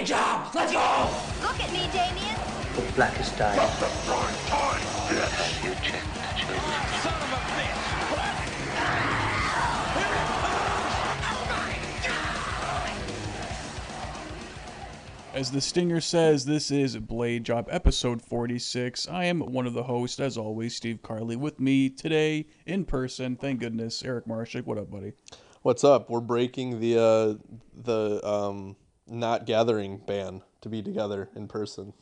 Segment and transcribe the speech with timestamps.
[0.00, 0.48] Blade job.
[0.54, 1.10] Let's go.
[1.42, 2.34] Look at me, Damien.
[2.74, 3.52] The blackest day.
[3.54, 3.60] You
[5.82, 7.36] check the children.
[15.34, 19.06] As the Stinger says, this is Blade Job episode 46.
[19.06, 21.36] I am one of the hosts, as always, Steve Carley.
[21.36, 24.64] With me today, in person, thank goodness, Eric Marshak.
[24.64, 25.12] What up, buddy?
[25.60, 26.08] What's up?
[26.08, 27.34] We're breaking the uh,
[27.74, 28.76] the um,
[29.10, 31.92] not gathering ban to be together in person.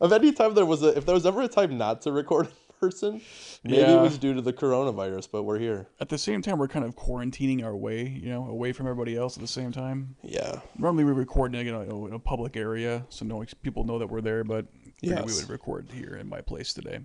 [0.00, 2.46] Of any time there was a, if there was ever a time not to record
[2.46, 3.20] in person,
[3.64, 3.98] maybe Yeah.
[3.98, 5.28] it was due to the coronavirus.
[5.30, 5.88] But we're here.
[6.00, 9.16] At the same time, we're kind of quarantining our way, you know, away from everybody
[9.16, 10.16] else at the same time.
[10.22, 10.60] Yeah.
[10.78, 14.20] Normally, we record in a, in a public area, so no people know that we're
[14.20, 14.66] there, but
[15.00, 17.00] figured we would record here in my place today.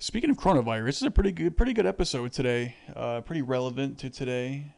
[0.00, 2.76] Speaking of coronavirus, this is a pretty good, pretty good episode today.
[2.94, 4.72] Uh, pretty relevant to today.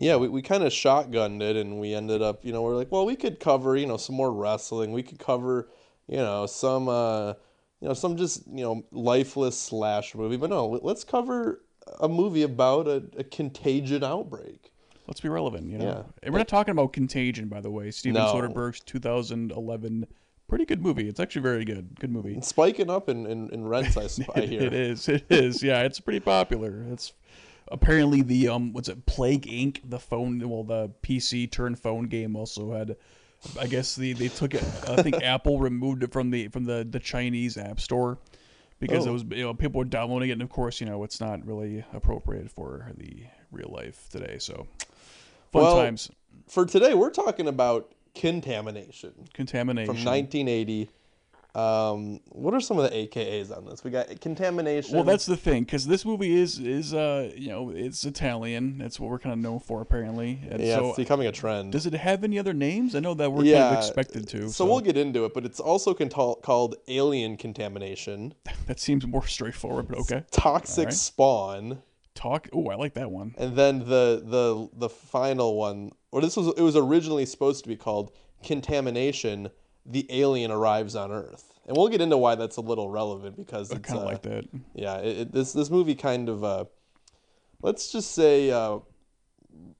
[0.00, 2.90] Yeah, we, we kind of shotgunned it and we ended up, you know, we're like,
[2.90, 4.92] well, we could cover, you know, some more wrestling.
[4.92, 5.68] We could cover,
[6.08, 7.34] you know, some, uh,
[7.80, 10.38] you know, some just, you know, lifeless slash movie.
[10.38, 11.62] But no, let's cover
[12.00, 14.72] a movie about a, a contagion outbreak.
[15.06, 15.84] Let's be relevant, you know.
[15.84, 16.02] Yeah.
[16.22, 17.90] And we're not talking about Contagion, by the way.
[17.90, 18.32] Steven No.
[18.32, 20.06] Soderbergh's 2011,
[20.48, 21.08] pretty good movie.
[21.08, 21.98] It's actually very good.
[21.98, 22.36] Good movie.
[22.36, 24.04] It's spiking up in, in, in rents, I,
[24.36, 24.62] I hear.
[24.62, 25.08] It is.
[25.08, 25.62] It is.
[25.62, 26.86] Yeah, it's pretty popular.
[26.92, 27.12] It's
[27.70, 29.06] apparently the um, what's it?
[29.06, 29.80] Plague Inc.
[29.88, 32.96] The phone, well, the PC turn phone game also had.
[33.58, 34.62] I guess the they took it.
[34.86, 38.18] I think Apple removed it from the from the the Chinese App Store
[38.80, 39.12] because it Oh.
[39.14, 41.82] was you know people were downloading it, and of course you know it's not really
[41.94, 44.36] appropriate for the real life today.
[44.38, 44.66] So
[45.52, 46.10] fun Well, times.
[46.48, 49.94] For today, we're talking about contamination Contamination.
[49.94, 50.90] from 1980.
[51.54, 53.82] Um, what are some of the AKAs on this?
[53.82, 54.94] We got contamination.
[54.94, 58.78] Well, that's the thing, because this movie is is uh you know it's Italian.
[58.78, 60.40] That's what we're kind of known for apparently.
[60.48, 61.72] And yeah, so it's becoming a trend.
[61.72, 62.94] does it have any other names?
[62.94, 64.48] I know that we're kind of expected to.
[64.50, 68.34] So, we'll get into it, but it's also called alien contamination,
[68.66, 70.24] that seems more straightforward, but okay.
[70.30, 70.94] toxic Alright.
[70.94, 71.82] spawn,
[72.14, 72.48] Talk.
[72.52, 73.34] Oh, I like that one.
[73.38, 75.92] and then the the the final one.
[76.12, 78.12] Or this was it was originally supposed to be called
[78.42, 79.48] contamination.
[79.90, 83.72] The alien arrives on Earth, and we'll get into why that's a little relevant because
[83.72, 84.44] I it's kind of uh, like that.
[84.74, 86.64] Yeah, it, it, this this movie kind of uh,
[87.62, 88.78] let's just say uh,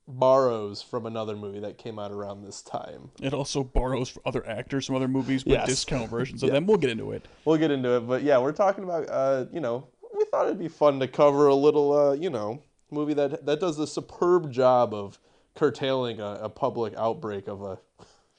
[0.08, 3.10] borrows from another movie that came out around this time.
[3.22, 5.66] It also borrows from other actors from other movies, but Yes.
[5.66, 6.66] discount versions of them.
[6.66, 7.26] We'll get into it.
[7.44, 10.58] We'll get into it, but yeah, we're talking about uh, you know we thought it'd
[10.58, 14.50] be fun to cover a little uh, you know movie that that does a superb
[14.50, 15.18] job of
[15.54, 17.78] curtailing a, a public outbreak of a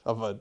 [0.04, 0.38] of a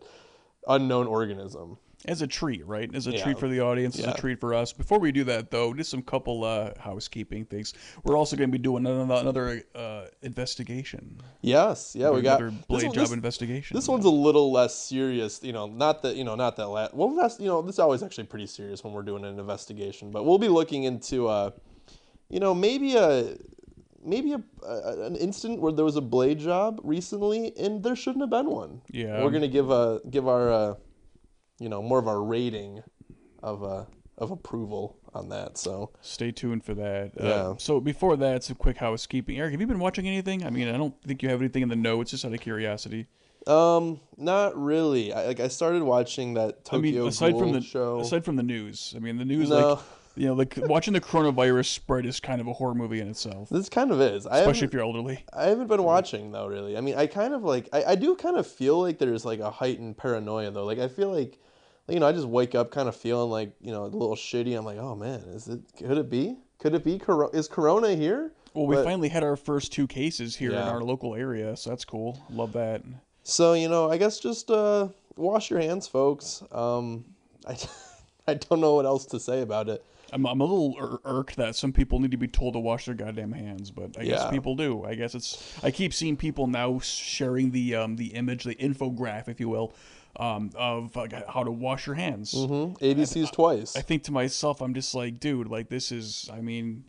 [0.68, 1.78] unknown organism.
[2.06, 2.90] As a treat, right?
[2.96, 3.24] As a Yeah.
[3.24, 4.74] treat for the audience, as a treat for us.
[4.74, 7.76] Before we do that, though, just some couple uh, housekeeping things.
[8.04, 11.20] We're also going to be doing another, another uh, investigation.
[11.42, 13.76] Yes, yeah, we got another blade one- job this- investigation.
[13.76, 15.68] This one's a little less serious, you know.
[15.68, 16.96] Not that you know, not that last.
[16.96, 20.10] Well, that's you know, this is always actually pretty serious when we're doing an investigation.
[20.10, 21.52] But we'll be looking into, uh,
[22.30, 23.36] you know, maybe a
[24.04, 28.22] maybe a, a an instant where there was a blade job recently and there shouldn't
[28.24, 28.82] have been one.
[28.92, 29.24] Yeah.
[29.24, 30.74] we're gonna give a give our, uh,
[31.60, 32.84] you know, more of our rating
[33.44, 33.86] of uh
[34.18, 35.58] of approval on that.
[35.58, 37.12] So Stay tuned for that.
[37.20, 37.54] Uh, Yeah.
[37.58, 39.38] so before that, some quick housekeeping.
[39.38, 40.46] Eric, have you been watching anything?
[40.46, 43.08] I mean, I don't think you have anything in the notes, just out of curiosity.
[43.48, 45.12] um, not really.
[45.12, 48.00] I like I started watching that Tokyo I mean, aside from the show.
[48.00, 49.70] aside from the news, I mean, the news, No.
[49.70, 49.80] like
[50.16, 53.50] you know, like watching the coronavirus spread is kind of a horror movie in itself,
[53.50, 54.28] this kind of is.
[54.28, 55.24] I especially if you're elderly.
[55.34, 56.78] I haven't been watching though, really.
[56.78, 59.40] I mean, I kind of like, I, I do kind of feel like there's like
[59.40, 60.66] a heightened paranoia though.
[60.66, 61.38] Like, I feel like,
[61.88, 64.58] you know, I just wake up kind of feeling like, you know, a little shitty.
[64.58, 66.38] I'm like, oh man, is it, could it be?
[66.60, 68.32] Could it be, Coro- is Corona here?
[68.54, 71.70] Well, we But- finally had our first two cases here in our local area, so
[71.70, 72.22] that's cool.
[72.30, 72.82] Love that.
[73.24, 76.44] So, you know, I guess just uh, wash your hands, folks.
[76.52, 77.06] Um,
[77.48, 77.58] I,
[78.28, 79.84] I don't know what else to say about it.
[80.14, 82.86] I'm, I'm a little ir- irked that some people need to be told to wash
[82.86, 84.30] their goddamn hands, but I guess Yeah.
[84.30, 84.84] people do.
[84.84, 85.54] I guess it's.
[85.64, 89.74] I keep seeing people now sharing the um the image, the infograph, if you will,
[90.18, 90.96] um of
[91.30, 92.32] how to wash your hands.
[92.34, 93.76] hmm ABC's twice.
[93.76, 96.30] I think to myself, I'm just like, dude, like this is.
[96.34, 96.84] I mean,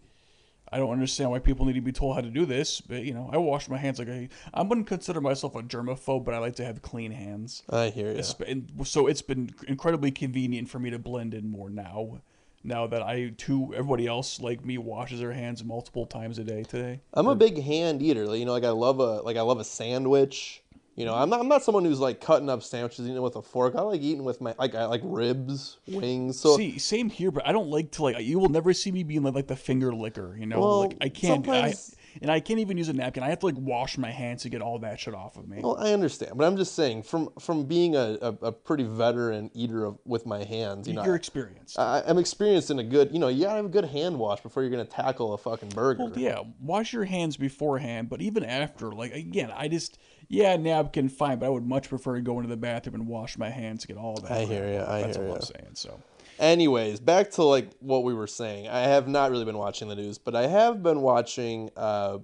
[0.75, 3.13] I don't understand why people need to be told how to do this, but you
[3.15, 4.29] know, I wash my hands like I.
[4.55, 7.63] I wouldn't consider myself a germaphobe, but I like to have clean hands.
[7.71, 8.17] I hear you.
[8.19, 12.23] It's been- so it's been incredibly convenient for me to blend in more now.
[12.65, 16.63] Now that I too, everybody else like me washes their hands multiple times a day
[16.63, 17.01] today.
[17.13, 18.27] I'm a big hand eater.
[18.27, 20.63] like, You know, like I love a like I love a sandwich.
[20.95, 23.43] You know, I'm not I'm not someone who's like cutting up sandwiches eating with a
[23.43, 23.75] fork.
[23.75, 26.39] I like eating with my like I like ribs, wings.
[26.39, 28.21] So See, same here, but I don't like to like.
[28.21, 30.37] You will never see me being like, like the finger licker.
[30.39, 31.49] You know, Well, like I can't.
[31.49, 33.23] I, sometimes- and I can't even use a napkin.
[33.23, 35.61] I have to like wash my hands to get all that shit off of me.
[35.63, 39.51] Well, I understand, but I'm just saying from from being a, a, a pretty veteran
[39.55, 41.79] eater of, with my hands, you know, You're experienced.
[41.79, 44.41] I, I'm experienced in a good, you know, you gotta have a good hand wash
[44.41, 46.11] before you're gonna tackle a fucking burger.
[46.17, 49.99] yeah, wash your hands beforehand, but even after, like again, I just
[50.29, 53.37] yeah, napkin fine, but I would much prefer to go into the bathroom and wash
[53.37, 54.33] my hands to get all that.
[54.33, 54.81] I hear you.
[54.81, 55.37] I That's hear all ya.
[55.37, 55.71] I'm saying.
[55.75, 56.01] So
[56.39, 58.69] Anyways, back to like what we were saying.
[58.69, 61.71] I have not really been watching the news, but I have been watching.
[61.77, 62.19] Uh,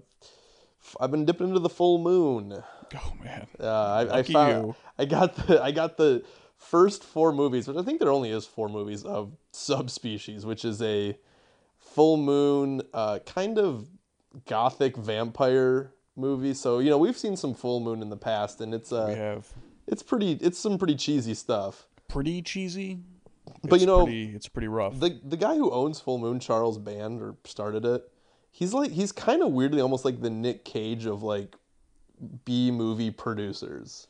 [1.00, 2.62] I've been dipping into the full moon.
[2.94, 4.75] oh man, Uh, I, I found you.
[4.99, 6.25] I got the I got the
[6.56, 10.81] first four movies, which I think there only is four movies of Subspecies, which is
[10.82, 11.16] a
[11.78, 13.88] full moon uh, kind of
[14.46, 16.54] gothic vampire movie.
[16.54, 19.14] So you know we've seen some full moon in the past, and it's we uh
[19.14, 19.46] have
[19.87, 21.87] it's pretty it's some pretty cheesy stuff.
[22.08, 23.00] pretty cheesy,
[23.64, 25.00] But you know pretty, it's pretty rough.
[25.00, 28.10] the the guy who owns Full Moon, Charles Band, or started it,
[28.50, 31.56] he's like he's kind of weirdly almost like the Nick Cage of like
[32.44, 34.08] B movie producers.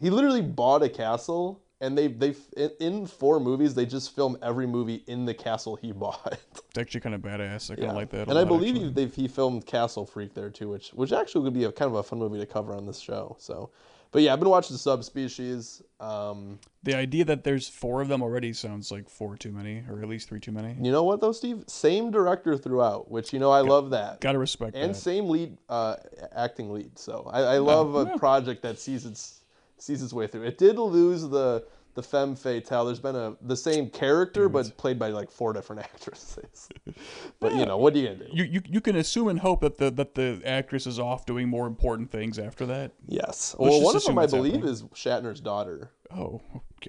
[0.00, 2.34] He literally bought a castle, and they they
[2.78, 6.38] in, four movies they just film every movie in the castle he bought.
[6.68, 7.70] It's actually kind of badass.
[7.70, 8.28] I kind of like that.
[8.28, 11.54] and I believe he, they've, he filmed Castle Freak there too, which which actually would
[11.54, 13.36] be a kind of a fun movie to cover on this show.
[13.38, 13.70] So,
[14.12, 15.82] but yeah, I've been watching the Subspecies.
[16.00, 20.00] Um, the idea that there's four of them already sounds like four too many, or
[20.02, 20.76] at least three too many.
[20.80, 21.64] you know what though, Steve?
[21.66, 24.20] Same director throughout, which you know I love that.
[24.20, 24.80] Gotta respect that.
[24.80, 24.98] and that.
[24.98, 25.96] same lead uh,
[26.34, 26.98] acting lead.
[26.98, 29.40] So I, I love a project that sees its
[29.78, 30.42] sees its way through.
[30.42, 31.64] It did lose the
[31.94, 32.84] the femme fatale.
[32.86, 36.68] There's been a the same character but played by like four different actresses.
[37.40, 38.30] but you know what are you gonna do?
[38.32, 41.48] You, you you can assume and hope that the that the actress is off doing
[41.48, 42.92] more important things after that.
[43.06, 43.54] Yes.
[43.58, 44.72] Let's Well, one of them I believe happening.
[44.72, 45.90] is Shatner's daughter.
[46.16, 46.40] Oh.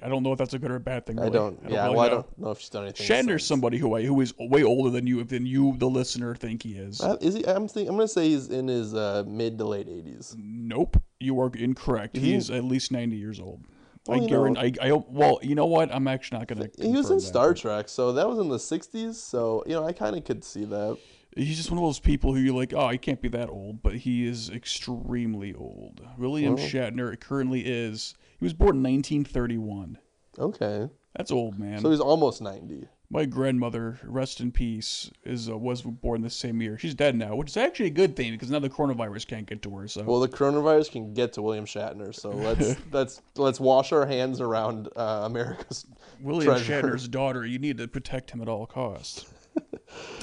[0.01, 1.19] I don't know if that's a good or a bad thing.
[1.19, 1.33] I really.
[1.33, 1.59] don't.
[1.67, 1.83] yeah.
[1.83, 3.05] really well, I don't know if she's done anything.
[3.05, 6.63] Shatner's somebody who I, who is way older than you than you, the listener, think
[6.63, 7.01] he is.
[7.01, 7.45] Uh, is he?
[7.45, 10.35] I'm think, I'm gonna say he's in his uh, mid to late 80s.
[10.37, 12.15] nope, you are incorrect.
[12.15, 13.65] He he- is at least ninety years old.
[14.07, 14.79] I Well, you guarantee.
[14.81, 15.93] I, I well, you know what?
[15.93, 16.67] I'm actually not gonna.
[16.79, 17.21] He was in that.
[17.21, 19.15] Star Trek, so that was in the 60s.
[19.15, 20.97] So you know, I kind of could see that.
[21.35, 23.81] He's just one of those people who you're like, oh, he can't be that old,
[23.81, 26.01] but he is extremely old.
[26.17, 28.15] William Shatner currently is.
[28.39, 29.97] He was born in 1931.
[30.39, 30.89] Okay.
[31.15, 31.79] That's old, man.
[31.79, 32.87] So he's almost 90.
[33.13, 36.77] My grandmother, rest in peace, is uh, was born the same year.
[36.77, 39.61] She's dead now, which is actually a good thing because now the coronavirus can't get
[39.63, 39.87] to her.
[39.89, 44.05] So Well, the coronavirus can get to William Shatner, so let's let's let's wash our
[44.05, 45.85] hands around uh, America's.
[46.21, 46.81] William treasure.
[46.81, 49.25] Shatner's daughter, you need to protect him at all costs.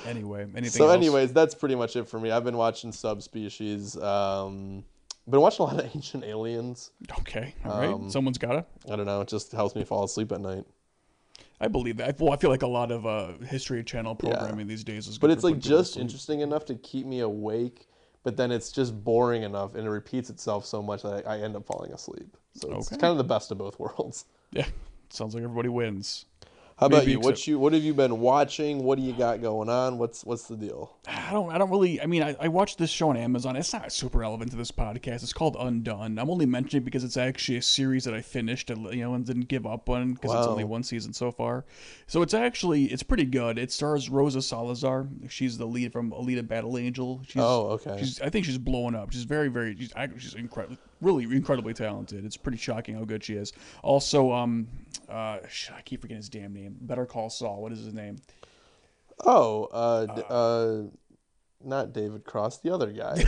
[0.06, 0.96] anyway, anything So, else?
[0.96, 2.30] anyways, that's pretty much it for me.
[2.30, 3.96] I've been watching Subspecies.
[4.02, 4.82] Um,
[5.28, 6.90] been watching a lot of Ancient Aliens.
[7.20, 7.90] Okay, all right.
[7.90, 8.64] Um, Someone's got to.
[8.90, 9.20] I don't know.
[9.20, 10.64] It just helps me fall asleep at night.
[11.60, 12.20] I believe that.
[12.20, 15.18] Well, I feel like a lot of uh, History Channel programming these days is.
[15.18, 17.86] But it's like putting people to just interesting enough to keep me awake.
[18.24, 21.40] But then it's just boring enough, and it repeats itself so much that I, I
[21.40, 22.36] end up falling asleep.
[22.54, 22.98] So it's Okay.
[23.00, 24.24] kind of the best of both worlds.
[24.52, 24.66] Yeah,
[25.10, 26.26] sounds like everybody wins.
[26.78, 27.18] How about you?
[27.18, 28.84] What you what have you been watching?
[28.84, 29.98] What do you got going on?
[29.98, 30.96] What's what's the deal?
[31.08, 31.50] I don't.
[31.50, 32.00] I don't really.
[32.00, 33.56] I mean, I, I watched this show on Amazon.
[33.56, 35.24] It's not super relevant to this podcast.
[35.24, 36.20] It's called Undone.
[36.20, 39.14] I'm only mentioning it because it's actually a series that I finished, and, you know,
[39.14, 41.64] and didn't give up on because it's only one season so far.
[42.06, 43.58] So it's actually it's pretty good.
[43.58, 45.08] It stars Rosa Salazar.
[45.28, 47.20] She's the lead from Alita Battle Angel.
[47.26, 47.96] She's, Oh, okay.
[47.98, 48.20] She's.
[48.20, 49.12] I think she's blowing up.
[49.12, 49.76] She's very, very.
[49.76, 50.76] She's, she's incredible.
[51.00, 52.24] Really, incredibly talented.
[52.24, 53.52] It's pretty shocking how good she is.
[53.82, 54.66] Also, um,
[55.08, 55.38] uh,
[55.74, 56.76] I keep forgetting his damn name.
[56.80, 57.62] Better Call Saul.
[57.62, 58.16] What is his name?
[59.24, 60.82] Oh, uh, d- uh,
[61.64, 63.14] not David Cross, the other guy.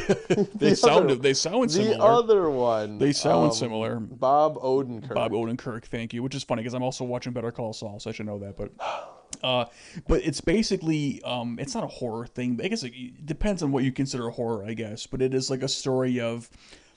[0.55, 1.05] They The sound.
[1.11, 1.97] other- They sound similar.
[1.97, 2.99] the other one.
[2.99, 3.97] They sound um, similar.
[3.99, 5.15] Bob Odenkirk.
[5.15, 6.23] Bob Odenkirk, thank you.
[6.23, 8.57] Which is funny because I'm also watching Better Call Saul, so I should know that.
[8.57, 8.71] But,
[9.45, 9.65] uh,
[10.07, 12.61] but it's basically, um, it's not a horror thing.
[12.63, 15.07] I guess it, it depends on what you consider horror, I guess.
[15.07, 16.49] But it is like a story of,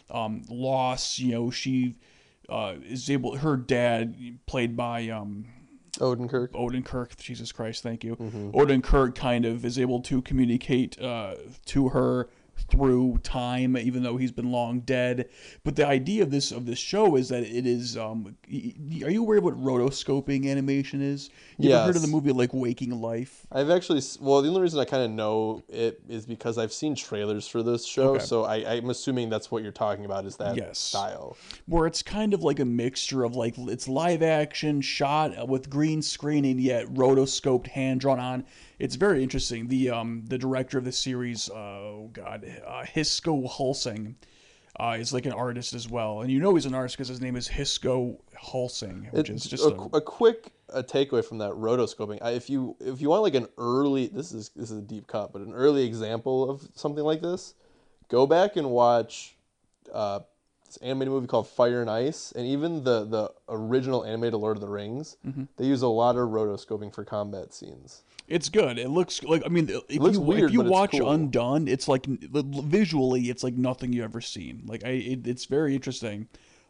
[0.10, 1.20] um, loss.
[1.20, 1.96] You know, she,
[2.50, 3.38] uh, is able.
[3.38, 5.46] Her dad, played by, um,
[6.00, 6.50] Odenkirk.
[6.52, 8.16] Odenkirk, Jesus Christ, thank you.
[8.16, 8.52] Mm-hmm.
[8.52, 12.30] Odenkirk kind of is able to communicate uh, to her
[12.70, 15.30] through time, even though he's been long dead.
[15.64, 17.98] But the idea of this of this show is that it is.
[17.98, 21.30] Um, are you aware of what rotoscoping animation is?
[21.60, 23.46] You ever heard of the movie like Waking Life?
[23.52, 26.96] I've actually, well, the only reason I kind of know it is because I've seen
[26.96, 28.26] trailers for this show, Okay.
[28.26, 30.80] so I, I'm assuming that's what you're talking about is that Yes.
[30.80, 31.38] style.
[31.68, 36.02] where it's kind of like a mixture of like it's live action shot with green
[36.02, 38.46] screen and yet rotoscoped hand drawn on
[38.84, 43.50] it's very interesting the um the director of the series uh, oh god uh, Hisko
[43.50, 44.16] Hulsing
[44.80, 47.22] uh, is like an artist as well and you know he's an artist because his
[47.22, 51.38] name is Hisko Hulsing, which is It's just a, a, a quick a takeaway from
[51.38, 52.20] that rotoscoping.
[52.22, 55.08] I, if you if you want like an early this is this is a deep
[55.08, 57.54] cut, but an early example of something like this,
[58.10, 59.38] go back and watch
[59.94, 60.20] uh,
[60.66, 64.62] this animated movie called Fire and Ice, and even the the original animated Lord of
[64.62, 65.18] the Rings.
[65.26, 65.44] Mm-hmm.
[65.58, 68.02] They use a lot of rotoscoping for combat scenes.
[68.28, 68.78] It's good.
[68.80, 71.12] It looks like I mean, if looks you weird, if you watch cool.
[71.12, 74.64] Undone, it's like visually, it's like nothing you ever seen.
[74.66, 76.30] Like I, it, it's very interesting,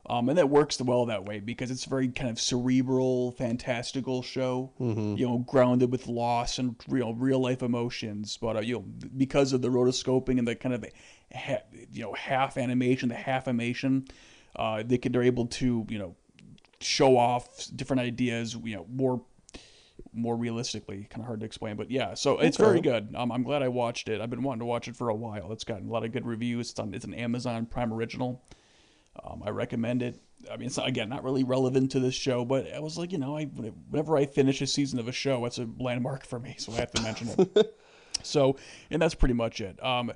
[0.09, 4.23] um, and that works well that way because it's a very kind of cerebral, fantastical
[4.23, 4.71] show.
[4.79, 5.15] Mm-hmm.
[5.15, 9.53] You know, grounded with loss and real real life emotions, but uh, you know because
[9.53, 10.85] of the rotoscoping and the kind of
[11.35, 14.07] ha- you know half animation, the half animation,
[14.55, 16.15] uh, they could they're able to you know
[16.81, 18.55] show off different ideas.
[18.55, 19.21] You know more
[20.13, 21.07] more realistically.
[21.09, 22.13] Kind of hard to explain, but yeah.
[22.13, 23.13] So it's very good.
[23.15, 24.21] Um, I'm glad I watched it.
[24.21, 25.51] I've been wanting to watch it for a while.
[25.51, 26.71] It's gotten a lot of good reviews.
[26.71, 26.93] It's on.
[26.93, 28.41] It's an Amazon Prime original.
[29.23, 30.19] Um, I recommend it.
[30.51, 33.11] I mean, it's not, again not really relevant to this show, but I was like,
[33.11, 36.39] you know, I whenever I finish a season of a show, it's a landmark for
[36.39, 37.79] me, so I have to mention it.
[38.23, 38.57] so,
[38.89, 39.81] and that's pretty much it.
[39.83, 40.11] Um,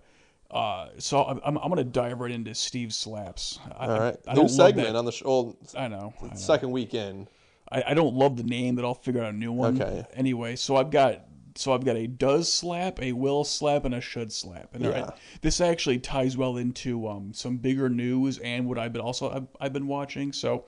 [0.50, 3.60] uh, so I'm, I'm, gonna dive right into Steve slaps.
[3.78, 5.58] I, All right, I, I new segment on the show.
[5.78, 6.14] I know.
[6.22, 6.36] I know.
[6.36, 7.28] Second weekend.
[7.72, 9.82] I, I don't love the name, but I'll figure out a new one.
[9.82, 10.06] Okay.
[10.14, 11.24] Anyway, so I've got
[11.56, 14.76] so I've got a does slap, a will slap, and a should slap.
[14.76, 15.06] And Yeah.
[15.06, 19.32] I- this actually ties well into um, some bigger news and what I've been also
[19.32, 20.34] I've, I've been watching.
[20.34, 20.66] So,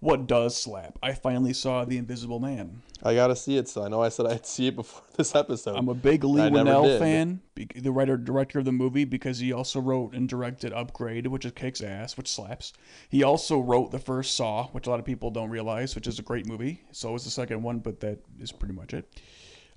[0.00, 0.98] what does slap?
[1.02, 2.82] I finally saw The Invisible Man.
[3.02, 3.68] I gotta see it.
[3.68, 5.76] So I know I said I'd see it before this episode.
[5.76, 7.40] I'm a big Leigh Whannell fan,
[7.74, 11.52] the writer director of the movie, because he also wrote and directed Upgrade, which is
[11.52, 12.72] kicks ass, which slaps.
[13.08, 16.18] He also wrote the first Saw, which a lot of people don't realize, which is
[16.18, 16.82] a great movie.
[16.92, 19.08] So is the second one, but that is pretty much it.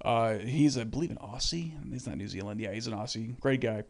[0.03, 1.71] Uh, he's, I believe, an Aussie.
[1.91, 2.59] He's not New Zealand.
[2.59, 3.39] Yeah, he's an Aussie.
[3.39, 3.83] Great guy.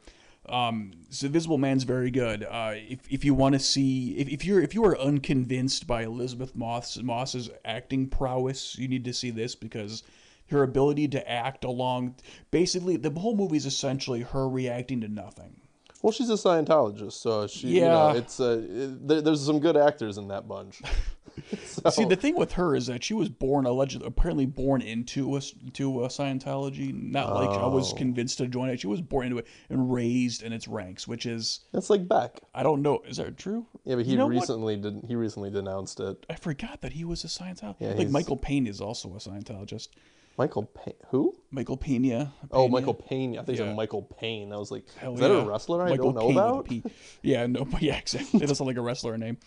[0.49, 2.43] Um, so Invisible Man's very good.
[2.43, 6.03] Uh, if, if you want to see, if, if you're if you are unconvinced by
[6.03, 10.03] Elisabeth Moss Moss's acting prowess, you need to see this because
[10.49, 12.15] her ability to act along,
[12.51, 15.55] basically, the whole movie is essentially her reacting to nothing.
[16.01, 17.87] Well, she's a Scientologist, so she, you Yeah.
[17.87, 20.81] know, it's uh, it, there, there's some good actors in that bunch.
[21.65, 25.35] So- See, the thing with her is that she was born allegedly, apparently born into
[25.35, 25.41] a
[25.73, 26.93] to a Scientology.
[26.93, 27.95] Not like I was Oh.
[27.95, 28.79] convinced to join it.
[28.79, 32.39] She was born into it and raised in its ranks, which is That's like Beck.
[32.53, 33.01] I don't know.
[33.07, 33.65] Is that true?
[33.85, 34.35] Yeah, but he You know what?
[34.35, 35.03] recently did.
[35.07, 36.25] He recently denounced it.
[36.29, 37.75] I forgot that he was a Scientologist.
[37.79, 39.89] Yeah, like he's- Michael Payne is also a Scientologist.
[40.35, 40.95] Michael Payne.
[41.09, 41.35] Who?
[41.51, 42.33] Michael Pena.
[42.51, 43.37] Oh, Michael Payne.
[43.37, 43.65] I think Yeah.
[43.65, 44.51] it's Michael Payne.
[44.51, 45.43] I was like, Hell is that yeah.
[45.43, 46.91] a wrestler I Michael don't know Payne about?
[47.21, 48.41] Yeah, no, but yeah, exactly.
[48.41, 49.37] It doesn't like a wrestler name.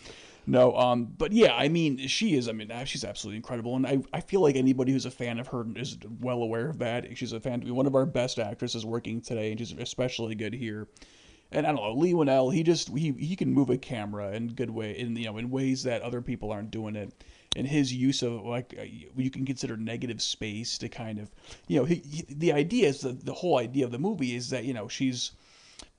[0.49, 2.49] No, um, but yeah, I mean, she is.
[2.49, 5.49] I mean, she's absolutely incredible, and I, I feel like anybody who's a fan of
[5.49, 7.19] her is well aware of that.
[7.19, 7.63] She's a fan.
[7.75, 10.87] One of our best actresses working today, and she's especially good here.
[11.51, 14.49] And I don't know, Leigh Whannell, he just he he can move a camera in
[14.49, 17.13] good way, in you know, in ways that other people aren't doing it.
[17.57, 18.83] And his use of like uh,
[19.17, 21.31] you can consider negative space to kind of,
[21.67, 24.51] you know, he, he, the idea is that the whole idea of the movie is
[24.51, 25.33] that you know she's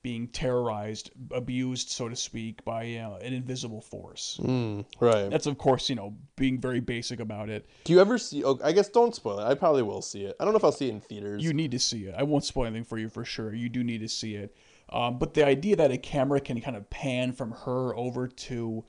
[0.08, 4.40] being terrorized, abused, so to speak, by uh, an invisible force.
[4.42, 5.30] Mm, right.
[5.30, 7.66] That's of course, you know, being very basic about it.
[7.84, 8.42] Do you ever see?
[8.42, 9.44] Oh, I guess don't spoil it.
[9.44, 10.38] I probably will see it.
[10.40, 11.44] I don't know if I'll see it in theaters.
[11.44, 12.16] You need to see it.
[12.18, 13.54] I won't spoil anything for you for sure.
[13.54, 14.56] You do need to see it.
[14.88, 18.86] Um, but the idea that a camera can kind of pan from her over to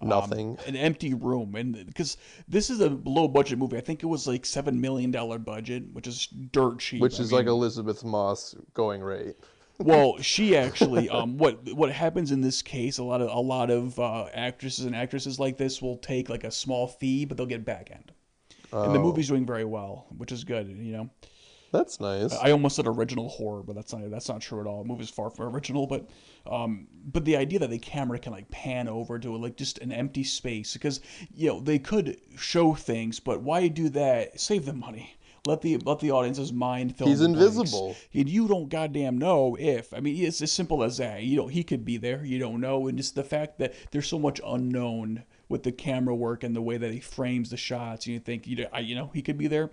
[0.00, 0.56] um, Nothing.
[0.66, 2.16] an empty room, and because
[2.48, 5.82] this is a low budget movie, I think it was like seven million dollar budget,
[5.92, 7.02] which is dirt cheap.
[7.02, 9.36] which I is mean, like Elisabeth Moss going rate.
[9.84, 12.98] Well, she actually, um, what what happens in this case?
[12.98, 16.44] A lot of a lot of uh, actresses and actresses like this will take like
[16.44, 18.12] a small fee, but they'll get back end.
[18.72, 19.02] And the Oh.
[19.02, 20.68] movie's doing very well, which is good.
[20.68, 21.10] You know,
[21.72, 22.32] That's nice.
[22.34, 24.82] I almost said original horror, but that's not that's not true at all.
[24.82, 26.08] The movie's far from original, but
[26.46, 29.92] um, but the idea that the camera can like pan over to like just an
[29.92, 31.00] empty space because
[31.34, 34.40] you know they could show things, but why do that?
[34.40, 35.14] Save the money.
[35.44, 37.08] Let the let the audience's mind fill.
[37.08, 37.56] He's in blanks.
[37.56, 37.96] invisible.
[38.14, 39.92] and you don't goddamn know if.
[39.92, 41.22] I mean, it's as simple as that.
[41.24, 42.24] You know, he could be there.
[42.24, 46.14] You don't know, and just the fact that there's so much unknown with the camera
[46.14, 48.06] work and the way that he frames the shots.
[48.06, 49.70] You think you know, I- you know he could be there.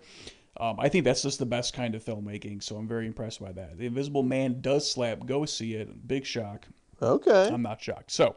[0.60, 3.52] Um, I think that's just the best kind of filmmaking, so I'm very impressed by
[3.54, 3.78] that.
[3.78, 5.26] The Invisible Man does slap.
[5.26, 6.08] Go see it.
[6.08, 6.66] Big shock.
[7.02, 7.48] okay.
[7.48, 8.12] I'm not shocked.
[8.12, 8.36] So,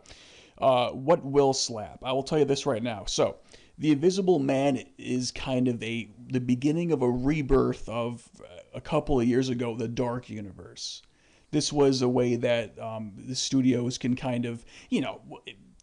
[0.58, 1.98] uh, what will slap?
[2.04, 3.06] I will tell you this right now.
[3.06, 3.36] So,
[3.82, 8.80] the Invisible Man is kind of a the beginning of a rebirth of uh, a
[8.80, 11.02] couple of years ago, the Dark Universe.
[11.50, 15.20] This was a way that um, the studios can kind of, you know,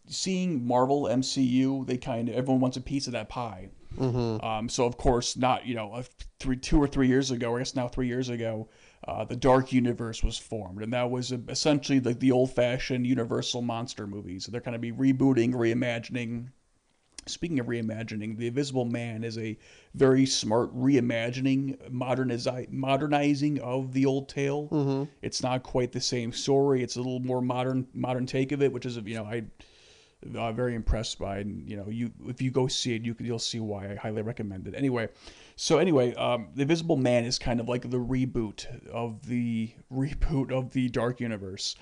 [0.08, 3.70] seeing Marvel MCU, they kind of everyone wants a piece of that pie.
[4.46, 6.03] Um, so of course, not you know, a
[6.39, 8.70] three, two or three years ago, I guess now three years ago,
[9.10, 14.08] uh, the Dark Universe was formed, and that was essentially like the old-fashioned Universal monster
[14.08, 14.46] movies.
[14.46, 16.48] So they're kind of be rebooting, reimagining
[17.30, 19.58] Speaking of reimagining, The Invisible Man is a
[19.94, 24.68] very smart reimagining, modernizi- modernizing of the old tale.
[24.70, 25.12] Mm-hmm.
[25.22, 26.84] It's not quite the same story.
[26.84, 29.44] It's a little more modern, modern take of it, which is you know I
[30.36, 31.40] uh, very impressed by.
[31.40, 34.22] And you know, you if you go see it, you you'll see why I highly
[34.22, 34.76] recommend it.
[34.76, 35.10] Anyway,
[35.56, 40.52] so anyway, um, the Invisible Man is kind of like the reboot of the reboot
[40.52, 41.76] of the Dark Universe.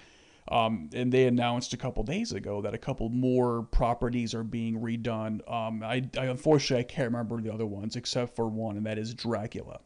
[0.49, 4.79] Um, and they announced a couple days ago that a couple more properties are being
[4.79, 5.49] redone.
[5.51, 8.97] Um, I, I unfortunately I can't remember the other ones except for one, and that
[8.97, 9.81] is Dracula,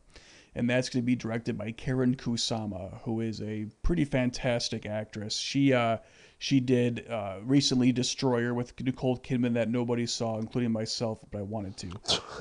[0.53, 5.35] and that's going to be directed by Karyn Kusama, who is a pretty fantastic actress.
[5.35, 5.97] She uh,
[6.37, 11.43] she did uh, recently Destroyer with Nicole Kidman that nobody saw, including myself, but I
[11.43, 11.89] wanted to.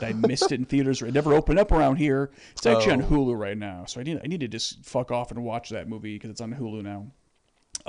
[0.03, 1.01] I missed it in theaters.
[1.03, 2.31] It never opened up around here.
[2.53, 5.31] It's actually on Hulu right now, so I need I need to just fuck off
[5.31, 7.07] and watch that movie because it's on Hulu now.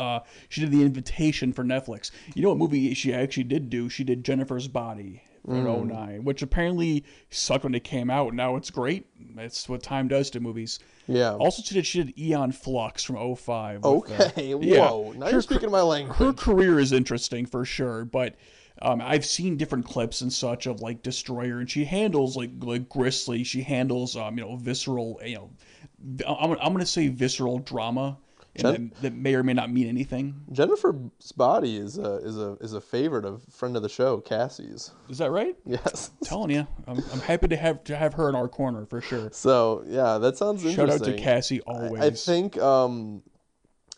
[0.01, 2.10] Uh, she did the invitation for Netflix.
[2.34, 3.88] You know what movie she actually did do?
[3.89, 8.34] She did Jennifer's Body in 09, which apparently sucked when it came out.
[8.34, 9.08] Now it's great.
[9.36, 10.79] That's what time does to movies.
[11.08, 11.34] Yeah.
[11.34, 13.77] Also, she did she did Aeon Flux from 05.
[13.77, 14.55] with, uh, Okay.
[14.62, 14.89] yeah.
[14.89, 15.13] Whoa.
[15.17, 16.17] Now Her you're speaking my language.
[16.17, 18.36] her career is interesting for sure, but
[18.84, 22.88] um, I've seen different clips and such of like Destroyer, and she handles like like
[22.89, 23.43] Grizzly.
[23.43, 25.50] She handles um you know visceral you know
[26.27, 28.17] I'm I'm gonna say visceral drama,
[28.58, 30.41] Jen- that, that may or may not mean anything.
[30.51, 34.91] Jennifer's body is a is a is a favorite of friend of the show, Cassie's.
[35.10, 35.55] Is that right?
[35.65, 36.12] Yes.
[36.24, 39.29] telling you, I'm, I'm happy to have to have her in our corner for sure.
[39.31, 41.13] So yeah, that sounds Shout interesting.
[41.13, 42.01] out to Cassie always.
[42.01, 43.24] I think um,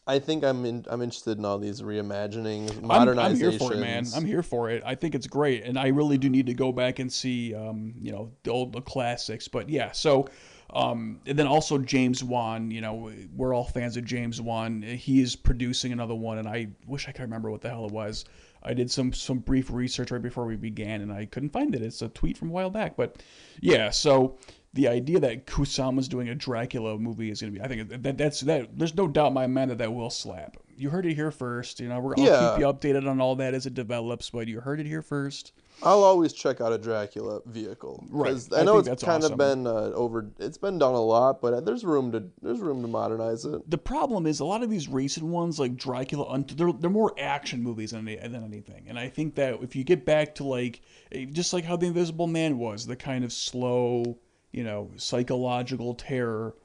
[0.05, 3.23] I think I'm in, I'm interested in all these reimagining, I'm, modernizations.
[3.23, 4.05] I'm here for it, man.
[4.15, 4.83] I'm here for it.
[4.85, 7.95] I think it's great, and I really do need to go back and see, um,
[7.99, 9.47] you know, the old the classics.
[9.47, 10.27] But yeah, so.
[10.73, 14.81] Um, and then also James Wan, you know, we're all fans of James Wan.
[14.81, 17.91] He is producing another one, and I wish I could remember what the hell it
[17.91, 18.25] was.
[18.63, 21.81] I did some some brief research right before we began, and I couldn't find it.
[21.81, 23.21] It's a tweet from a while back, but
[23.61, 23.89] yeah.
[23.91, 24.37] So
[24.73, 28.17] the idea that Kusama's doing a Dracula movie is going to be, I think that
[28.17, 28.75] that's that.
[28.79, 30.57] There's no doubt in my mind that that will slap.
[30.75, 31.79] You heard it here first.
[31.79, 32.49] You know, we're, I'll Yeah.
[32.55, 35.51] keep you updated on all that as it develops, but you heard it here first.
[35.85, 38.03] I'll always check out a Dracula vehicle.
[38.09, 38.35] Right.
[38.55, 39.33] I I know it's kind awesome.
[39.33, 40.29] of been uh, over.
[40.39, 43.69] It's been done a lot, but there's room to there's room to modernize it.
[43.69, 47.61] The problem is a lot of these recent ones, like Dracula, they're they're more action
[47.61, 48.85] movies than than anything.
[48.87, 51.87] And I think that if you get back to like eh, just like how the
[51.87, 54.17] Invisible Man was, the kind of slow,
[54.51, 56.55] you know, psychological terror.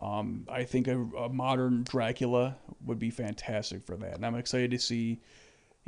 [0.00, 4.70] Um, I think a, a modern Dracula would be fantastic for that, and I'm excited
[4.70, 5.20] to see,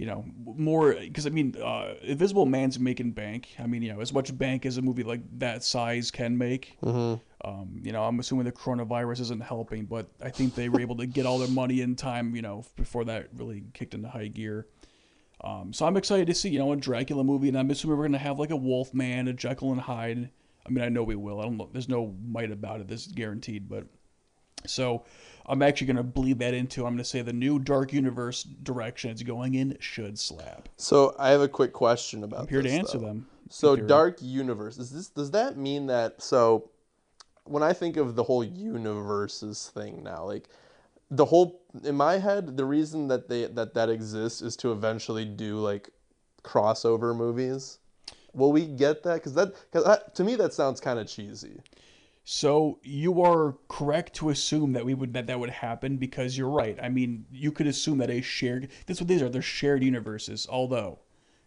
[0.00, 0.24] you know,
[0.56, 3.50] more because I mean, uh, Invisible Man's making bank.
[3.58, 6.78] I mean, you know, as much bank as a movie like that size can make.
[7.44, 10.96] Um, you know, I'm assuming the coronavirus isn't helping, but I think they were able
[10.96, 14.28] to get all their money in time, you know, before that really kicked into high
[14.28, 14.68] gear.
[15.44, 18.06] Um, so I'm excited to see, you know, a Dracula movie, and I'm assuming we're
[18.06, 20.30] gonna have like a Wolfman, a Jekyll and Hyde.
[20.66, 21.40] I mean, I know we will.
[21.40, 21.68] I don't know.
[21.70, 22.88] There's no might about it.
[22.88, 23.84] This is guaranteed, but
[24.66, 25.05] so
[25.46, 26.87] I'm actually gonna bleed that into.
[26.87, 30.68] I'm gonna say the new Dark Universe direction it's going in should slap.
[30.77, 32.40] So I have a quick question about.
[32.40, 33.07] I'm here to answer though.
[33.07, 33.27] them.
[33.49, 33.75] So.
[33.75, 35.09] Dark Universe is this?
[35.09, 36.23] Does that mean that?
[36.23, 36.70] So
[37.44, 40.49] when I think of the whole universes thing now, like
[41.11, 45.25] the whole in my head, the reason that they that that exists is to eventually
[45.25, 45.90] do like
[46.42, 47.79] crossover movies.
[48.33, 49.14] Will we get that?
[49.14, 51.61] Because that, cause to me, that sounds kind of cheesy.
[52.24, 56.50] So you are correct to assume that we would that that would happen because you're
[56.50, 56.78] right.
[56.83, 59.28] I mean, you could assume that a shared that's what these are.
[59.28, 60.46] They're shared universes.
[60.48, 61.00] Although,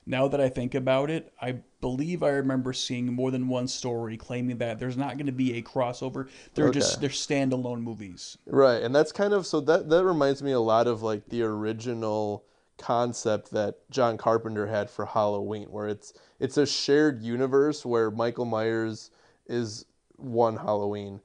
[0.05, 4.17] now that I think about it, I believe I remember seeing more than one story
[4.17, 6.27] claiming that there's not going to be a crossover.
[6.55, 8.38] They're just they're standalone movies.
[8.45, 11.43] Right, and that's kind of so that that reminds me a lot of like the
[11.43, 12.45] original
[12.77, 18.45] concept that John Carpenter had for Halloween, where it's it's a shared universe where Michael
[18.45, 19.12] Myers
[19.47, 19.86] is
[20.23, 21.19] one Halloween.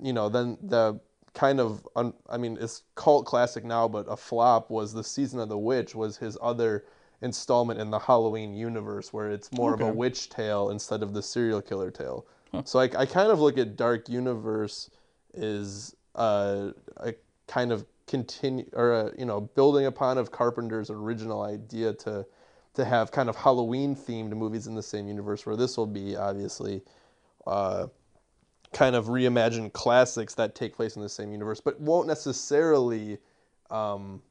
[0.00, 1.00] You know, then the
[1.34, 5.40] kind of un, I mean it's cult classic now, but a flop was the season
[5.40, 6.84] of the witch was his other
[7.22, 11.22] installment in the Halloween universe where it's more of a witch tale instead of the
[11.22, 12.26] serial killer tale.
[12.64, 14.90] So I, I kind of look at Dark Universe
[15.32, 17.14] is uh, a
[17.46, 22.26] kind of continue or a, you know building upon of Carpenter's original idea to
[22.74, 26.16] to have kind of Halloween themed movies in the same universe where this will be
[26.16, 26.82] obviously
[27.46, 27.86] uh,
[28.72, 33.18] kind of reimagined classics that take place in the same universe but won't necessarily
[33.70, 34.22] um,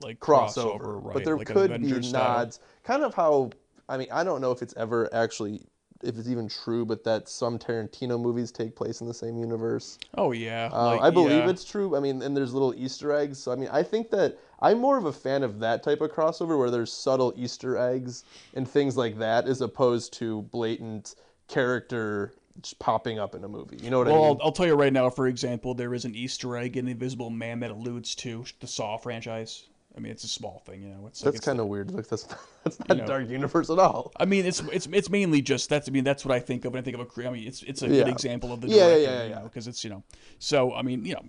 [0.00, 1.14] Like crossover, right?
[1.14, 2.12] but there like could be style.
[2.12, 3.50] nods kind of how
[3.88, 5.62] I mean I don't know if it's ever actually
[6.02, 9.98] if it's even true, but that some Tarantino movies take place in the same universe.
[10.16, 11.48] Oh yeah, Uh, like, I believe yeah.
[11.48, 11.96] it's true.
[11.96, 13.38] I mean, and there's little Easter eggs.
[13.38, 16.10] So I mean, I think that I'm more of a fan of that type of
[16.12, 21.14] crossover where there's subtle Easter eggs and things like that, as opposed to blatant
[21.48, 23.78] character just popping up in a movie.
[23.82, 24.38] You know what Well, I I'll.
[24.44, 25.10] I'll tell you right now.
[25.10, 28.96] For example, there is an Easter egg in Invisible Man that alludes to the Saw
[28.96, 29.64] franchise.
[29.96, 31.06] I mean, it's a small thing, you know.
[31.08, 31.90] It's That's it's- kind of weird.
[31.90, 32.26] Like that's
[32.62, 33.06] that's not know.
[33.06, 34.12] Dark Universe at all.
[34.18, 35.88] I mean, it's it's it's mainly just that's.
[35.88, 37.26] I mean, that's what I think of when I think of a.
[37.28, 38.04] I mean, it's it's a Yeah.
[38.04, 39.34] good example of the Yeah, yeah, director, yeah, you yeah.
[39.38, 40.02] know, because it's you know.
[40.38, 41.22] So I mean, you know,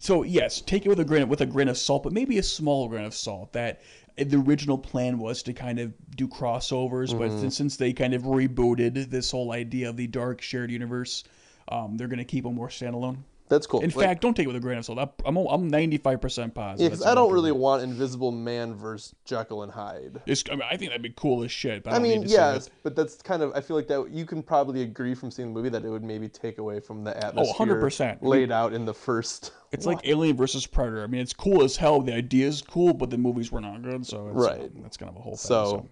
[0.00, 2.42] so yes, take it with a grain with a grain of salt, but maybe a
[2.42, 3.52] small grain of salt.
[3.52, 3.80] That
[4.24, 7.40] the original plan was to kind of do crossovers, but Mm-hmm.
[7.40, 11.24] since, since they kind of rebooted this whole idea of the dark shared universe,
[11.68, 13.18] um, they're going to keep them more standalone.
[13.48, 13.80] That's cool.
[13.80, 14.98] In Like- fact, don't take it with a grain of salt.
[15.24, 17.00] I'm I'm 95 percent positive.
[17.00, 17.34] Yeah, I don't think.
[17.34, 20.20] really want Invisible Man versus Jekyll and Hyde.
[20.26, 21.82] It's, I, mean, I think that'd be cool as shit.
[21.84, 23.52] But I, I mean, need to see yes, but that's kind of.
[23.54, 26.04] I feel like that you can probably agree from seeing the movie that it would
[26.04, 28.18] maybe take away from the oh, atmosphere 100%.
[28.22, 29.52] laid out in the first.
[29.70, 31.02] It's like Alien versus Predator.
[31.02, 32.00] I mean, it's cool as hell.
[32.00, 34.06] The idea is cool, but the movies were not good.
[34.06, 34.70] So it's, Right.
[34.82, 35.46] that's kind of a whole thing.
[35.46, 35.88] So- So,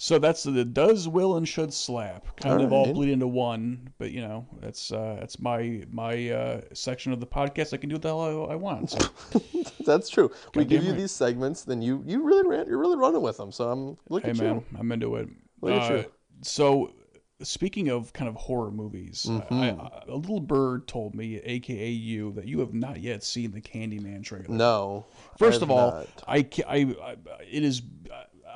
[0.00, 2.36] so that's the does, will, and should slap.
[2.36, 2.94] Kind of all Alright.
[2.94, 3.90] bleed into one.
[3.98, 7.74] But you know, that's uh, that's my my uh, section of the podcast.
[7.74, 8.90] I can do what the hell I, I want.
[8.92, 8.98] So
[9.84, 10.30] That's true.
[10.54, 10.98] We give you right.
[10.98, 12.66] these segments, then you you really ran.
[12.68, 13.50] You're really running with them.
[13.52, 14.64] So I'm look hey at man, you.
[14.78, 15.28] I'm into it.
[15.60, 16.04] Look at Uh, you.
[16.42, 16.92] So
[17.40, 19.80] speaking of kind of horror movies, I, Mm-hmm.
[19.80, 23.60] I, a little bird told me, aka you, that you have not yet seen the
[23.60, 24.48] Candyman trailer.
[24.48, 25.06] No.
[25.38, 26.04] First I of all.
[26.26, 27.16] I, I, I
[27.50, 27.80] it is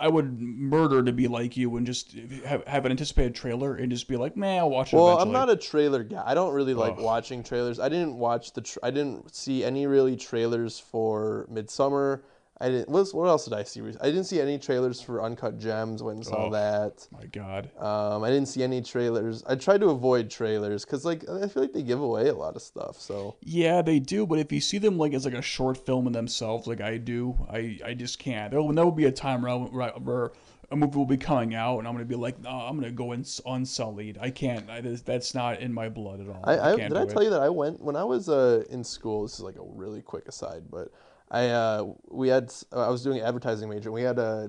[0.03, 2.13] I would murder to be like you and just
[2.45, 4.97] have, have an anticipated trailer and just be like, nah, I'll watch it.
[4.97, 5.29] Well, eventually.
[5.29, 6.25] I'm not a trailer guy.
[6.27, 7.05] I don't really like Ugh.
[7.05, 7.79] watching trailers.
[7.79, 8.63] I didn't watch the.
[8.63, 12.23] Tra- I didn't see any really trailers for Midsommar.
[12.63, 12.89] I didn't.
[12.89, 13.81] What, what else did I see?
[14.01, 16.03] I didn't see any trailers for Uncut Gems.
[16.03, 16.53] Went and saw Ugh.
[16.53, 17.09] that.
[17.11, 17.71] My God.
[17.79, 19.43] Um, I didn't see any trailers.
[19.47, 22.55] I tried to avoid trailers because, like, I feel like they give away a lot
[22.57, 23.01] of stuff.
[23.01, 26.07] So Yeah, they do, but if you see them like as like a short film
[26.07, 28.51] in themselves, like I do, I, I just can't.
[28.53, 30.33] There will, there will be a time where, I- where, where
[30.71, 33.13] a movie will be coming out and I'm gonna be like, no, I'm gonna go
[33.13, 34.19] in unsullied.
[34.21, 34.71] I can't.
[34.71, 36.41] I, that's not in my blood at all.
[36.45, 37.25] I, I can't did I tell it.
[37.25, 39.23] you that I went when I was uh, in school.
[39.25, 40.89] This is like a really quick aside, but
[41.33, 43.89] I uh, we had I was doing advertising major.
[43.89, 44.49] and We had uh,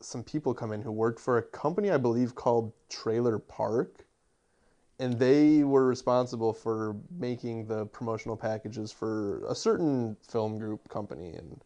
[0.00, 4.04] some people come in who worked for a company I believe called Trailer Park,
[4.98, 11.32] and they were responsible for making the promotional packages for a certain film group company,
[11.32, 11.64] and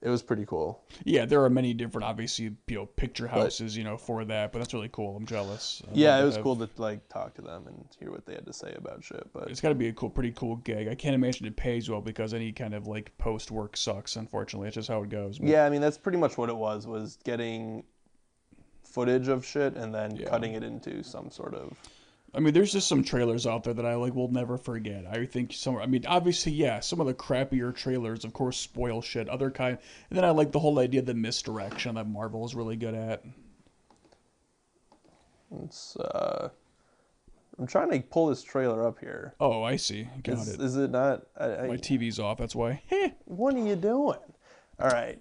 [0.00, 0.80] it was pretty cool.
[1.04, 4.52] Yeah, there are many different, obviously, you know, picture houses, you know, for that.
[4.52, 5.16] But that's really cool.
[5.16, 5.82] I'm jealous.
[5.86, 8.34] I Yeah, it was I've- cool to like talk to them and hear what they
[8.34, 9.26] had to say about shit.
[9.32, 10.86] But It's got to be a cool, pretty cool gig.
[10.88, 14.16] I can't imagine it pays well because any kind of like post work sucks.
[14.16, 15.38] Unfortunately, it's just how it goes.
[15.38, 17.84] But Yeah, I mean that's pretty much what it was was getting
[18.84, 20.28] footage of shit and then Yeah.
[20.28, 21.76] cutting it into some sort of
[22.34, 25.06] I mean, there's just some trailers out there that I like will never forget.
[25.06, 25.76] I think some.
[25.78, 29.28] I mean, obviously, yeah, some of the crappier trailers, of course, spoil shit.
[29.28, 29.78] Other kind,
[30.10, 32.94] and then I like the whole idea of the misdirection that Marvel is really good
[32.94, 33.24] at.
[35.62, 36.50] it's uh
[37.58, 39.34] I'm trying to pull this trailer up here.
[39.40, 40.08] Oh, I see.
[40.22, 40.60] Got Is, it.
[40.60, 42.38] is it not I, I, My TV's off.
[42.38, 42.82] That's why.
[43.24, 44.18] What are you doing?
[44.80, 45.18] All right.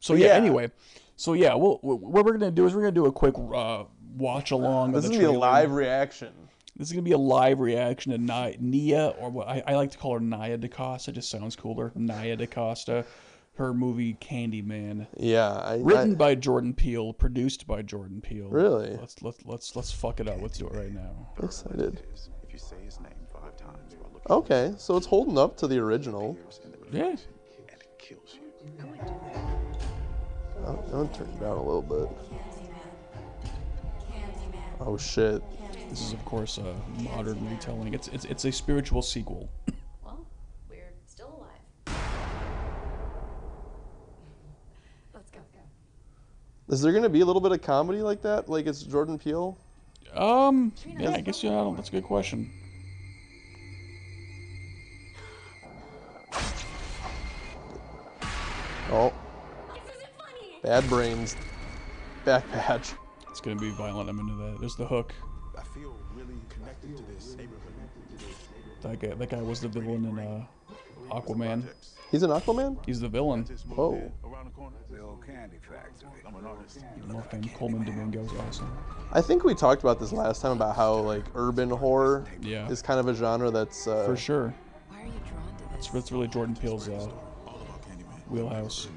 [0.00, 0.32] So yeah, Yeah.
[0.34, 0.70] Anyway,
[1.16, 3.84] so yeah, we'll, what we're gonna do is we're gonna do a quick uh,
[4.16, 4.92] watch along.
[4.92, 5.38] This of is gonna be a trailer.
[5.38, 6.32] live reaction.
[6.76, 9.90] This is gonna be a live reaction to Nia, Nia or what I, I like
[9.92, 11.10] to call her Nia DaCosta.
[11.10, 11.92] It just sounds cooler.
[11.94, 13.04] Nia DaCosta,
[13.54, 18.48] her movie Candyman, Yeah, I, written I by Jordan Peele, produced by Jordan Peele.
[18.48, 18.96] Really?
[18.96, 20.40] Let's let's let's let's fuck it up.
[20.40, 21.28] Let's do it right now.
[21.38, 22.02] I'm excited.
[22.46, 25.66] If you say his name five times while looking Okay, so it's holding up to
[25.66, 26.38] the original.
[26.90, 27.08] Yeah.
[27.08, 28.50] and it kills you.
[30.64, 32.08] Oh, I'm gonna turn it down a little bit.
[34.80, 35.42] Oh shit.
[35.90, 37.92] This is of course a modern retelling.
[37.94, 39.50] It's it's it's a spiritual sequel.
[40.04, 40.26] Well,
[40.68, 41.60] we're still alive.
[45.14, 45.40] Let's go.
[46.68, 48.48] Is there gonna be a little bit of comedy like that?
[48.48, 49.58] Like it's Jordan Peele?
[50.14, 52.50] Um, yeah, I guess yeah, I don't- that's a good question.
[58.92, 59.12] Oh,
[59.74, 60.58] This isn't funny.
[60.62, 61.36] bad brains.
[62.24, 62.92] Back patch.
[63.40, 64.10] It's gonna be violent.
[64.10, 64.60] I'm into that.
[64.60, 65.14] There's the hook.
[65.58, 67.72] I feel really connected to this neighborhood.
[68.82, 70.44] That guy, that guy was the villain in uh,
[71.10, 71.62] Aquaman.
[72.10, 72.76] He's an Aquaman?
[72.84, 73.44] He's the villain.
[73.44, 74.12] This Whoa.
[74.90, 76.10] the old candy factory.
[76.28, 76.80] I'm an artist.
[76.84, 77.48] I love him.
[77.56, 78.70] Colman Domingo's awesome.
[79.10, 82.68] I think we talked about this last time about how like urban horror Yeah.
[82.68, 84.54] is kind of a genre that's uh, For sure.
[84.90, 85.86] Why are you drawn to this?
[85.86, 86.92] It's, it's really Jordan Peele's uh,
[87.46, 88.28] All about Candyman.
[88.28, 88.88] wheelhouse.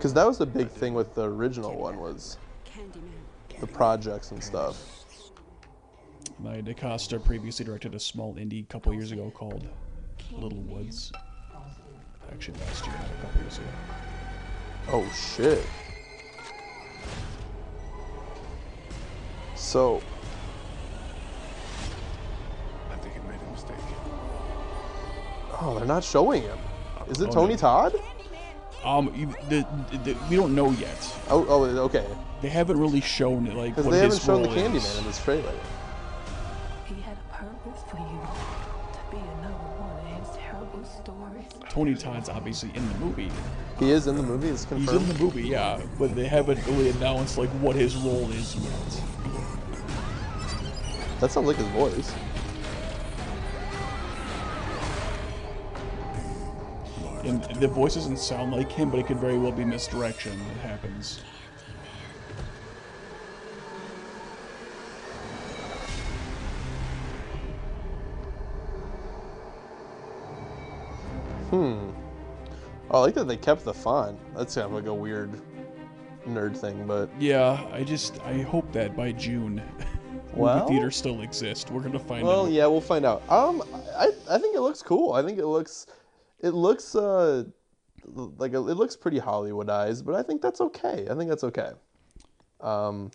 [0.00, 2.38] Because that was the big thing with the original one was
[3.60, 5.04] the projects and stuff.
[6.38, 9.68] Nia DaCosta previously directed a small indie a couple years ago called
[10.32, 11.12] Little Woods.
[12.32, 13.66] Actually, last year, not a couple years ago.
[14.88, 15.66] Oh shit.
[19.54, 20.00] So
[22.90, 23.76] I think it made a mistake.
[25.60, 26.58] Oh, they're not showing him.
[27.10, 27.58] Is it Oh, Tony no.
[27.58, 28.00] Todd?
[28.84, 29.66] Um, you, the,
[30.04, 31.14] the, we don't know yet.
[31.28, 32.06] Oh, oh, okay.
[32.40, 35.04] They haven't really shown it, like Because what they haven't his shown the Candyman in
[35.04, 35.52] this trailer.
[36.86, 38.20] He had a purpose for you
[38.92, 41.44] to be another one of his terrible stories.
[41.68, 43.30] Tony Todd's obviously in the movie.
[43.78, 44.48] He is in the movie.
[44.48, 48.30] It's He's in the movie, yeah, but they haven't really announced like what his role
[48.30, 49.02] is yet.
[51.20, 52.14] That sounds like his voice.
[57.24, 60.56] And the voice doesn't sound like him, but it could very well be misdirection that
[60.68, 61.20] happens.
[71.52, 71.92] Oh,
[72.90, 74.18] I like that they kept the font.
[74.36, 75.30] That's kind of like a weird
[76.26, 79.62] nerd thing, but Yeah, I just I hope that by June,
[80.34, 81.70] Well- movie theaters still exist.
[81.70, 82.52] We're gonna find well, out.
[82.52, 83.22] yeah, we'll find out.
[83.30, 83.62] Um,
[83.96, 85.12] I I think it looks cool.
[85.12, 85.86] I think it looks
[86.42, 87.44] it looks uh
[88.04, 91.06] like it looks pretty Hollywoodized, but I think that's okay.
[91.10, 91.70] I think that's okay.
[92.60, 93.10] Um,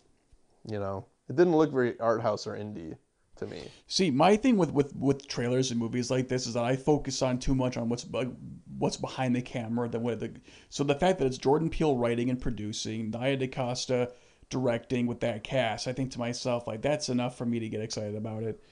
[0.68, 2.96] you know, it didn't look very art house or indie
[3.36, 3.62] to me.
[3.86, 7.22] See, my thing with, with with trailers and movies like this is that I focus
[7.22, 8.06] on too much on what's
[8.78, 10.32] what's behind the camera than what the
[10.68, 14.12] so the fact that it's Jordan Peele writing and producing, Nia DaCosta
[14.48, 17.80] directing with that cast, I think to myself like that's enough for me to get
[17.80, 18.62] excited about it.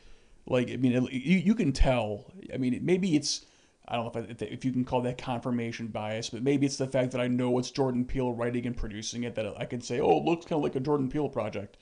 [0.46, 2.32] Like I mean, it, you you can tell.
[2.52, 3.44] I mean, maybe it's
[3.86, 6.78] I don't know if I, if you can call that confirmation bias, but maybe it's
[6.78, 9.80] the fact that I know it's Jordan Peele writing and producing it that I can
[9.80, 11.76] say, oh, it looks kind of like a Jordan Peele project.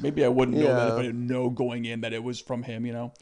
[0.00, 2.62] Maybe I wouldn't know that if I didn't know going in that it was from
[2.64, 3.12] him, you know.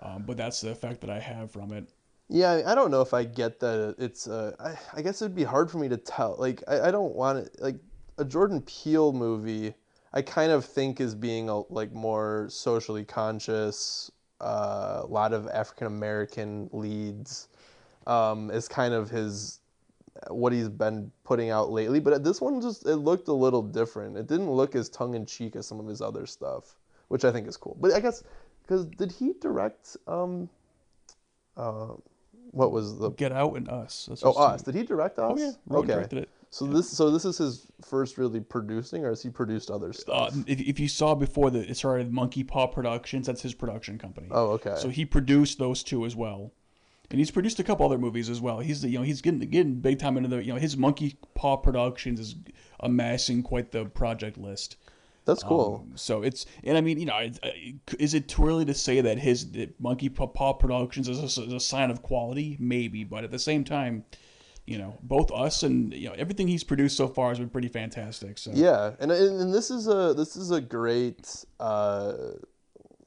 [0.00, 1.88] Um, but that's the effect that I have from it.
[2.28, 4.26] Yeah, I- don't know if I get that it's.
[4.28, 6.36] Uh, I, I guess it'd be hard for me to tell.
[6.38, 7.56] Like, I, I don't want it.
[7.60, 7.76] Like,
[8.18, 9.74] a Jordan Peele movie,
[10.12, 14.10] I kind of think is being a, like more socially conscious.
[14.40, 17.48] Uh, a lot of African American leads,
[18.06, 19.60] um, is kind of his
[20.28, 22.00] what he's been putting out lately.
[22.00, 24.16] But this one just it looked a little different.
[24.16, 26.76] It didn't look as tongue in cheek as some of his other stuff,
[27.08, 27.76] which I think is cool.
[27.80, 28.22] But I guess
[28.62, 29.96] because did he direct?
[30.06, 30.48] Um,
[31.56, 31.88] uh,
[32.50, 34.06] what was the Get Out and Us.
[34.08, 34.62] That's Oh, Us.
[34.62, 35.32] Did he direct Us?
[35.34, 35.94] Oh yeah, wrote and okay.
[35.94, 36.28] directed it.
[36.50, 39.92] So this, so this is his first really producing, or has he produced other Uh,
[39.92, 40.36] stuff?
[40.46, 44.28] if, if you saw before that it started Monkey Paw Productions, that's his production company.
[44.30, 44.76] oh, okay.
[44.78, 46.52] So he produced those two as well,
[47.14, 48.58] and he's produced a couple other movies as well.
[48.58, 51.56] He's you know he's getting getting big time into the you know his Monkey Paw
[51.56, 52.34] Productions is
[52.80, 54.74] amassing quite the project list.
[55.24, 55.86] That's cool.
[55.88, 57.50] Um, so it's and I mean you know it- uh,
[58.00, 61.52] is it too early to say that his that Monkey Paw Productions is a, is
[61.52, 62.56] a sign of quality?
[62.58, 64.04] Maybe, but at the same time,
[64.66, 67.68] you know both us and you know everything he's produced so far has been pretty
[67.68, 68.38] fantastic.
[68.38, 72.14] So yeah, and, and and this is a this is a great uh,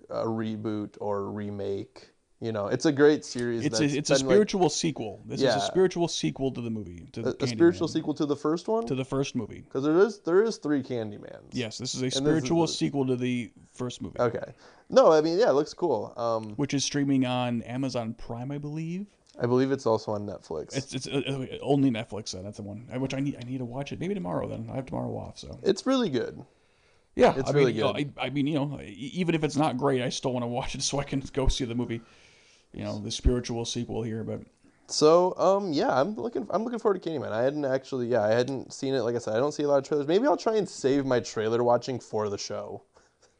[0.09, 2.11] a reboot or remake.
[2.39, 3.65] You know, it's a great series.
[3.65, 5.21] it's a, it's a been, like, spiritual sequel.
[5.25, 8.27] This is a spiritual sequel to the movie to a, the a spiritual sequel to
[8.27, 8.85] the first one.
[8.85, 9.61] to the first movie.
[9.61, 11.49] Because there is there is three Candymans.
[11.51, 14.53] Yes, this is a is spiritual the- sequel to the first movie, Okay.
[14.89, 16.13] No, I mean yeah, it looks cool.
[16.15, 19.07] Um, which is streaming on Amazon Prime, I believe.
[19.39, 20.77] I believe it's also on Netflix.
[20.77, 22.31] It's it's uh, uh, only Netflix.
[22.33, 22.87] Then that's the one.
[22.93, 23.99] uh, Which I need I need to watch it.
[23.99, 24.47] Maybe tomorrow.
[24.47, 25.39] Then I have tomorrow off.
[25.39, 26.43] So it's really good.
[27.15, 28.13] yeah, It's I really mean, you know, good.
[28.17, 30.75] I, I mean, you know, even if it's not great, I still want to watch
[30.75, 32.01] it so I can go see the movie.
[32.73, 34.41] You know, the spiritual sequel here, but
[34.87, 36.47] So, um, yeah, I'm looking.
[36.49, 37.31] I'm looking forward to Candyman.
[37.31, 39.01] I hadn't actually, yeah, I hadn't seen it.
[39.01, 40.07] Like I said, I don't see a lot of trailers.
[40.07, 42.83] Maybe I'll try and save my trailer watching for the show.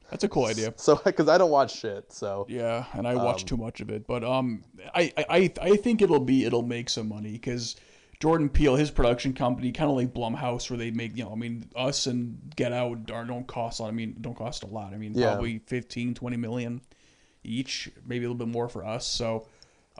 [0.10, 0.74] that's a cool idea.
[0.78, 2.12] So, because I don't watch shit.
[2.12, 4.63] So, Yeah, and I watch too much of it, but um,
[4.96, 7.76] I I I, I think it'll be it'll make some money because
[8.20, 11.36] Jordan Peele, his production company, kind of like Blumhouse, where they make you know, I
[11.36, 13.80] mean, us and Get Out are, don't cost.
[13.80, 14.94] I mean, don't cost a lot.
[14.94, 15.28] I mean, Yeah.
[15.28, 16.82] probably 15, 20 million
[17.43, 19.08] each, maybe a little bit more for us.
[19.08, 19.47] So,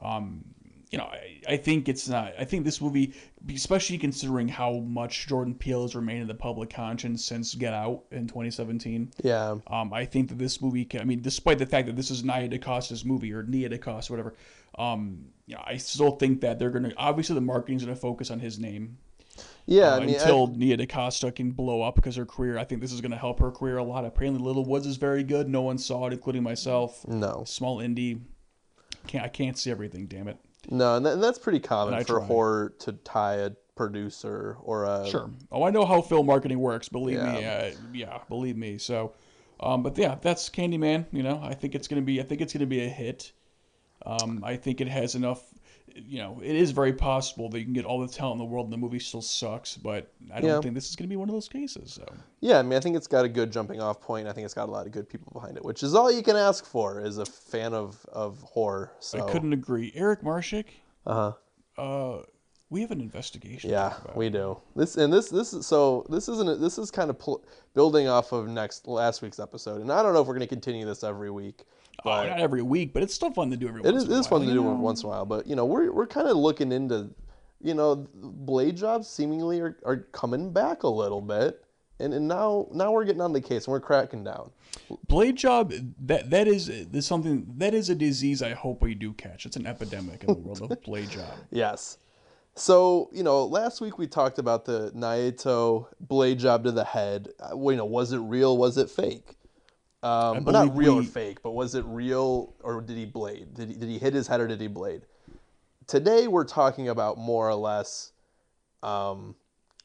[0.02, 0.44] um,
[0.92, 2.34] you know, I, I think it's not.
[2.40, 3.14] I think this movie,
[3.54, 8.04] especially considering how much Jordan Peele has remained in the public conscience since Get Out
[8.12, 9.12] in 2017.
[9.22, 11.02] yeah, Um, I think that this movie can.
[11.02, 14.16] I mean, despite the fact that this is Nia DaCosta's movie or Nia DaCosta, or
[14.16, 14.36] whatever.
[14.78, 16.94] Um, you know, I still think that they're gonna.
[16.98, 18.98] Obviously, the marketing's gonna focus on his name
[19.66, 19.94] yeah.
[19.94, 22.58] uh, I mean, I- until Nia DaCosta can blow up because her career.
[22.58, 24.06] I think this is gonna help her career a lot.
[24.06, 25.48] Apparently, Little Woods is very good.
[25.50, 27.08] No one saw it, including myself.
[27.08, 28.20] no, Small indie.
[29.08, 30.08] Can't I can't see everything.
[30.08, 30.38] Damn it.
[30.70, 32.26] no, and, that, and that's pretty common I for try.
[32.26, 35.30] horror to tie a producer or a Sure.
[35.52, 36.90] Oh, I know how film marketing works.
[36.90, 37.46] Believe me.
[37.46, 38.78] Uh, yeah, believe me.
[38.78, 39.14] So,
[39.60, 41.06] um, but yeah, that's Candyman.
[41.12, 42.20] You know, I think it's gonna be.
[42.20, 43.32] I think it's gonna be a hit.
[44.06, 45.42] Um, I think it has enough.
[45.96, 48.52] You know, it is very possible that you can get all the talent in the
[48.54, 49.78] world and the movie still sucks.
[49.78, 50.62] But I don't Yeah.
[50.62, 51.94] think this is gonna be one of those cases.
[51.94, 52.06] So
[52.40, 54.28] Yeah, I mean, I think it's got a good jumping off point.
[54.28, 56.22] I think it's got a lot of good people behind it, which is all you
[56.22, 58.92] can ask for as a fan of, of horror.
[59.00, 59.92] So I couldn't agree.
[59.96, 60.66] Eric Marshik.
[61.06, 61.82] Uh-huh.
[61.82, 62.24] Uh
[62.70, 63.70] We have an investigation.
[63.70, 64.58] Yeah, we do.
[64.76, 68.34] This and this this is so this isn't this is kind of pl- building off
[68.34, 71.02] of next last week's episode, and I don't know if we're going to continue this
[71.04, 71.64] every week,
[72.06, 73.82] Oh, not every week, but it's still fun to do every.
[73.82, 74.74] it once is, in a it is fun to do know?
[74.74, 75.26] once in a while.
[75.26, 77.10] But you know, we're we're kind of looking into,
[77.62, 81.64] you know, blade jobs seemingly are, are coming back a little bit,
[82.00, 84.52] and and now now we're getting on the case and we're cracking down.
[85.08, 85.74] Blade job
[86.06, 89.46] that that is is something that is a disease I hope we do catch.
[89.46, 91.34] It's an epidemic in the world of blade job.
[91.50, 91.98] Yes.
[92.58, 97.30] So, you know, last week we talked about the Naito blade job to the head.
[97.40, 98.58] Uh, you know, was it real?
[98.58, 99.37] Was it fake?
[100.04, 103.54] Um, but not real or fake, but was it real or did he blade?
[103.56, 105.02] Did he, did he hit his head or did he blade?
[105.88, 108.12] Today we're talking about more or less
[108.84, 109.36] um,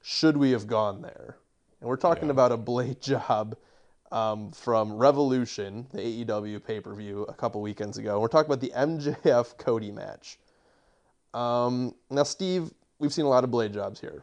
[0.03, 1.39] should we have gone there?
[1.81, 3.57] And we're talking about a blade job
[4.11, 8.21] um, from Revolution, the AEW pay per view a couple weekends ago.
[8.21, 10.39] We're talking about the MJF Cody match.
[11.33, 14.23] Um, now, Steve, we've seen a lot of blade jobs here.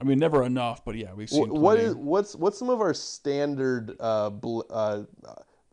[0.00, 1.48] I mean, never enough, but yeah, we've seen.
[1.48, 1.90] What plenty.
[1.90, 5.02] is what's what's some of our standard uh, bl- uh,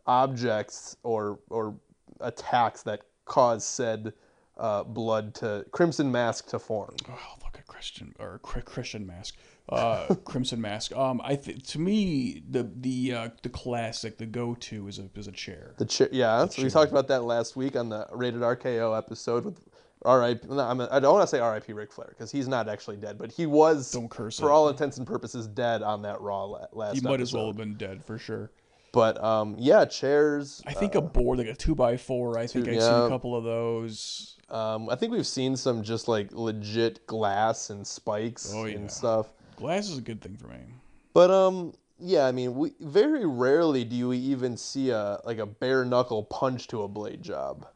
[0.08, 1.76] objects or or
[2.22, 4.14] attacks that cause said
[4.58, 6.96] uh, blood to crimson mask to form?
[7.08, 9.36] Oh, look at Christian or Chri- Christian mask,
[9.70, 10.96] uh, Crimson mask.
[10.96, 15.08] Um, I th- to me the the uh, the classic, the go to is a
[15.16, 15.76] is a chair.
[15.78, 16.48] The chair, yeah.
[16.48, 19.60] so we talked about that last week on the rated RKO episode with
[20.06, 20.48] R.I.P.
[20.50, 21.74] No, I'm, I don't want to say R.I.P.
[21.74, 24.52] Ric Flair because he's not actually dead, but he was, Don't curse for it.
[24.52, 26.96] all intents and purposes, dead on that Raw la- last.
[26.96, 27.48] He might as well episode.
[27.48, 28.52] have been dead for sure.
[28.92, 30.62] But um, yeah, chairs.
[30.66, 32.38] I think a board like a two by four.
[32.40, 33.06] I think I've seen yeah.
[33.06, 34.38] a couple of those.
[34.50, 38.76] Um, I think we've seen some just like legit glass and spikes Oh, yeah.
[38.78, 39.28] and stuff.
[39.58, 40.60] Glass is a good thing for me.
[41.14, 45.46] But um, yeah, I mean, we very rarely do we even see a like a
[45.46, 47.68] bare knuckle punch to a blade job,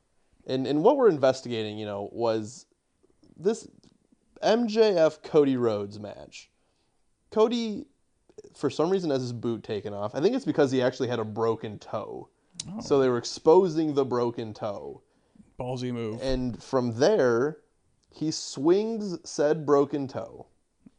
[0.49, 2.65] and and what we're investigating, you know, was
[3.37, 3.67] this
[4.43, 6.49] MJF Cody Rhodes match.
[7.31, 7.85] Cody,
[8.55, 10.15] for some reason, has his boot taken off.
[10.15, 12.29] I think it's because he actually had a broken toe.
[12.67, 12.81] Oh.
[12.81, 15.01] So they were exposing the broken toe.
[15.59, 16.21] Ballsy move.
[16.21, 17.59] And from there,
[18.11, 20.47] he swings said broken toe,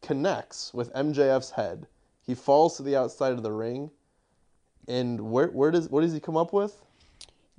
[0.02, 1.86] connects with MJF's head.
[2.22, 3.90] He falls to the outside of the ring.
[4.86, 6.84] And where where does what does he come up with?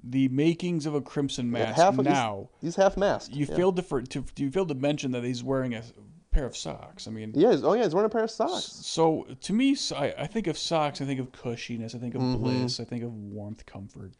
[0.04, 1.76] The makings of a Crimson mask.
[1.78, 3.36] half of now he's, he's half masked.
[3.36, 3.56] you yeah.
[3.56, 5.84] failed to, for, to you failed to mention that he's wearing a
[6.32, 7.08] pair of socks.
[7.08, 8.64] I mean, Yeah, oh yeah, he's wearing a pair of socks.
[8.64, 11.02] So to me, I, I think of socks.
[11.02, 11.94] I think of cushiness.
[11.94, 12.42] I think of Mm-hmm.
[12.44, 12.80] bliss.
[12.80, 14.14] I think of warmth, comfort.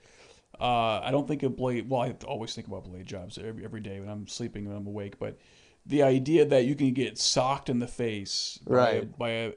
[0.60, 1.90] Uh, I don't think of blade.
[1.90, 4.86] Well, I always think about blade jobs every, every day when I'm sleeping when I'm
[4.86, 5.18] awake.
[5.18, 5.38] But
[5.86, 9.18] the idea that you can get socked in the face, by Right.
[9.18, 9.52] by a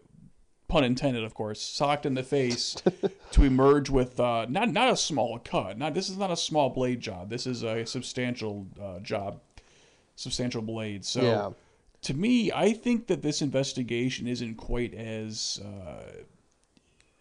[0.68, 2.76] pun intended, of course, socked in the face
[3.32, 5.78] to emerge with uh, not not a small cut.
[5.78, 7.30] Not this is not a small blade job.
[7.30, 9.40] This is a substantial uh, job,
[10.16, 11.04] substantial blade.
[11.04, 11.50] So Yeah.
[12.02, 16.22] to me, I think that this investigation isn't quite as uh,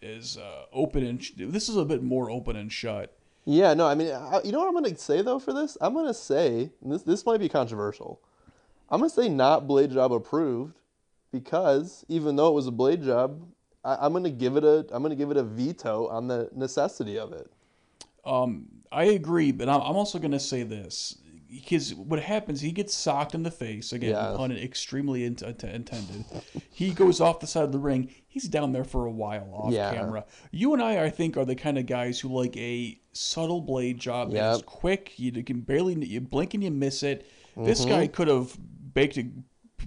[0.01, 3.15] as uh, open and sh- this is a bit more open and shut.
[3.45, 5.77] Yeah, no, I mean, I, you know what I'm gonna say though for this?
[5.81, 8.19] I'm gonna say and this this might be controversial.
[8.89, 10.75] I'm gonna say not blade job approved
[11.33, 13.45] because even though it was a blade job,
[13.83, 17.19] I, I'm gonna give it a I'm gonna give it a veto on the necessity
[17.19, 17.51] of it.
[18.25, 21.17] I agree, but I'm I'm also going to say this
[21.49, 24.33] because what happens, he gets socked in the face again, Yeah.
[24.35, 26.25] pun extremely int- int- intended.
[26.71, 28.09] he goes off the side of the ring.
[28.27, 29.93] He's down there for a while off Yeah.
[29.93, 30.25] camera.
[30.51, 33.99] You and I, I think, are the kind of guys who like a subtle blade
[33.99, 35.13] job that is quick.
[35.17, 37.27] You can barely you blink and you miss it.
[37.55, 37.89] This Mm-hmm.
[37.89, 38.57] guy could have
[38.95, 39.27] baked a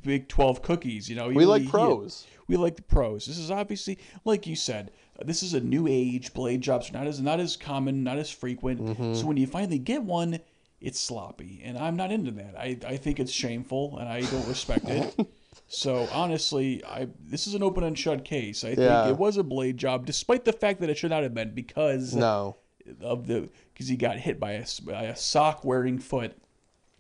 [0.03, 1.09] big twelve cookies.
[1.09, 2.27] You know, We He- like he- pros.
[2.49, 3.27] we like the pros.
[3.27, 4.91] This is obviously, like you said,
[5.25, 6.33] this is a new age.
[6.35, 8.81] Blade jobs are not as not as common, not as frequent.
[8.81, 9.15] Mm-hmm.
[9.15, 10.41] So when you finally get one,
[10.81, 12.55] it's sloppy, and I'm not into that.
[12.59, 15.15] I, I think it's shameful, and I don't respect it.
[15.69, 18.63] So honestly, I this is an open and shut case.
[18.63, 19.05] I Yeah.
[19.07, 21.55] think it was a blade job, despite the fact that it should not have been
[21.55, 22.55] because No,
[23.01, 26.39] of the because he got hit by a, by a sock wearing foot,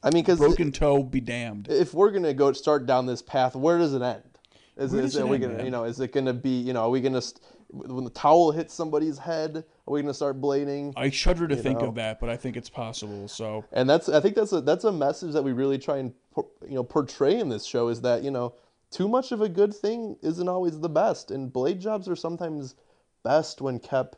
[0.06, 1.02] I mean, because broken toe.
[1.02, 1.66] Be damned.
[1.68, 4.22] if we're gonna go start down this path, where does it end?
[4.76, 5.64] Is, Where is does it end, gonna, man?
[5.64, 8.52] you know, is it gonna be, you know, are we gonna, st- when the towel
[8.52, 10.92] hits somebody's head, are we gonna start blading?
[10.96, 11.88] I shudder to think know.
[11.88, 13.26] of that, but I think it's possible.
[13.26, 16.12] So And that's, I think that's a that's a message that we really try and
[16.36, 18.54] you know portray in this show is that you know
[18.90, 22.76] too much of a good thing isn't always the best, and blade jobs are sometimes
[23.24, 24.16] best when kept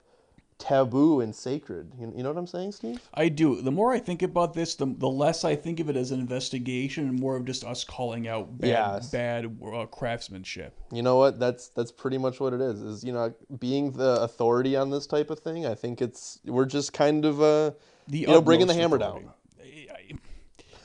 [0.58, 1.92] taboo and sacred.
[2.00, 3.00] You, you know what I'm saying, Steve?
[3.14, 3.62] I do.
[3.62, 6.18] The more I think about this, the, the less I think of it as an
[6.20, 9.10] investigation and more of just us calling out bad, Yes.
[9.10, 10.74] bad uh, craftsmanship.
[10.92, 11.38] You know what?
[11.38, 12.80] That's that's pretty much what it is.
[12.82, 15.64] Is you know being the authority on this type of thing.
[15.64, 17.70] I think it's we're just kind of uh
[18.08, 19.26] The you know bringing the hammer authority.
[19.26, 19.34] down.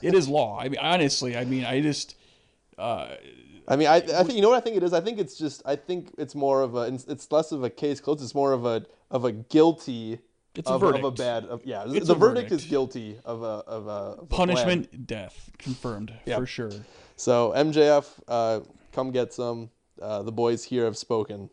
[0.01, 0.59] It is law.
[0.59, 2.15] I mean, honestly, I mean, I just.
[2.77, 3.15] Uh,
[3.67, 4.93] I mean, I, I think you know what I think it is.
[4.93, 7.99] I think it's just I think it's more of a it's, less of a case
[7.99, 8.21] closed.
[8.21, 10.19] It's more of a of a guilty.
[10.55, 11.17] It's a of, of a verdict.
[11.17, 11.45] bad.
[11.45, 15.07] Of, yeah, It's the a verdict, is guilty of a of a of a punishment,
[15.07, 16.39] death, confirmed Yep.
[16.39, 16.71] for sure.
[17.15, 18.59] So MJF, uh,
[18.91, 19.69] come get some.
[20.01, 21.49] Uh, the boys here have spoken.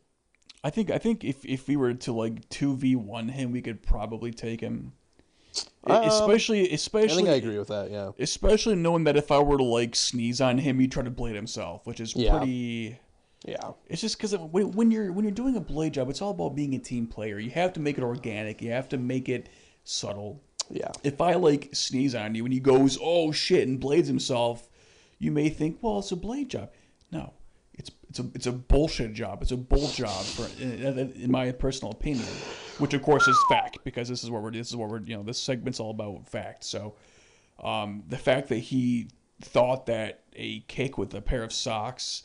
[0.62, 3.62] I think I think if if we were to like two v one him, we
[3.62, 4.92] could probably take him.
[5.84, 7.90] Um, especially I think I agree with that.
[7.90, 8.10] Yeah.
[8.18, 11.34] especially knowing that if I were to like sneeze on him, he'd try to blade
[11.34, 12.36] himself, which is Yeah.
[12.38, 12.98] pretty.
[13.46, 13.72] Yeah.
[13.88, 16.54] It's just because when, when you're when you're doing a blade job, it's all about
[16.54, 17.38] being a team player.
[17.38, 18.60] You have to make it organic.
[18.60, 19.48] You have to make it
[19.84, 20.42] subtle.
[20.68, 20.92] Yeah.
[21.02, 24.68] If I like sneeze on you and he goes, "Oh shit," and blades himself,
[25.18, 26.70] you may think, "Well, it's a blade job."
[27.10, 27.32] No,
[27.80, 29.40] it's it's a it's a bullshit job.
[29.42, 32.26] It's a bull job, for, in, in my personal opinion,
[32.78, 35.16] which of course is fact because this is what we're this is what we're you
[35.16, 36.64] know this segment's all about fact.
[36.64, 36.94] So,
[37.62, 39.08] um, the fact that he
[39.40, 42.22] thought that a kick with a pair of socks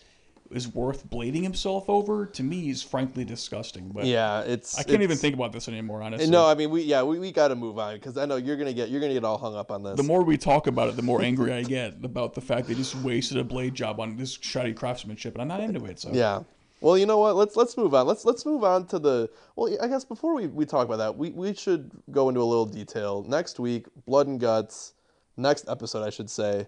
[0.52, 3.90] is worth blading himself over to me is frankly disgusting.
[3.90, 4.42] But Yeah.
[4.42, 4.78] It's.
[4.78, 6.02] I can't even think about this anymore.
[6.02, 8.36] Honestly, No, I mean we yeah we, we got to move on because I know
[8.36, 9.98] you're gonna get you're gonna get all hung up on this.
[9.98, 12.76] the more we talk about it, the more angry I get about the fact they
[12.76, 16.00] just wasted a blade job on this shoddy craftsmanship, and I'm not into it.
[16.00, 16.44] So Yeah.
[16.82, 17.36] Well, you know what?
[17.36, 18.06] Let's let's move on.
[18.06, 19.30] Let's let's move on to the.
[19.56, 22.44] Well, I guess before we, we talk about that, we, we should go into a
[22.44, 23.24] little detail.
[23.28, 24.94] Next week, blood and guts.
[25.38, 26.68] Next episode, I should say.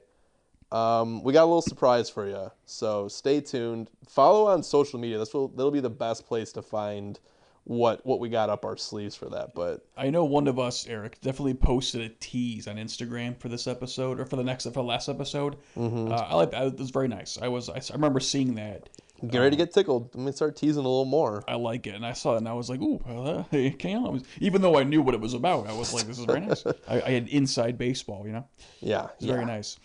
[0.71, 3.89] Um, we got a little surprise for you, so stay tuned.
[4.07, 5.17] Follow on social media.
[5.17, 7.19] This will that'll be the best place to find
[7.63, 9.53] what what we got up our sleeves for that.
[9.55, 13.67] But I know one of us, Eric, definitely posted a tease on Instagram for this
[13.67, 15.55] episode or for the next for the last episode.
[15.77, 16.11] Mm-hmm.
[16.11, 16.65] Uh, I like that.
[16.67, 17.37] It was very nice.
[17.41, 18.89] I was I, I remember seeing that.
[19.25, 20.13] get ready to get tickled.
[20.15, 21.43] Let me start teasing a little more.
[21.47, 24.21] I like it, and I saw it, and I was like, "Ooh, uh, hey, can
[24.39, 26.65] even though I knew what it was about, I was like, this is very nice."
[26.87, 28.47] I, I had inside baseball, you know,
[28.79, 29.33] Yeah, it's yeah.
[29.33, 29.77] very nice.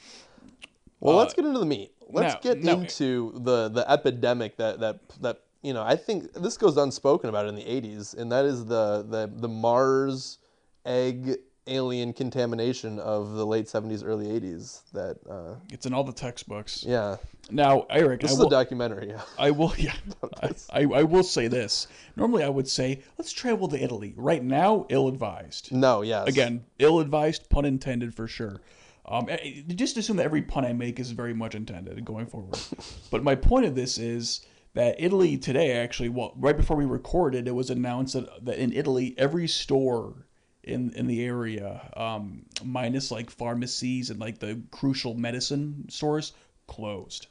[1.03, 1.93] Well, let's get into the meat.
[2.09, 5.83] Let's now- get now- into the the epidemic that that that you know.
[5.83, 9.49] I think this goes unspoken about in the '80s, and that is the the the
[9.49, 10.39] Mars
[10.87, 11.37] egg
[11.69, 14.83] alien contamination of the late '70s, early '80s.
[14.93, 16.85] That uh, It's in all the textbooks.
[16.85, 17.17] yeah,
[17.51, 19.09] Now, Eric, this I is will, a documentary.
[19.09, 19.23] Yeah.
[19.39, 19.95] I will, yeah.
[20.73, 21.87] I, I, will say this.
[22.17, 24.13] Normally, I would say, let's travel to Italy.
[24.17, 25.71] Right now, ill-advised.
[25.73, 26.27] No, yes.
[26.27, 28.61] Again, ill-advised, pun intended for sure.
[29.07, 32.27] Um, eh, eh, just assume that every pun I make is very much intended going
[32.27, 32.59] forward.
[33.11, 37.49] but my point of this is that Italy today, actually, well, right before we recorded,
[37.49, 40.27] it was announced that, that in Italy, every store
[40.63, 46.33] in in the area, um, minus like pharmacies and like the crucial medicine stores,
[46.67, 47.27] closed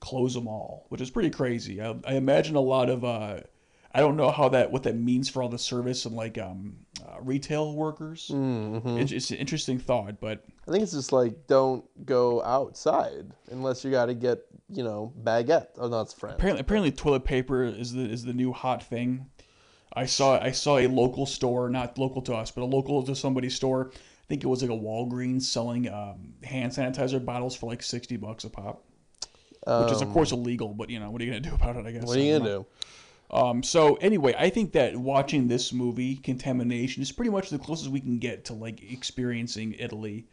[0.00, 1.80] close them all, which is pretty crazy.
[1.80, 3.40] I, I imagine a lot of uh,
[3.92, 6.85] I don't know how that what that means for all the service and like um,
[7.06, 8.30] uh, retail workers.
[8.32, 8.98] Mm-hmm.
[8.98, 13.84] It's, it's an interesting thought, but I think it's just like don't go outside unless
[13.84, 15.68] you got to get you know baguette.
[15.78, 16.34] Oh, no, it's French.
[16.36, 19.26] apparently apparently toilet paper is the is the new hot thing.
[19.92, 23.14] I saw I saw a local store, not local to us, but a local to
[23.14, 23.90] somebody's store.
[23.94, 28.16] I think it was like a Walgreens selling um, hand sanitizer bottles for like sixty
[28.16, 28.84] bucks a pop,
[29.64, 30.74] which is of course illegal.
[30.74, 31.86] But you know what are you gonna do about it?
[31.86, 32.02] I guess.
[32.02, 32.66] Um, What are you gonna do?
[33.30, 37.90] Um, so anyway, I think that watching this movie, Contamination, is pretty much the closest
[37.90, 40.26] we can get to like experiencing Italy,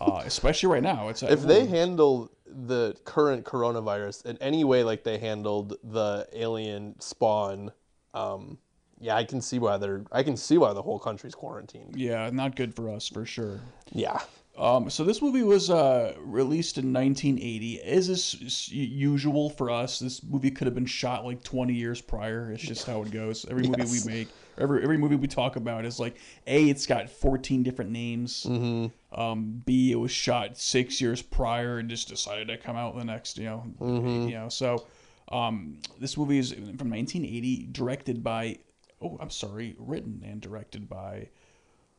[0.00, 1.08] uh, especially right now.
[1.08, 7.00] It's if they handle the current coronavirus in any way like they handled the alien
[7.00, 7.70] spawn,
[8.12, 8.58] um,
[9.00, 10.04] yeah, I can see why they're.
[10.12, 11.96] I can see why the whole country's quarantined.
[11.96, 13.60] yeah, not good for us for sure.
[13.92, 14.20] Yeah,
[14.56, 17.82] Um, so this movie was uh, released in 1980.
[17.82, 22.52] As is usual for us, this movie could have been shot like 20 years prior.
[22.52, 23.46] It's just how it goes.
[23.50, 24.04] Every movie Yes.
[24.06, 24.28] we make,
[24.58, 26.68] every every movie we talk about is like a.
[26.68, 28.44] It's got 14 different names.
[28.46, 29.18] Mm-hmm.
[29.20, 29.90] Um, B.
[29.90, 33.38] It was shot six years prior and just decided to come out the next.
[33.38, 33.64] You know.
[33.80, 34.28] Mm-hmm.
[34.28, 34.48] You know.
[34.50, 34.84] So
[35.30, 38.58] um, this movie is from 1980, directed by.
[39.00, 41.28] Oh, I'm sorry, written and directed by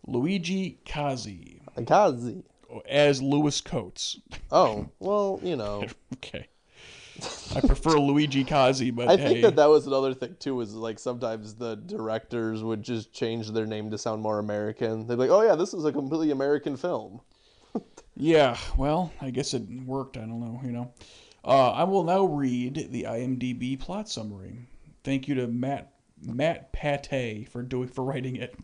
[0.08, 2.44] Luigi Cozzi Cozzi.
[2.88, 4.20] as Lewis Coates.
[4.52, 6.48] Oh well, you know, Okay.
[7.56, 10.56] I prefer Luigi Cozzi, but I hey, think that that was another thing too.
[10.56, 15.06] Was like sometimes the directors would just change their name to sound more American.
[15.06, 17.22] They'd be like, "Oh yeah, this is a completely American film."
[18.16, 18.58] yeah.
[18.78, 20.18] Well, I guess it worked.
[20.18, 20.60] I don't know.
[20.64, 20.94] You know.
[21.46, 24.66] Uh, I will now read the IMDb plot summary.
[25.04, 28.56] Thank you to Matt Matt Pate for doing for writing it.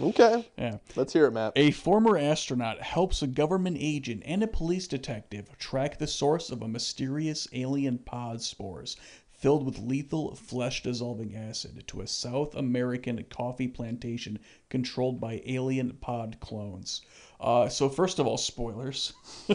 [0.00, 0.78] Okay, Yeah.
[0.94, 1.52] let's hear it, Matt.
[1.56, 6.62] A former astronaut helps a government agent and a police detective track the source of
[6.62, 8.96] a mysterious alien pod spores
[9.38, 15.92] filled with lethal flesh dissolving acid to a South American coffee plantation controlled by alien
[16.00, 17.02] pod clones.
[17.40, 19.12] Uh, so, first of all, spoilers.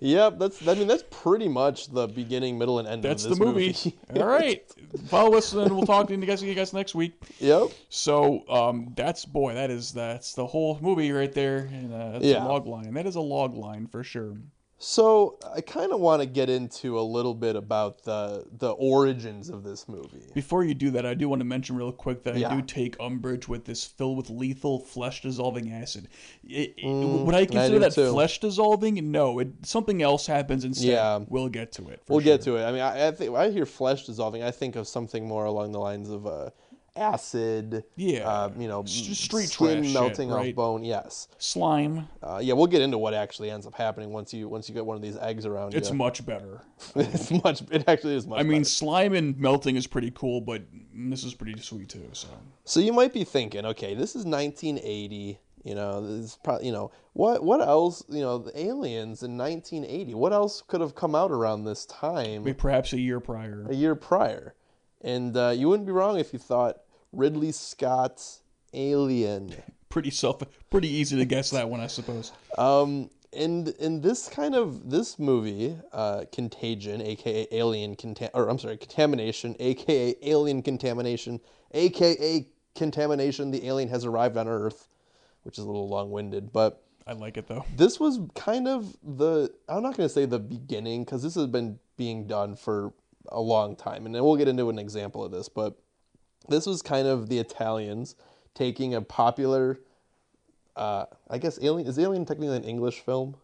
[0.00, 0.66] Yep, that's.
[0.66, 3.98] I mean, that's pretty much the beginning, middle, and end That's of the this movie.
[4.16, 4.62] all right.
[5.06, 7.14] Follow us, and we'll talk to you guys, see you guys next week.
[7.38, 7.68] yep.
[7.88, 12.24] So um, that's boy, that is that's the whole movie right there, and uh, that's
[12.24, 12.44] Yeah.
[12.44, 12.92] a log line.
[12.94, 14.36] That is a log line for sure.
[14.84, 19.48] So I kind of want to get into a little bit about the the origins
[19.48, 20.24] of this movie.
[20.34, 22.96] Before you do that, I do want to mention real quick that I do take
[22.98, 26.08] umbrage with this filled with lethal flesh dissolving acid.
[26.42, 28.10] It, it- would I consider do that too.
[28.10, 29.12] flesh dissolving?
[29.12, 30.88] No, it something else happens instead.
[30.88, 31.20] Yeah.
[31.28, 32.02] we'll get to it.
[32.08, 32.64] We'll get to it.
[32.64, 35.70] I mean, I, I think I hear flesh dissolving, I think of something more along
[35.70, 36.50] the lines of uh,
[36.96, 37.84] acid.
[37.96, 38.28] Yeah.
[38.28, 40.50] Uh, you know, street skin trash shit, melting right?
[40.50, 40.84] off bone.
[40.84, 41.28] Yes.
[41.38, 42.08] slime.
[42.22, 44.84] Uh, yeah, we'll get into what actually ends up happening once you once you get
[44.84, 45.96] one of these eggs around It's you.
[45.96, 46.62] much better.
[46.96, 47.62] it's much.
[47.70, 48.40] It actually is much.
[48.40, 48.64] I mean, better.
[48.64, 50.62] slime and melting is pretty cool, but
[50.94, 52.08] this is pretty sweet too.
[52.12, 52.28] So
[52.64, 55.38] So you might be thinking, okay, this is 1980.
[55.64, 58.02] You know, this is probably, you know, what what else?
[58.08, 60.12] You know, the aliens in 1980.
[60.14, 63.64] What else could have come out around this time maybe perhaps a year prior.
[63.68, 64.54] a year prior?
[65.02, 66.78] And uh, you wouldn't be wrong if you thought
[67.12, 68.42] Ridley Scott's
[68.72, 69.54] Alien.
[69.88, 72.32] Pretty self, pretty easy to guess that one, I suppose.
[72.56, 78.58] Um, and in this kind of this movie, uh, Contagion, aka Alien Contam, or I'm
[78.58, 81.40] sorry, Contamination, aka Alien Contamination,
[81.72, 83.50] aka Contamination.
[83.50, 84.88] The alien has arrived on Earth,
[85.42, 87.64] which is a little long-winded, but I like it though.
[87.76, 91.48] this was kind of the I'm not going to say the beginning because this has
[91.48, 92.92] been being done for
[93.28, 95.76] a long time, and then we'll get into an example of this, but
[96.48, 98.16] this was kind of the Italians
[98.54, 99.80] taking a popular.
[100.74, 103.36] Uh, I guess Alien is Alien technically an English film?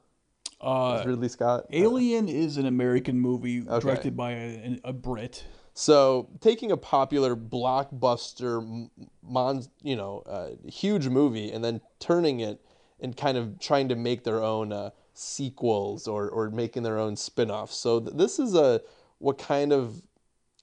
[0.61, 1.67] Uh, Ridley Scott.
[1.73, 5.45] Alien is an American movie directed by a, a Brit.
[5.75, 8.89] So taking a popular blockbuster,
[9.23, 12.61] mon, you know, uh, huge movie, and then turning it
[12.99, 17.15] and kind of trying to make their own uh, sequels or or making their own
[17.17, 17.77] spin-offs.
[17.77, 18.81] So th- this is a
[19.19, 20.03] what kind of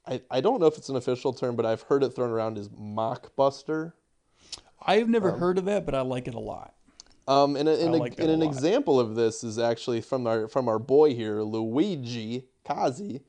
[0.07, 2.57] I, I don't know if it's an official term, but I've heard it thrown around
[2.59, 3.93] as mockbuster.
[4.85, 6.75] I've never heard of that, but I like it a lot.
[7.27, 8.45] Um, and, a- and, a- like and an lot.
[8.53, 13.21] example of this is actually from our from our boy here, Luigi Cozzi.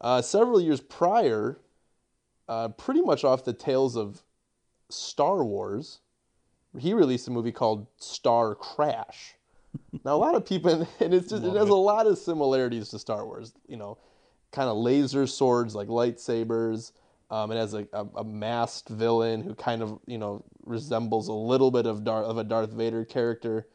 [0.00, 1.58] Uh, several years prior,
[2.48, 4.22] uh, pretty much off the tails of
[4.88, 6.00] Star Wars,
[6.78, 9.34] he released a movie called Star Crash.
[10.04, 12.98] now a lot of people, and it's just it has a lot of similarities to
[12.98, 13.52] Star Wars.
[13.68, 13.98] You know,
[14.52, 16.92] kind of laser swords like lightsabers.
[17.30, 21.32] Um, it has a, a, a masked villain who kind of you know resembles a
[21.32, 23.66] little bit of Dar- of a Darth Vader character.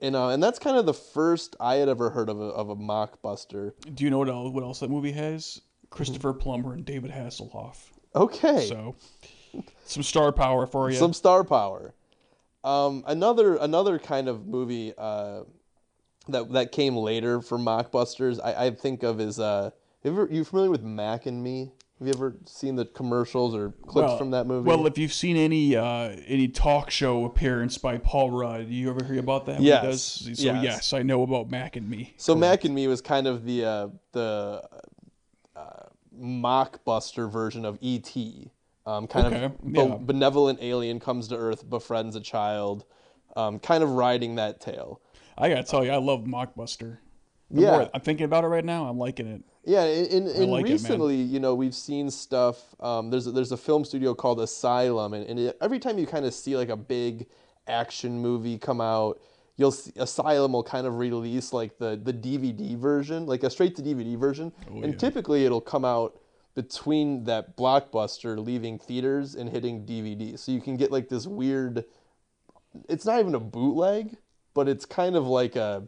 [0.00, 2.70] You know, and that's kind of the first I had ever heard of a, of
[2.70, 3.72] a mockbuster.
[3.94, 5.60] Do you know what else, what else that movie has?
[5.90, 7.78] Christopher Plummer and David Hasselhoff.
[8.14, 8.94] Okay, So,
[9.84, 10.96] some star power for you.
[10.96, 11.94] some star power.
[12.62, 15.42] Um, another another kind of movie uh,
[16.28, 18.38] that that came later for mockbusters.
[18.42, 19.70] I, I think of is uh,
[20.04, 21.72] you, ever, you familiar with Mac and Me?
[21.98, 24.68] Have you ever seen the commercials or clips from that movie?
[24.68, 29.04] Well, if you've seen any uh, any talk show appearance by Paul Rudd, you ever
[29.04, 29.60] hear about that?
[29.60, 29.82] Yes.
[29.82, 30.02] does?
[30.38, 30.62] So Yes.
[30.62, 30.92] yes.
[30.92, 32.14] I know about Mac and Me.
[32.16, 34.62] So Mac and Me was kind of the uh, the
[35.56, 35.86] uh,
[36.16, 38.52] mockbuster version of E.T.
[38.86, 39.96] Um, kind Okay, of yeah.
[40.00, 42.84] benevolent alien comes to Earth, befriends a child,
[43.36, 45.00] um, kind of riding that tail.
[45.36, 46.98] I gotta tell you, I love Mockbuster.
[47.50, 47.88] The Yeah.
[47.92, 48.86] I'm thinking about it right now.
[48.88, 49.42] I'm liking it.
[49.68, 52.74] Yeah, and, and, and like it, recently, you know, we've seen stuff.
[52.80, 56.06] Um, there's a, there's a film studio called Asylum, and, and it, every time you
[56.06, 57.26] kind of see like a big
[57.66, 59.20] action movie come out,
[59.58, 63.76] you'll see Asylum will kind of release like the the DVD version, like a straight
[63.76, 66.18] to DVD version, Oh, and typically it'll come out
[66.54, 71.84] between that blockbuster leaving theaters and hitting DVD, so you can get like this weird.
[72.88, 74.16] It's not even a bootleg,
[74.54, 75.86] but it's kind of like a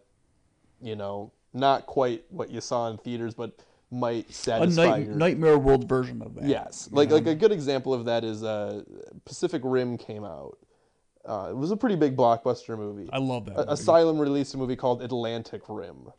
[0.83, 3.59] you know, not quite what you saw in theaters, but
[3.91, 5.15] might A satisfy night, your.
[5.15, 6.45] nightmare world version of that.
[6.45, 8.83] Yes, like like a good example of that is uh,
[9.25, 10.59] Pacific Rim came out.
[11.25, 13.09] Uh, it was a pretty big blockbuster movie.
[13.13, 13.59] I love that.
[13.59, 13.73] A-.
[13.73, 16.11] Asylum released a movie called Atlantic Rim,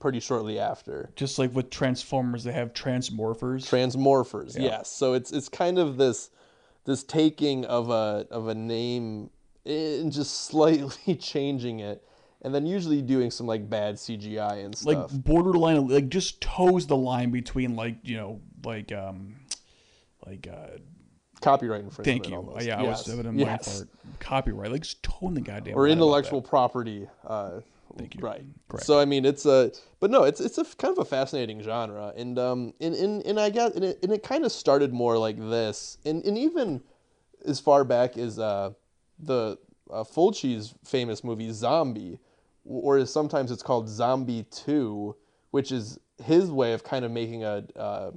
[0.00, 1.10] pretty shortly after.
[1.16, 3.68] Just like with Transformers, they have Transmorphers.
[3.68, 4.90] Transmorphers, yes.
[4.90, 6.30] So it's it's kind of this
[6.84, 9.30] this taking of a of a name
[9.64, 12.04] and just slightly changing it.
[12.42, 15.12] And then usually doing some like bad CGI and stuff.
[15.12, 19.36] like borderline, like just toes the line between like you know, like um,
[20.26, 20.78] like uh,
[21.40, 22.24] Copyright infringement.
[22.24, 22.36] thank you.
[22.36, 22.66] Almost.
[22.66, 23.06] Yeah, I yes.
[23.06, 23.78] was mind yes.
[23.78, 23.88] fart.
[24.20, 25.74] Copyright, like just toeing the goddamn.
[25.74, 27.08] or intellectual property.
[27.26, 27.60] Uh,
[27.98, 28.20] Thank you.
[28.22, 28.42] Right.
[28.68, 28.86] Correct.
[28.86, 29.70] So I mean, it's a,
[30.00, 33.38] but no, it's it's a kind of a fascinating genre, and um, and and, and
[33.38, 36.82] I got, and it, and it kind of started more like this, and and even
[37.44, 38.70] as far back as uh,
[39.18, 39.58] the
[39.90, 42.18] uh, Fulci's famous movie Zombie,
[42.64, 45.16] or sometimes it's called Zombie Two,
[45.50, 48.10] which is his way of kind of making a uh,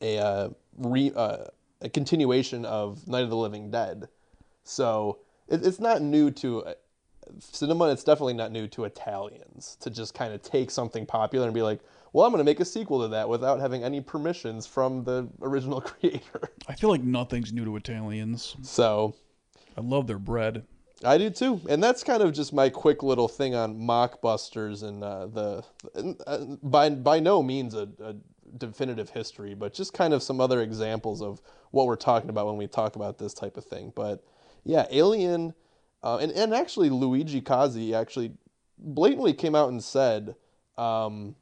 [0.00, 0.48] a uh,
[0.78, 1.44] re, uh,
[1.80, 4.08] a continuation of Night of the Living Dead.
[4.64, 5.18] So
[5.48, 6.74] it, it's not new to uh,
[7.38, 7.90] cinema.
[7.90, 11.62] It's definitely not new to Italians to just kind of take something popular and be
[11.62, 11.80] like,
[12.12, 15.28] "Well, I'm going to make a sequel to that without having any permissions from the
[15.42, 18.56] original creator." I feel like nothing's new to Italians.
[18.62, 19.14] So
[19.76, 20.64] I love their bread.
[21.04, 25.04] I do too, and that's kind of just my quick little thing on mockbusters and
[25.04, 28.14] uh, the and, uh, by by no means a, a
[28.56, 31.40] definitive history, but just kind of some other examples of
[31.70, 33.92] what we're talking about when we talk about this type of thing.
[33.94, 34.24] But
[34.64, 35.54] yeah, Alien,
[36.02, 38.32] uh, and and actually Luigi Cozzi actually
[38.78, 40.34] blatantly came out and said,
[40.78, 41.36] um,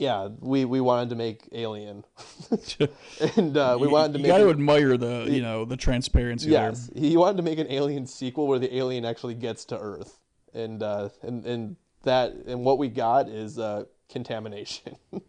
[0.00, 2.04] yeah, we we wanted to make Alien,
[3.36, 5.76] and uh, we wanted to you make got to an- admire the you know the
[5.76, 6.48] transparency.
[6.48, 6.70] there.
[6.70, 10.18] Yes, he wanted to make an alien sequel where the alien actually gets to Earth,
[10.54, 14.96] and uh, and and that and what we got is uh, contamination.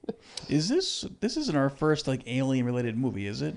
[0.48, 3.56] Is this this isn't our first like alien related movie, is it?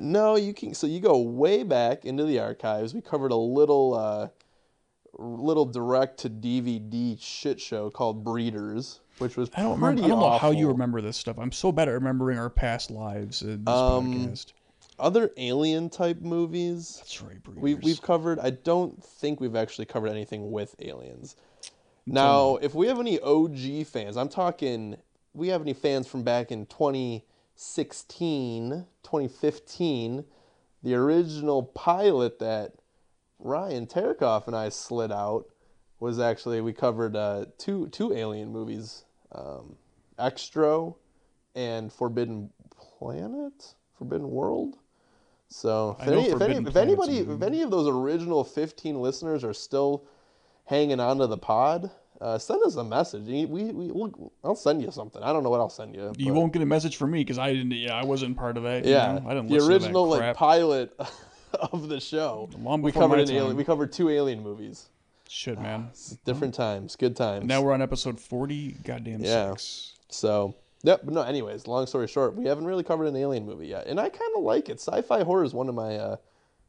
[0.00, 0.74] no, you can.
[0.74, 2.92] So you go way back into the archives.
[2.92, 4.28] We covered a little uh,
[5.18, 10.04] little direct to DVD shit show called Breeders, which was I don't pretty remember.
[10.04, 11.38] I don't know how you remember this stuff.
[11.38, 14.52] I'm so bad at remembering our past lives in this Um, podcast.
[14.98, 16.96] other alien type movies.
[16.98, 17.84] That's right, we, Breeders.
[17.84, 21.34] we've covered i don't think we've actually covered anything with aliens
[22.06, 23.56] now if we have any og
[23.86, 24.96] fans i'm talking
[25.34, 30.24] we have any fans from back in 2016 2015
[30.82, 32.72] the original pilot that
[33.38, 35.46] ryan Terkoff and i slid out
[36.00, 39.04] was actually we covered uh, two two alien movies
[39.34, 39.76] um,
[40.18, 40.96] Xtro
[41.54, 42.50] and forbidden
[42.98, 44.76] planet forbidden world
[45.52, 49.52] so if, any, if, any, if anybody, if any of those original fifteen listeners are
[49.52, 50.04] still
[50.64, 53.26] hanging on to the pod, uh, send us a message.
[53.26, 55.22] We, we, we we'll, I'll send you something.
[55.22, 56.12] I don't know what I'll send you.
[56.16, 57.72] You won't get a message from me because I didn't.
[57.72, 58.84] Yeah, I wasn't part of that.
[58.84, 59.28] you Yeah, know?
[59.28, 60.98] I didn't the original like pilot
[61.72, 62.48] of the show.
[62.58, 63.56] Long we covered my alien.
[63.56, 64.88] We covered two alien movies.
[65.34, 65.88] Shit, man.
[66.26, 67.46] Different times, good times.
[67.46, 68.72] Now we're on episode forty.
[68.84, 69.52] Goddamn Yeah.
[69.52, 69.94] six.
[70.10, 71.00] So, yep.
[71.04, 73.98] But no, anyways, long story short, we haven't really covered an alien movie yet, and
[73.98, 74.78] I kind of like it.
[74.78, 76.16] Sci-fi horror is one of my uh,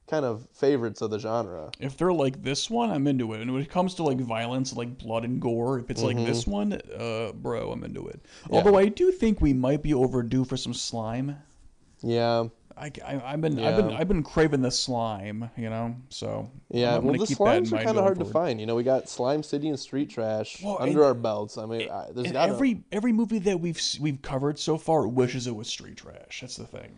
[0.08, 1.72] kind of favorites of the genre.
[1.82, 3.42] If they're like this one, I'm into it.
[3.42, 6.26] And when it comes to like violence, like blood and gore, if it's like Mm-hmm.
[6.26, 8.22] this one, uh, bro, I'm into it.
[8.50, 11.36] Although I do think we might be overdue for some slime.
[12.02, 12.48] Yeah.
[12.78, 15.96] I, I, have been, I've been, I've been craving the slime, you know.
[16.10, 18.60] So Yeah, I'm well, the keep that slimes are kind of hard to find.
[18.60, 21.58] You know, we got Slime City and Street Trash Well, under and- our belts.
[21.58, 25.48] I mean, I, there's got every every movie that we've we've covered so far wishes
[25.48, 26.40] it was street trash.
[26.42, 26.92] That's the thing.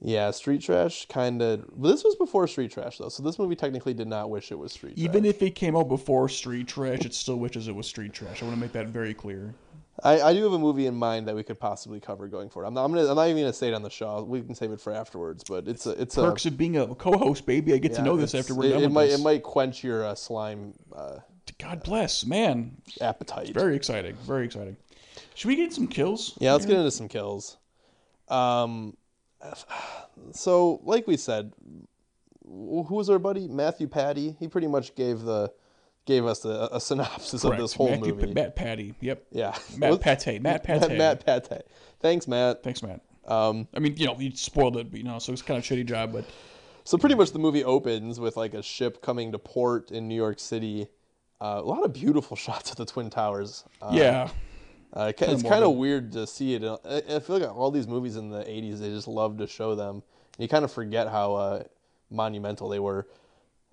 [0.00, 1.64] yeah, Street Trash kind of.
[1.80, 4.72] This was before Street Trash though, so this movie technically did not wish it was
[4.72, 5.04] Street Trash.
[5.04, 5.34] Even Trash.
[5.34, 8.42] if it came out before street trash, it still wishes it was street trash.
[8.42, 9.54] I want to make that very clear.
[10.02, 12.66] I, I do have a movie in mind that we could possibly cover going forward.
[12.66, 14.22] I'm not, I'm, gonna, I'm not even gonna say it on the show.
[14.24, 15.44] We can save it for afterwards.
[15.44, 17.72] But it's a it's Perks a of being a co-host, baby.
[17.74, 19.20] I get to know this it's- after we're it, done it with might this.
[19.20, 21.18] it might quench your uh, slime uh,
[21.58, 22.76] God bless, man.
[23.00, 23.54] appetite.
[23.54, 24.16] Very exciting.
[24.26, 24.76] Very exciting.
[25.34, 26.36] Should we get some kills?
[26.40, 27.56] Yeah, let's get into some kills.
[28.28, 28.96] Um,
[30.32, 31.52] so like we said,
[32.44, 34.36] who was our buddy Matthew Patty?
[34.40, 35.52] He pretty much gave the
[36.06, 37.54] gave us a, a synopsis Correct.
[37.54, 38.34] of this whole Matthew, movie.
[38.34, 38.94] Matt Patty.
[39.00, 39.24] Yep.
[39.30, 40.40] yeah, Matt Pate.
[40.40, 40.90] Matt Pate.
[40.92, 41.62] Matt Pate.
[42.00, 42.62] Thanks, Matt.
[42.62, 43.00] Thanks, Matt.
[43.26, 45.64] Um, I mean, you know, you spoiled it, but, you know, so it's kind of
[45.64, 46.26] shitty job, but
[46.84, 50.14] so pretty much the movie opens with like a ship coming to port in New
[50.14, 50.88] York City.
[51.40, 53.64] Uh, a lot of beautiful shots of the Twin Towers.
[53.80, 54.28] Uh, yeah.
[54.94, 56.62] Uh, it it's Kinda kind of weird to see it.
[56.62, 59.74] I, I feel like all these movies in the '80s, they just love to show
[59.74, 60.02] them, and
[60.38, 61.64] you kind of forget how uh,
[62.10, 63.08] monumental they were.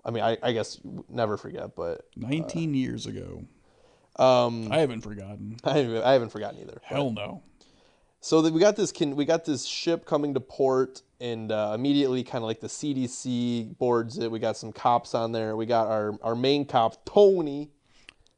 [0.04, 3.44] I mean, I, I guess never forget, but 19 years ago.
[4.16, 5.56] um, I haven't forgotten.
[5.64, 6.74] I, I haven't forgotten either.
[6.74, 7.42] but- Hell no.
[8.24, 12.22] So we got this can we got this ship coming to port, and uh, immediately
[12.22, 14.30] kind of like the CDC boards it.
[14.30, 15.56] We got some cops on there.
[15.56, 17.70] We got our our main cop Tony.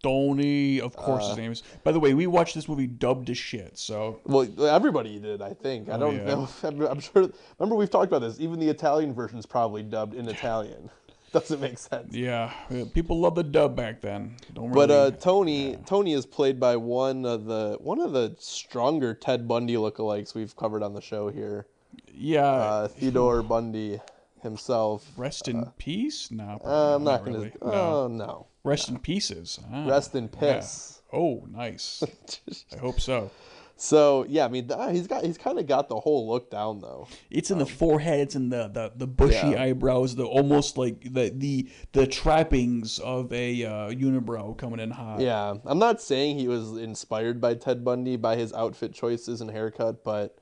[0.02, 1.62] Tony, of course Uh, his name is.
[1.82, 5.54] By the way, we watched this movie dubbed to shit, so Well, everybody did, I
[5.54, 5.88] think.
[5.88, 6.24] I don't Oh, yeah.
[6.34, 6.42] know.
[6.44, 7.30] If, I'm sure.
[7.58, 8.38] Remember, we've talked about this.
[8.40, 10.90] Even the Italian version is probably dubbed in Italian.
[11.34, 12.14] Doesn't make sense.
[12.14, 14.36] Yeah, uh, people love the dub back then.
[14.54, 18.34] Don't But really, uh, Tony Tony is played by one of the one of the
[18.38, 21.66] stronger Ted Bundy lookalikes we've covered on the show here.
[22.14, 24.00] yeah, Uh, Theodore Bundy
[24.42, 25.10] himself.
[25.16, 26.30] rest in peace.
[26.30, 27.50] No, Uh, I'm not not gonna.
[27.60, 28.08] Oh No.
[28.08, 28.46] no.
[28.62, 29.60] Rest in pieces.
[29.72, 30.38] Ah, Rest in yeah.
[30.40, 31.02] piss.
[31.12, 32.02] Oh, nice.
[32.72, 33.30] I hope so.
[33.76, 37.08] So yeah, I mean he's got he's kind of got the whole look down though.
[37.30, 38.20] It's in the forehead.
[38.20, 39.62] It's in the the, the bushy Um, Yeah.
[39.62, 40.14] eyebrows.
[40.14, 45.20] The almost like the the the trappings of a uh, unibrow coming in hot.
[45.20, 49.50] Yeah, I'm not saying he was inspired by Ted Bundy by his outfit choices and
[49.50, 50.38] haircut, but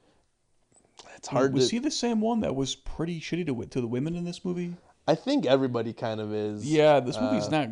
[1.17, 1.77] it's hard Was to.
[1.77, 4.75] he the same one that was pretty shitty to to the women in this movie?
[5.09, 6.65] I think everybody kind of is.
[6.71, 7.69] Yeah, this movie's Uh, not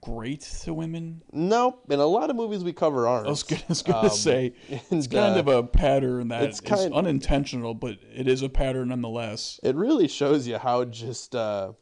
[0.00, 1.22] great to women.
[1.32, 1.84] Nope.
[1.90, 3.26] And a lot of movies we cover aren't.
[3.26, 6.42] I was gonna, I was gonna Um, say it's kind uh, of a pattern that
[6.44, 9.58] it's kind- unintentional, but it is a pattern nonetheless.
[9.62, 11.72] It really shows you how just uh,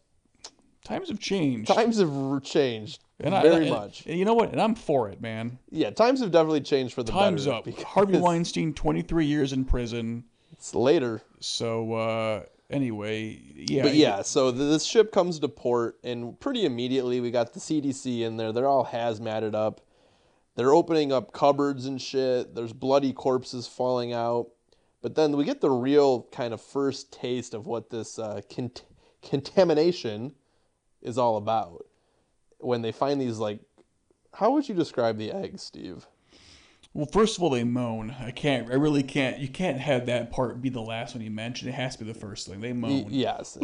[0.85, 4.05] Times have changed, times have changed and I- very and- much.
[4.07, 4.53] and you know what?
[4.53, 5.59] And I'm for it, man.
[5.71, 7.71] Yeah, times have definitely changed for the Time's better.
[7.71, 7.79] up.
[7.85, 10.25] Harvey Weinstein, 23 years in prison.
[10.53, 11.23] It's later.
[11.41, 16.65] So uh, anyway, yeah, But yeah, so th- this ship comes to port, and pretty
[16.65, 18.53] immediately we got the CDC in there.
[18.53, 19.81] They're all hazmated up.
[20.57, 22.55] They're opening up cupboards and shit.
[22.55, 24.49] There's bloody corpses falling out.
[25.03, 28.85] But then we get the real kind of first taste of what this uh, cont-
[29.23, 30.33] contamination
[31.03, 31.87] is all about.
[32.59, 33.61] When they find these, like,
[34.33, 36.07] how would you describe the eggs, Steve?
[36.95, 38.15] Well, first of all, they moan.
[38.21, 38.71] I can't.
[38.71, 39.39] I really can't.
[39.41, 41.69] You can't have that part be the last one you mention.
[41.69, 42.61] It has to be the first thing.
[42.61, 43.07] They Y- moan.
[43.11, 43.59] yes.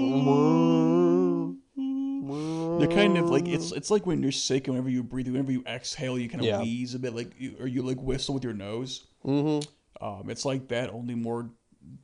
[2.81, 3.73] They're kind of like it's.
[3.73, 6.47] It's like when you're sick and whenever you breathe, whenever you exhale, you kind of
[6.47, 6.61] Yeah.
[6.61, 9.07] wheeze a bit, like you, or you like whistle with your nose.
[9.25, 10.05] Mm-hmm.
[10.05, 11.51] Um, it's like that, only more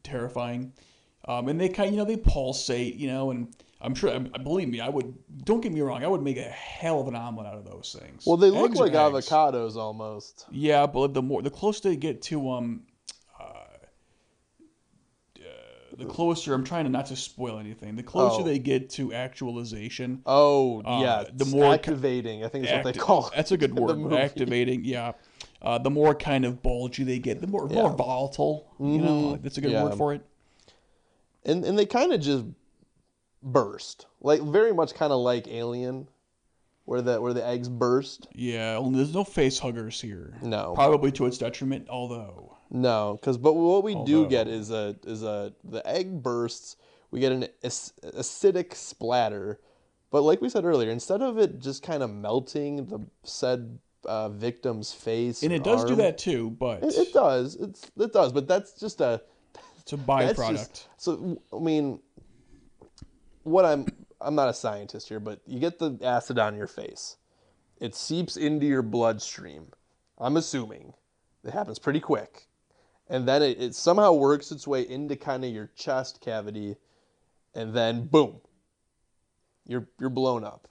[0.02, 0.72] terrifying.
[1.26, 3.48] Um, and they kind, you know, they pulsate, you know, and
[3.80, 4.10] I'm sure.
[4.10, 5.14] I, believe me, I would.
[5.44, 7.94] Don't get me wrong, I would make a hell of an omelet out of those
[8.00, 8.24] things.
[8.26, 9.28] Well, they look Eggs like eggs.
[9.28, 10.46] avocados almost.
[10.50, 12.82] Yeah, but the more the closer they get to um,
[13.38, 13.44] uh,
[15.38, 15.40] uh,
[15.98, 17.96] the closer I'm trying to not to spoil anything.
[17.96, 18.44] The closer Oh.
[18.44, 21.24] they get to actualization, Oh, Uh, yeah.
[21.34, 23.34] the more- activating, I think is what they call it.
[23.36, 24.12] That's a good word.
[24.12, 25.12] Activating, yeah.
[25.62, 28.66] Uh, the more kind of bulgy they get, the more more volatile.
[28.78, 29.76] You know, that's a good Mm-hmm.
[29.76, 29.84] Yeah.
[29.84, 30.22] word for it.
[31.44, 32.44] And and they kind of just
[33.46, 36.08] burst, like very much kind of like Alien,
[36.84, 38.26] where the where the eggs burst.
[38.32, 40.36] Yeah, only there's no face huggers here.
[40.42, 40.72] No.
[40.74, 41.88] probably to its detriment.
[41.88, 46.76] Although, No, because but what we do get is a is a the egg bursts.
[47.12, 49.60] We get an acidic splatter,
[50.10, 54.28] but like we said earlier, instead of it just kind of melting the said uh,
[54.28, 57.54] victim's face, and it does do that too, but It, it does.
[57.56, 59.22] It's it does, but that's just a
[59.78, 60.50] it's a byproduct.
[60.56, 62.00] just- so I mean,
[63.46, 63.86] what I'm
[64.20, 67.16] I'm not a scientist here, but you get the acid on your face.
[67.80, 69.68] It seeps into your bloodstream.
[70.18, 70.94] I'm assuming
[71.44, 72.46] it happens pretty quick,
[73.08, 76.76] and then it, it somehow works its way into kind of your chest cavity,
[77.54, 78.40] and then boom,
[79.66, 80.68] you're you're blown up.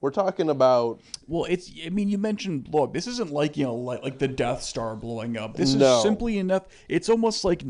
[0.00, 1.70] We're talking about Well, it's.
[1.84, 2.68] I mean, you mentioned.
[2.72, 5.56] Look, this isn't like you know, like like the Death Star blowing up.
[5.56, 5.96] This No.
[5.96, 6.62] is simply enough.
[6.88, 7.62] It's almost like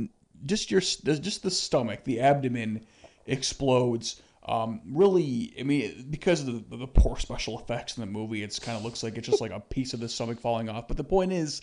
[0.47, 2.87] just your just the stomach, the abdomen
[3.27, 4.23] explodes.
[4.47, 8.59] Um, really, I mean, because of the, the poor special effects in the movie, it's
[8.59, 10.89] kind of looks like it's just like a piece of the stomach falling off.
[10.89, 11.61] But the point is,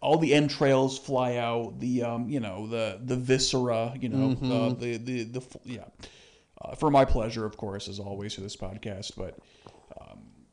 [0.00, 1.78] all the entrails fly out.
[1.80, 3.94] The um, you know, the the viscera.
[3.98, 5.84] You know, uh, the the the yeah.
[6.60, 9.38] Uh, for my pleasure, of course, as always for this podcast, but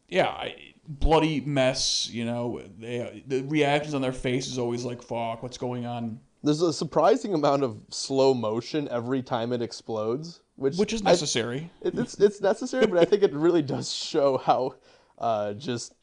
[0.08, 0.56] yeah, I,
[0.88, 2.10] bloody mess.
[2.12, 6.20] You know, they the reactions on their face is always like, "Fuck, what's going on?"
[6.46, 11.10] There's a surprising amount of slow motion every time it explodes, which Which is I-
[11.12, 11.72] necessary.
[11.82, 14.76] It, it's it's necessary, but I think it really does show how
[15.18, 15.93] uh, just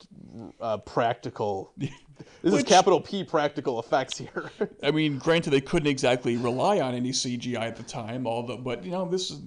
[0.61, 1.73] uh, practical.
[2.43, 4.51] This is capital P practical effects here.
[4.83, 8.85] I mean, granted, they couldn't exactly rely on any CGI at the time, although, but
[8.85, 9.41] you know, this is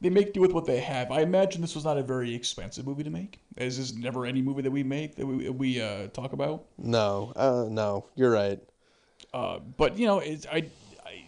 [0.00, 1.12] they make do with what they have.
[1.12, 4.42] I imagine this was not a very expensive movie to make, as is never any
[4.42, 6.64] movie that we make that we we uh, talk about.
[6.78, 8.60] no, uh, no, you're right.
[9.36, 10.64] Uh, but you know, it's, I,
[11.04, 11.22] I,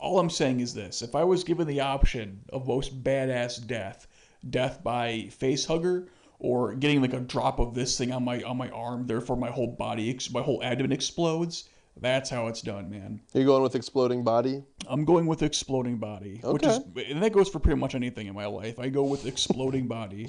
[0.00, 4.08] all I'm saying is this: if I was given the option of most badass death,
[4.50, 6.08] death by face hugger,
[6.40, 9.50] or getting like a drop of this thing on my on my arm, therefore my
[9.50, 11.68] whole body, my whole abdomen explodes.
[12.00, 13.20] That's how it's done, man.
[13.34, 14.64] You're going with exploding body.
[14.88, 18.34] I'm going with exploding body, which is and that goes for pretty much anything in
[18.34, 18.80] my life.
[18.80, 20.28] I go with exploding body.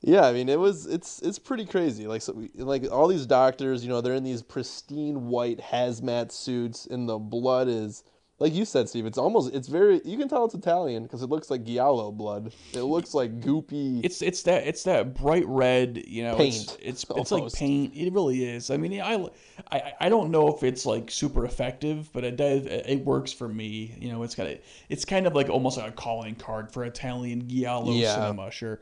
[0.00, 2.06] Yeah, I mean it was it's it's pretty crazy.
[2.06, 6.30] Like so we, like all these doctors, you know, they're in these pristine white hazmat
[6.30, 8.04] suits, and the blood is
[8.40, 11.28] like you said, Steve, it's almost it's very you can tell it's Italian because it
[11.28, 12.54] looks like giallo blood.
[12.72, 14.04] It looks like goopy.
[14.04, 16.36] It's it's that it's that bright red, you know.
[16.36, 17.96] Paint, It's it's, it's like paint.
[17.96, 18.70] It really is.
[18.70, 19.26] I mean, I,
[19.72, 22.66] I I don't know if it's like super effective, but it does.
[22.66, 23.96] It works for me.
[23.98, 26.84] You know, it's kind of it's kind of like almost like a calling card for
[26.84, 28.14] Italian giallo Yeah.
[28.14, 28.52] cinema.
[28.52, 28.78] Sure.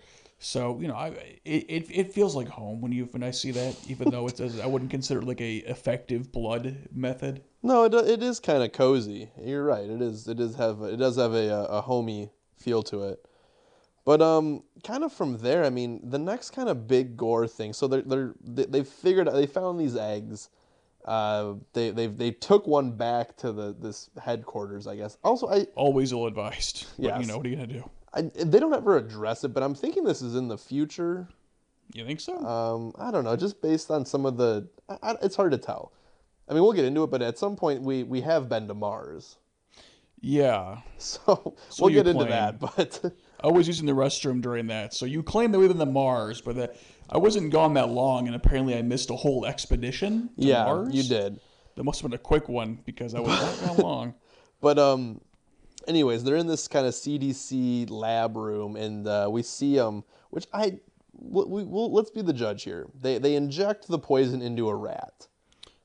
[0.47, 1.09] So you know, I
[1.45, 4.61] it, it, feels like home when you when I see that, even though it does.
[4.61, 7.43] I wouldn't consider it like a effective blood method.
[7.65, 9.29] No, it, it is kind of cozy.
[9.43, 9.91] You're right.
[9.91, 10.29] It is.
[10.29, 10.83] It does have.
[10.83, 13.27] It does have a a homey feel to it.
[14.05, 17.73] But um, kind of from there, I mean, the next kind of big gore thing.
[17.73, 20.51] So they're they're they, they figured out they found these eggs.
[21.05, 25.19] Uh, they they they took one back to the this headquarters, I guess.
[25.25, 26.87] Also, I Always ill advised.
[26.99, 27.91] Yeah, you know, what are you gonna do?
[28.17, 31.29] I, they don't ever address it, but I'm thinking this is in the future.
[31.93, 32.37] You think so?
[32.39, 35.59] Um, I don't know, just based on some of the, I, I, it's hard to
[35.59, 35.93] tell.
[36.49, 38.75] I mean, we'll get into it, but at some point we we have been to
[38.75, 39.37] Mars,
[40.21, 40.79] yeah.
[40.99, 42.59] so, So we'll get into that.
[42.59, 43.01] But
[43.43, 44.95] I was using the restroom during that.
[44.95, 46.77] So you claim that we've been to Mars, but that
[47.11, 50.95] I wasn't gone that long, and apparently I missed a whole expedition to yeah, Mars.
[50.95, 51.41] you did.
[51.77, 54.15] That must have been a quick one because I was not gone long.
[54.61, 55.21] But um,
[55.87, 60.47] anyways, they're in this kind of CDC lab room, and uh, we see them, which
[60.53, 60.79] I,
[61.13, 62.87] we, we, we'll, let's be the judge here.
[63.01, 65.29] They they inject the poison into a rat.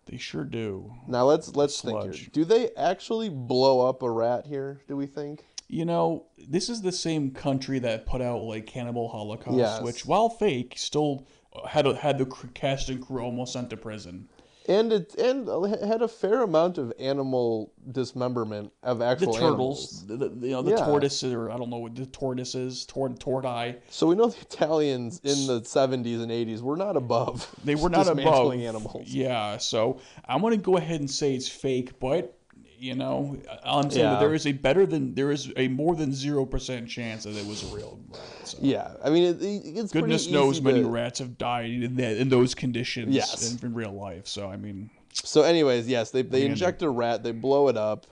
[0.05, 0.93] They sure do.
[1.07, 2.13] Now let's let's think here.
[2.33, 4.81] Do they actually blow up a rat here?
[4.87, 5.45] Do we think?
[5.67, 9.81] You know, this is the same country that put out like Cannibal Holocaust, Yes.
[9.81, 11.25] which, while fake, still
[11.65, 14.27] had a, had the cast and crew almost sent to prison.
[14.67, 15.47] And it and
[15.83, 20.07] had a fair amount of animal dismemberment of actual The turtles, animals.
[20.07, 20.85] the, the, you know, the Yeah.
[20.85, 23.75] tortoises, or I don't know what the tortoises, tort, tortoise.
[23.89, 27.53] So we know the Italians in the 70s and 80s were not above.
[27.63, 29.07] They were not above animals.
[29.07, 32.37] Yeah, so I'm gonna go ahead and say it's fake, but
[32.81, 34.11] you know, I'm saying Yeah.
[34.13, 37.37] that there is a better than there is a more than zero percent chance that
[37.37, 38.21] it was a real rat.
[38.43, 38.57] So.
[38.59, 41.95] Yeah, I mean, it, it- it's Goodness knows easy many to- rats have died in,
[41.97, 43.53] that, in those conditions Yes.
[43.61, 44.25] in, in real life.
[44.25, 48.07] So I mean, So, anyways, yes, they they inject a rat, they blow it up,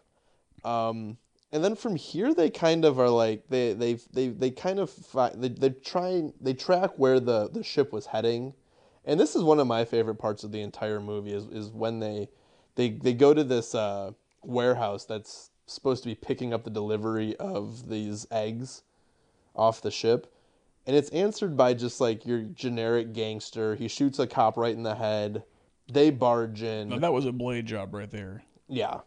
[0.63, 1.17] um,
[1.51, 4.89] and then from here they kind of are like they they they they kind of
[4.91, 8.53] fi- they they try they track where the the ship was heading,
[9.03, 11.99] and this is one of my favorite parts of the entire movie is is when
[11.99, 12.30] they
[12.76, 14.11] they they go to this uh,
[14.43, 18.83] warehouse that's supposed to be picking up the delivery of these eggs
[19.55, 20.33] off the ship.
[20.87, 23.75] And it's answered by just like your generic gangster.
[23.75, 25.43] He shoots a cop right in the head.
[25.91, 26.89] They barge in.
[26.89, 28.43] now that was a blade job right there.
[28.67, 29.01] Yeah.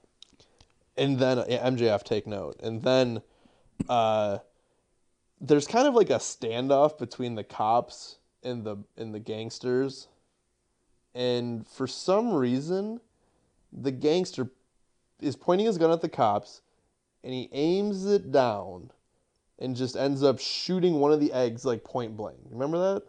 [0.97, 2.57] And then yeah, MJF take note.
[2.61, 3.23] And then
[3.89, 4.39] uh
[5.41, 10.09] there's kind of like a standoff between the cops and the and the gangsters.
[11.15, 13.01] And for some reason
[13.73, 14.51] the gangster
[15.23, 16.61] is pointing his gun at the cops
[17.25, 18.91] and he aims it down
[19.59, 22.39] and just ends up shooting one of the eggs like point blank.
[22.51, 23.03] Remember that?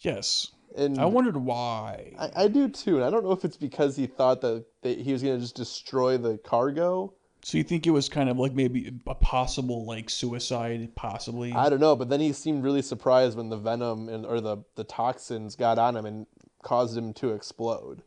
[0.00, 2.12] Yes, And I wondered why.
[2.18, 2.96] I, I do too.
[2.96, 5.40] And I don't know if it's because he thought that, that he was going to
[5.40, 7.14] just destroy the cargo.
[7.42, 11.52] So you think it was kind of like maybe a possible like suicide, possibly?
[11.52, 14.58] I don't know, but then he seemed really surprised when the venom and or the,
[14.74, 16.26] the toxins got on him and
[16.62, 18.02] caused him to explode.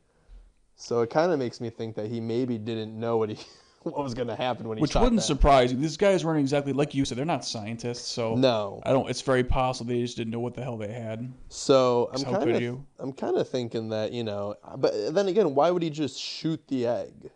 [0.79, 3.37] So it kind of makes me think that he maybe didn't know what he
[3.83, 5.25] what was going to happen when he Which shot wouldn't that.
[5.25, 5.77] surprise you.
[5.79, 7.17] These guys weren't exactly like you said.
[7.17, 8.81] They're not scientists, so No.
[8.85, 9.09] I don't.
[9.09, 11.33] It's very possible they just didn't know what the hell they had.
[11.49, 12.79] So I'm kind of?
[12.99, 16.61] I'm kind of thinking that you know, but then again, why would he just shoot
[16.67, 17.31] the egg?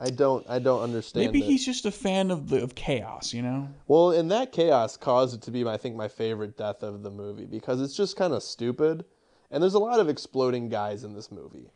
[0.00, 1.26] I don't I don't understand.
[1.26, 1.46] Maybe it.
[1.46, 3.68] he's just a fan of the of chaos, you know.
[3.88, 7.10] Well, and that chaos caused it to be, I think, my favorite death of the
[7.10, 9.04] movie because it's just kind of stupid,
[9.50, 11.70] and there's a lot of exploding guys in this movie,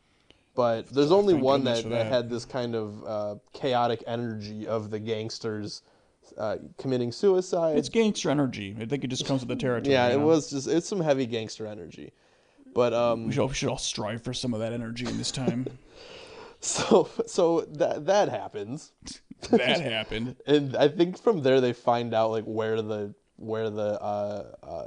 [0.54, 2.06] but there's only thank one that, that that.
[2.06, 5.82] had this kind of uh, chaotic energy of the gangsters
[6.38, 7.76] uh, committing suicide.
[7.76, 8.76] It's gangster energy.
[8.80, 9.92] I think it just comes with the territory.
[9.92, 10.26] yeah, it know?
[10.26, 12.12] was just it's some heavy gangster energy,
[12.74, 15.18] but um, We should, all, we should all strive for some of that energy in
[15.18, 15.66] this time.
[16.60, 18.92] so so that that happens.
[19.50, 20.36] that happened.
[20.46, 24.84] and I think from there they find out like where the where the uh, uh,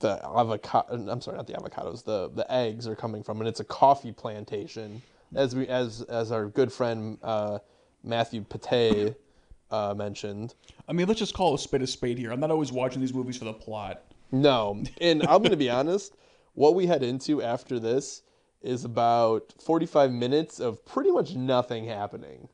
[0.00, 3.60] the avocado I'm sorry not the avocados the the eggs are coming from and it's
[3.60, 5.02] a coffee plantation
[5.34, 7.58] as we as as our good friend uh,
[8.04, 9.14] Matthew Pate
[9.70, 10.54] uh, mentioned.
[10.88, 12.30] I mean, let's just call a spade a spade here.
[12.30, 14.04] I'm not always watching these movies for the plot.
[14.30, 16.14] No, and I'm gonna be honest.
[16.54, 18.22] What we head into after this
[18.62, 22.48] is about 45 minutes of pretty much nothing happening.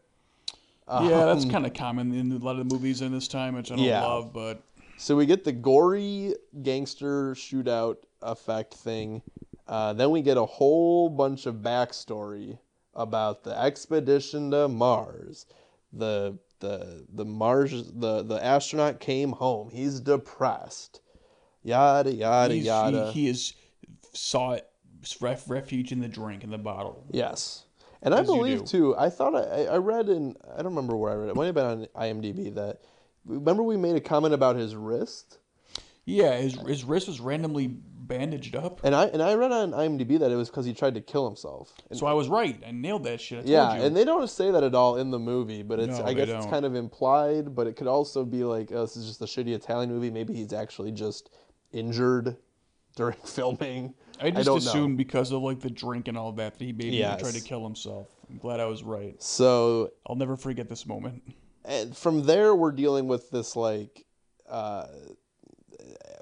[0.89, 3.71] yeah, that's kind of common in a lot of the movies in this time, which
[3.71, 4.07] I don't Um, Yeah.
[4.07, 4.33] love.
[4.33, 4.63] But
[4.97, 9.23] So we get the gory gangster shootout effect thing.
[9.67, 12.59] Uh, then we get a whole bunch of backstory
[12.95, 15.47] about the expedition to Mars.
[15.93, 19.71] The the the Mars the the astronaut came home.
[19.71, 21.01] He's depressed.
[21.63, 23.11] Yada yada He's- yada.
[23.13, 23.55] He, he has
[24.13, 24.63] sought
[25.21, 27.05] ref, refuge in the drink in the bottle.
[27.11, 27.65] Yes.
[28.03, 28.97] And I As you believe too.
[28.97, 31.31] I thought I, I read in I don't remember where I read it.
[31.31, 32.81] It might have been on IMDb that
[33.25, 35.39] remember we made a comment about his wrist,
[36.05, 38.81] Yeah, his his wrist was randomly bandaged up.
[38.85, 41.27] and I and I read on IMDb that it was because he tried to kill
[41.27, 41.73] himself.
[41.89, 42.61] And- So I was right.
[42.67, 43.39] I nailed that shit.
[43.39, 43.83] I told yeah, you.
[43.85, 46.29] and they don't say that at all in the movie, but it's No, I guess
[46.29, 46.51] it's don't.
[46.51, 47.55] kind of implied.
[47.55, 50.11] But it could also be like, oh, this is just a shitty Italian movie.
[50.11, 51.31] Maybe he's actually just
[51.73, 52.37] injured
[52.97, 53.95] during filming.
[54.21, 54.97] I just don't assumed know.
[54.99, 57.21] because of like the drink and all that that he maybe Yes.
[57.21, 58.09] tried to kill himself.
[58.31, 59.21] I'm glad I was right.
[59.23, 61.23] So I'll never forget this moment.
[61.65, 64.05] And from there we're dealing with this like
[64.49, 64.87] uh,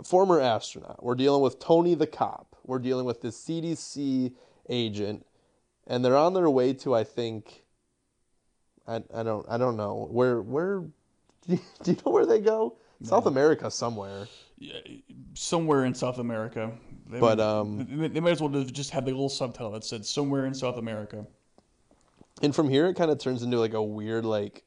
[0.05, 1.03] former astronaut.
[1.03, 2.57] We're dealing with tony the cop.
[2.65, 4.33] We're dealing with this cdc
[4.69, 5.27] agent.
[5.87, 7.65] And they're on their way to i think
[8.87, 10.09] i, I don't i don't know.
[10.11, 10.89] Where where do
[11.55, 12.77] you, do you know where they go?
[13.03, 14.27] South america somewhere.
[14.59, 14.75] Yeah,
[15.33, 16.71] Somewhere in South America.
[17.09, 19.85] They But, might- um, they, might as well have just had the little subtitle that
[19.85, 21.27] said "Somewhere in South America."
[22.43, 24.65] and from here it kind of turns into like a weird like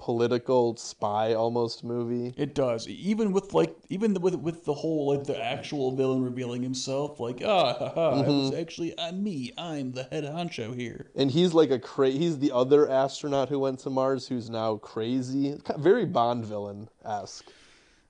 [0.00, 2.88] political spy almost movie It does.
[2.88, 7.42] Even with like, even with with the whole like the actual villain revealing himself, like
[7.44, 8.60] ah, haha, it was Mm-hmm.
[8.60, 9.52] actually I'm me.
[9.58, 11.10] I'm the head honcho here.
[11.14, 14.76] and he's like a cra- he's the other astronaut who went to mars who's now
[14.76, 17.46] crazy very bond villain esque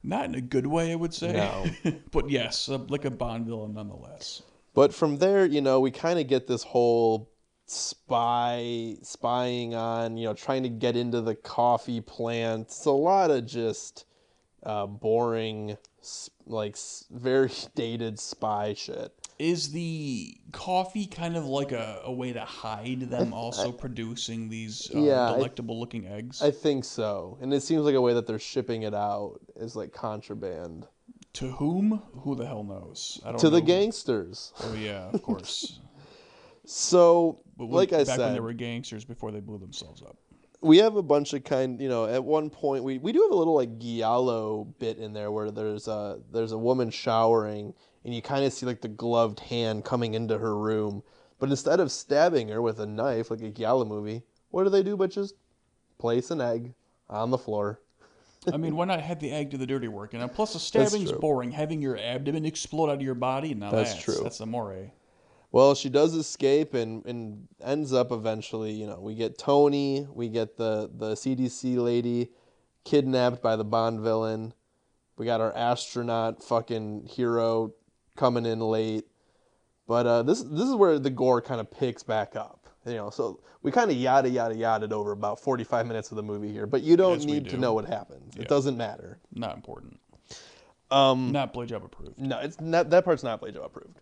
[0.02, 1.32] Not in a good way, I would say.
[1.32, 1.66] No.
[2.12, 4.42] but yes, uh, like a Bond villain nonetheless.
[4.72, 7.29] But from there, you know, we kind of get this whole
[7.70, 12.62] spy spying on, you know, trying to get into the coffee plant.
[12.66, 14.04] It's a lot of just
[14.62, 15.76] uh, boring,
[16.46, 16.76] like
[17.10, 19.12] very dated spy shit.
[19.38, 24.90] Is the coffee kind of like a, a way to hide them also producing these
[24.94, 26.42] uh, Yeah, I- delectable looking eggs?
[26.42, 29.74] I think so, and it seems like a way that they're shipping it out is
[29.76, 30.86] like contraband
[31.34, 32.02] to whom?
[32.22, 33.20] Who the hell knows?
[33.24, 34.52] I don't to the gangsters.
[34.62, 35.78] Oh yeah, of course.
[36.70, 40.16] So, when- like I back when said, they were gangsters before they blew themselves up.
[40.60, 43.32] we have a bunch of kind you know at one point we, we do have
[43.32, 48.14] a little like giallo bit in there where there's a there's a woman showering and
[48.14, 51.02] you kind of see like the gloved hand coming into her room
[51.38, 54.82] but instead of stabbing her with a knife like a giallo movie what do they
[54.82, 55.34] do but just
[55.98, 56.74] place an egg
[57.08, 57.80] on the floor
[58.50, 60.14] I mean, why not have the egg do the dirty work?
[60.14, 61.50] And plus, the stabbing's boring.
[61.50, 64.20] Having your abdomen explode out of your body, now That's that's, true.
[64.22, 64.90] That's amore.
[65.52, 70.28] Well she does escape and and ends up eventually you know we get tony we
[70.28, 72.28] get the the cdc lady
[72.84, 74.52] kidnapped by the bond villain
[75.16, 77.72] we got our astronaut fucking hero
[78.16, 79.04] coming in late
[79.86, 83.10] but uh, this this is where the gore kind of picks back up you know
[83.10, 86.66] so we kind of yada yada yada over about 45 minutes of the movie here
[86.66, 88.42] but you don't Yes, need to know what happens Yeah.
[88.42, 89.98] it doesn't matter Not important.
[90.90, 92.18] um Not blowjob approved.
[92.18, 94.00] no, it's not that part's not Plato approved.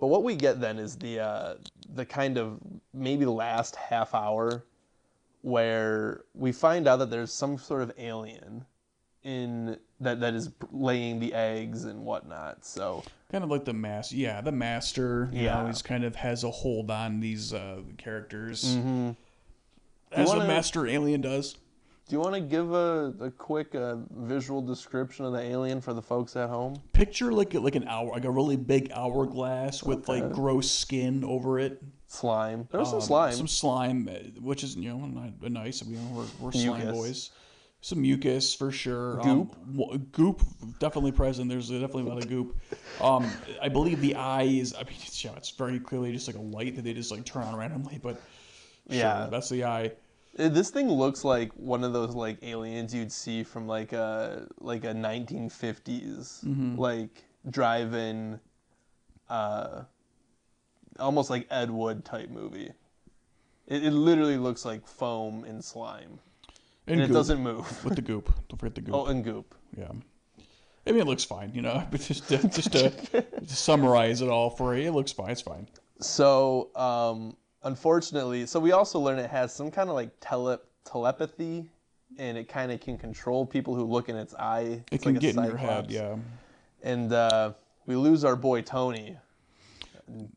[0.00, 1.54] But what we get then is the uh,
[1.94, 2.58] the kind of
[2.94, 4.64] maybe last half hour
[5.42, 8.64] where we find out that there's some sort of alien
[9.22, 12.64] in that that is laying the eggs and whatnot.
[12.64, 14.16] So Kind of like the master.
[14.16, 15.28] Yeah, the master.
[15.32, 15.60] You Yeah.
[15.62, 18.64] know, he's kind of has a hold on these uh, characters.
[18.76, 19.10] Mm-hmm.
[20.12, 21.56] As wanna- a master alien does.
[22.10, 25.94] Do you want to give a, a quick uh, visual description of the alien for
[25.94, 26.74] the folks at home?
[26.92, 31.22] Picture like a- like an hour, like a really big hourglass with like gross skin
[31.22, 31.80] over it.
[32.08, 32.66] Slime.
[32.72, 33.32] There's some Um, slime.
[33.34, 35.82] Some slime, uh, which is you know nice.
[35.86, 36.98] You know, we're, we're slime Mucus.
[36.98, 37.30] boys.
[37.82, 39.18] Some mucus for sure.
[39.22, 39.54] Goop.
[39.78, 40.42] Um, goop
[40.80, 41.48] definitely present.
[41.48, 42.58] There's definitely a lot of goop.
[43.00, 43.30] Um,
[43.62, 44.74] I believe the eye is.
[44.74, 47.24] I mean, it's, yeah, it's very clearly just like a light that they just like
[47.24, 48.00] turn on randomly.
[48.02, 48.16] But
[48.90, 49.28] sure, Yeah.
[49.30, 49.92] that's the eye.
[50.40, 54.46] Uh, This thing looks like one of those like aliens you'd see from like a
[54.60, 56.76] like a 1950s Mm-hmm.
[56.78, 58.40] like drive-in,
[59.28, 59.82] uh,
[60.98, 62.70] almost like Ed Wood type movie.
[63.66, 66.18] It, it literally looks like foam and slime,
[66.86, 67.84] and, it doesn't move.
[67.84, 68.32] with the goop.
[68.48, 68.94] Don't forget the goop.
[68.94, 69.54] oh, and goop.
[69.76, 69.88] Yeah.
[70.86, 71.86] I mean, it looks fine, you know.
[71.90, 75.30] But just to, just to, to summarize it all for you, it looks fine.
[75.30, 75.68] It's fine.
[76.00, 81.68] So, um, unfortunately, so we also learn it has some kind of like tele- telepathy,
[82.18, 84.84] and it kind of can control people who look in its eye.
[84.92, 86.16] It It's can like a get in your head, yeah.
[86.82, 87.52] and uh,
[87.86, 89.16] we lose our boy Tony,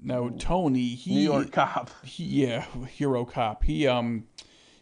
[0.01, 1.89] Now Tony, he, New York cop.
[2.03, 3.63] he yeah, hero cop.
[3.63, 4.27] He um,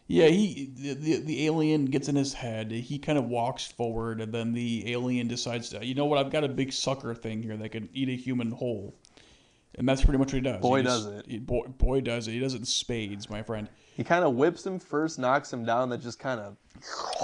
[0.06, 2.70] yeah, he the, the the alien gets in his head.
[2.70, 6.18] He kind of walks forward, and then the alien decides, to, you know what?
[6.18, 8.94] I've got a big sucker thing here that can eat a human whole.
[9.78, 10.60] And that's pretty much what he does.
[10.60, 11.26] Boy He does just- it.
[11.28, 12.32] he- boy, boy does it.
[12.32, 13.68] He does it in spades, my friend.
[13.94, 16.56] He kind of whips him first, knocks him down, that just kind of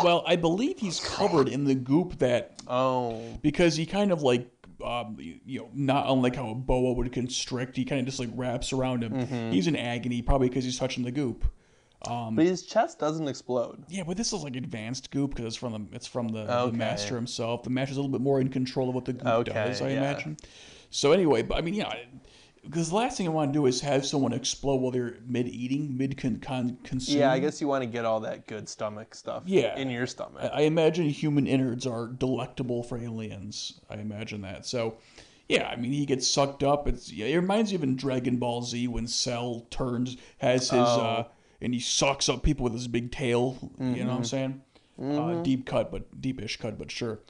[0.02, 4.48] Well, I believe he's covered in the goop that oh because he kind of like
[4.84, 8.28] um, you know not unlike how a boa would constrict he kind of just like
[8.34, 9.50] wraps around him Mm-hmm.
[9.50, 11.44] he's in agony probably because he's touching the goop
[12.04, 13.82] but his chest doesn't explode.
[13.88, 16.70] yeah but this is like advanced goop because it's from the it's from the, Okay.
[16.70, 19.26] the master himself the master's a little bit more in control of what the goop
[19.26, 19.96] Okay, does i yeah.
[19.98, 20.36] imagine
[20.90, 21.92] so anyway but i mean yeah
[22.68, 25.96] because the last thing i want to do is have someone explode while they're mid-eating
[25.96, 26.78] mid-consume
[27.18, 29.76] Yeah, I guess you want to get all that good stomach stuff Yeah.
[29.76, 30.42] in your stomach.
[30.52, 33.80] I I imagine human innards are delectable for aliens.
[33.90, 34.66] I imagine that.
[34.66, 34.98] So,
[35.48, 36.86] yeah, I mean, he gets sucked up.
[36.88, 40.80] It's yeah, it reminds me of in Dragon Ball Z when Cell turns has his
[40.80, 41.00] Oh.
[41.00, 41.24] uh,
[41.60, 43.56] and he sucks up people with his big tail.
[43.78, 44.08] You know Mm-hmm.
[44.08, 44.62] what I'm saying?
[45.00, 47.20] Uh, deep cut, but deepish cut, but sure.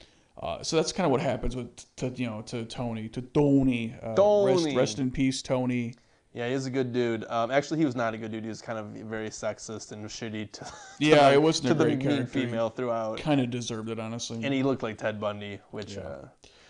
[0.41, 3.93] Uh, so that's kind of what happens with to you know to Tony to Tony.
[4.01, 4.17] Uh, Rest,
[4.63, 4.75] Tony.
[4.75, 5.95] rest in peace, Tony.
[6.33, 7.25] yeah, he's a good dude.
[7.29, 8.43] Um, actually, he was not a good dude.
[8.43, 11.71] He was kind of very sexist and shitty to, to Yeah, the, it wasn't to
[11.73, 13.17] a the great mean female throughout.
[13.19, 14.39] Kind of deserved it, honestly.
[14.43, 16.19] And he looked like Ted Bundy, which uh,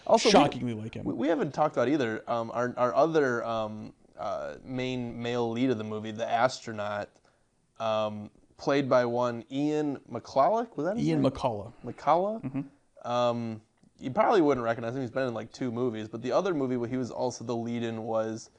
[0.08, 1.06] also we- Shockingly like him.
[1.06, 2.24] We, we haven't talked about either.
[2.28, 7.10] Um, our our other um, uh, main male lead of the movie, the astronaut,
[7.80, 10.76] um, played by one Ian McCulloch.
[10.76, 11.32] Was that his Ian name?
[11.32, 11.72] McCullough.
[11.86, 12.44] McCullough.
[12.44, 12.62] Mm-hmm.
[13.06, 13.62] Um,
[14.00, 15.02] you probably wouldn't recognize him.
[15.02, 17.56] He's been in like two movies, but the other movie where he was also the
[17.56, 18.50] lead in was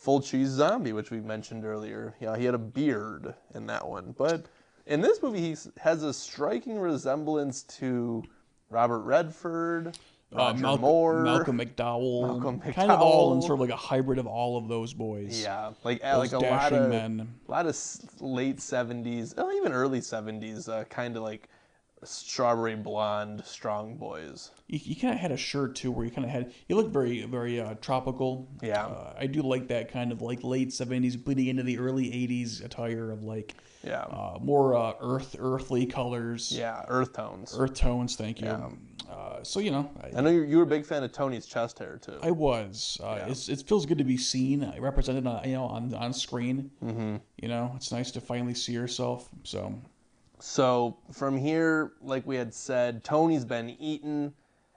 [0.00, 2.14] Fulci's Zombie, which we mentioned earlier.
[2.20, 4.46] Yeah, he had a beard in that one, but
[4.86, 8.22] in this movie he has a striking resemblance to
[8.70, 9.98] Robert Redford,
[10.32, 13.76] Uh, Roger Malcolm, Moore, Malcolm McDowell, Malcolm kind of all in sort of like a
[13.76, 15.42] hybrid of all of those boys.
[15.42, 17.28] Yeah, like uh, like a lot dashing of men.
[17.48, 17.76] a lot of
[18.20, 21.48] late seventies, oh, even early seventies, uh, kind of like
[22.04, 24.50] strawberry blonde strong boys.
[24.68, 26.52] You, he kind of had a shirt too, where you kind of had.
[26.68, 28.48] you looked very, very uh, tropical.
[28.62, 28.86] Yeah.
[28.86, 32.60] uh, I do like that kind of like late seventies, bleeding into the early eighties
[32.60, 36.52] attire of like Yeah, uh, more uh, earth, earthly colors.
[36.56, 37.54] yeah, earth tones.
[37.58, 38.46] Earth tones, thank you.
[38.46, 38.70] Yeah.
[39.10, 41.78] Uh, so you know, I know you you were a big fan of Tony's chest
[41.78, 42.18] hair too.
[42.22, 42.98] I was.
[43.02, 46.70] Uh, it's, it feels good to be seen, represented, on, you know, on on screen.
[46.84, 47.16] Mm-hmm.
[47.36, 49.28] You know, it's nice to finally see yourself.
[49.44, 49.72] So
[50.38, 54.34] So from here, like we had said, Tony's been eaten.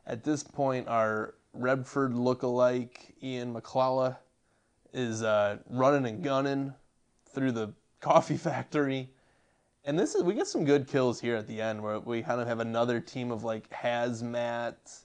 [0.08, 4.16] At this point, our Redford look-alike Ian McClellan
[4.94, 6.74] is uh, running and gunning
[7.34, 9.10] through the coffee factory.
[9.86, 12.40] And this is we get some good kills here at the end where we kind
[12.40, 15.04] of have another team of like hazmat,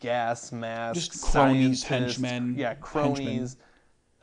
[0.00, 3.56] gas masks, Just cronies, henchmen, yeah, cronies.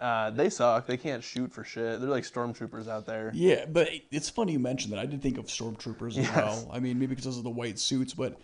[0.06, 0.86] Uh, they suck.
[0.86, 2.00] They can't shoot for shit.
[2.00, 3.32] They're like stormtroopers out there.
[3.34, 5.00] Yeah, but it's funny you mentioned that.
[5.00, 6.36] I did think of stormtroopers as Yes.
[6.36, 6.70] well.
[6.72, 8.38] I mean, maybe because of the white suits, but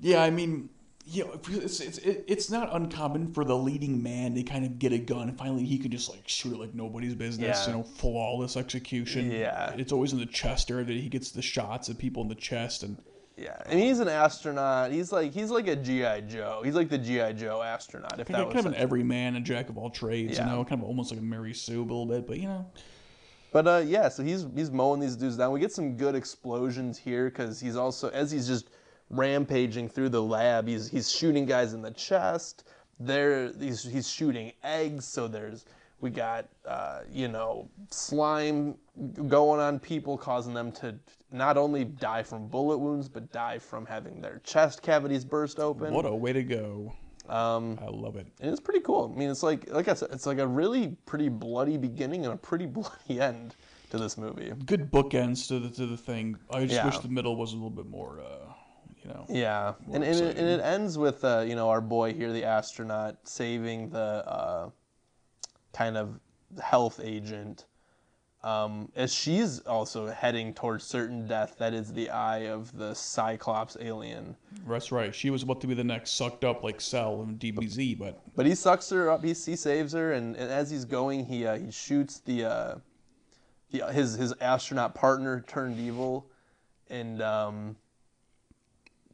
[0.00, 0.68] yeah, I mean,
[1.04, 4.78] you know, it's it's it- it's not uncommon for the leading man to kind of
[4.78, 5.28] get a gun.
[5.30, 7.58] and Finally, he can just like shoot it like nobody's business.
[7.66, 7.72] Yeah.
[7.72, 9.30] You know, flawless execution.
[9.32, 9.70] Yeah.
[9.78, 12.34] it's always in the chest area that he gets the shots at people in the
[12.36, 12.98] chest, and
[13.38, 14.90] Yeah, and he's an astronaut.
[14.90, 16.60] He's like he's like a GI Joe.
[16.64, 18.18] He's like the GI Joe astronaut.
[18.18, 20.36] If that was kind of an such a- everyman, a jack of all trades.
[20.36, 20.46] Yeah.
[20.50, 22.66] You know, kind of almost like a Mary Sue a little bit, but you know,
[23.52, 25.52] But uh, yeah, so he's he's mowing these dudes down.
[25.52, 28.70] We get some good explosions here because he's also as he's just
[29.10, 30.66] rampaging through the lab.
[30.66, 32.64] He's he's shooting guys in the chest.
[33.00, 35.04] There he's he's shooting eggs.
[35.04, 35.64] So there's
[36.00, 38.76] we got uh, you know slime
[39.28, 40.94] going on people, causing them to
[41.30, 45.92] not only die from bullet wounds but die from having their chest cavities burst open.
[45.92, 46.92] what a way to go!
[47.28, 48.26] Um, I love it.
[48.40, 49.12] and it's pretty cool.
[49.14, 52.34] I mean, it's like like I said, it's like a really pretty bloody beginning and
[52.34, 53.54] a pretty bloody end
[53.90, 54.52] to this movie.
[54.66, 56.36] Good bookends to the to the thing.
[56.50, 56.86] I just Yeah.
[56.86, 58.52] wish the middle was a little bit more, uh,
[59.02, 59.26] you know.
[59.28, 62.44] Yeah, and and it, and it ends with uh, you know our boy here, the
[62.44, 64.70] astronaut, saving the uh,
[65.78, 66.18] kind of
[66.60, 67.66] health agent,
[68.42, 71.54] um, as she's also heading towards certain death.
[71.58, 74.36] That is the eye of the Cyclops alien.
[74.66, 75.14] That's right.
[75.14, 78.46] She was about to be the next sucked up like Cell in DBZ, but But
[78.46, 79.22] he sucks her up.
[79.22, 82.74] He, he saves her, and, and as he's going, he uh, he shoots the, uh,
[83.70, 86.28] the his his astronaut partner turned evil,
[86.90, 87.76] and um,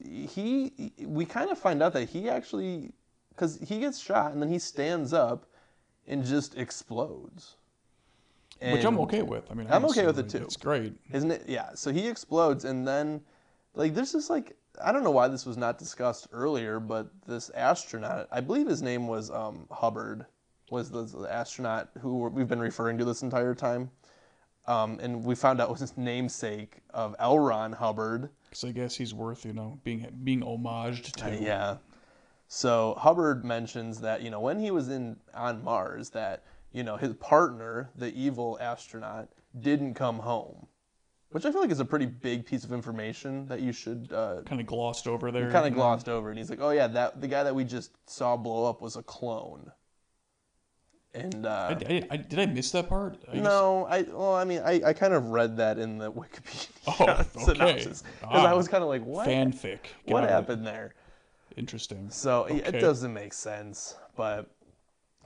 [0.03, 2.93] he we kind of find out that he actually
[3.31, 5.47] because he gets shot and then he stands up
[6.07, 7.57] and just explodes.
[8.61, 9.51] which I'm okay with.
[9.51, 10.39] I mean, I'm okay with it too.
[10.39, 10.95] It's great.
[11.13, 11.45] isn't it?
[11.47, 11.71] Yeah.
[11.75, 13.21] So he explodes, and then,
[13.75, 17.51] like, there's this like I don't know why this was not discussed earlier, but this
[17.51, 20.27] astronaut, I believe his name was um, Hubbard,
[20.71, 23.91] was the, the astronaut who we've been referring to this entire time,
[24.67, 27.39] um, and we found out was his namesake of L.
[27.39, 28.31] Ron Hubbard.
[28.49, 31.27] Because I guess he's worth, you know, being being homaged to.
[31.27, 31.77] Uh, yeah.
[32.59, 36.97] So Hubbard mentions that you know when he was in on Mars, that you know
[36.97, 39.29] his partner, the evil astronaut,
[39.59, 40.69] didn't come home,
[41.31, 44.43] which I feel like is a pretty big piece of information that you should uh,
[44.47, 45.51] Kind of glossed over there.
[45.51, 46.29] kind of glossed over.
[46.29, 48.95] And he's like, "Oh yeah, that the guy that we just saw blow up was
[48.95, 49.73] a clone."
[51.13, 53.19] And uh, I, I, I- did I miss that part?
[53.33, 56.69] I no, I well, I mean, I, I kind of read that in the Wikipedia
[56.87, 57.05] Oh,
[57.43, 57.53] okay.
[57.55, 58.57] synopsis because I Ah.
[58.57, 59.27] was kind of like, what?
[59.27, 59.79] Fanfic.
[60.05, 60.31] what it.
[60.31, 60.95] happened there?
[61.57, 62.11] Interesting.
[62.11, 62.57] So Okay.
[62.59, 64.51] it doesn't make sense, but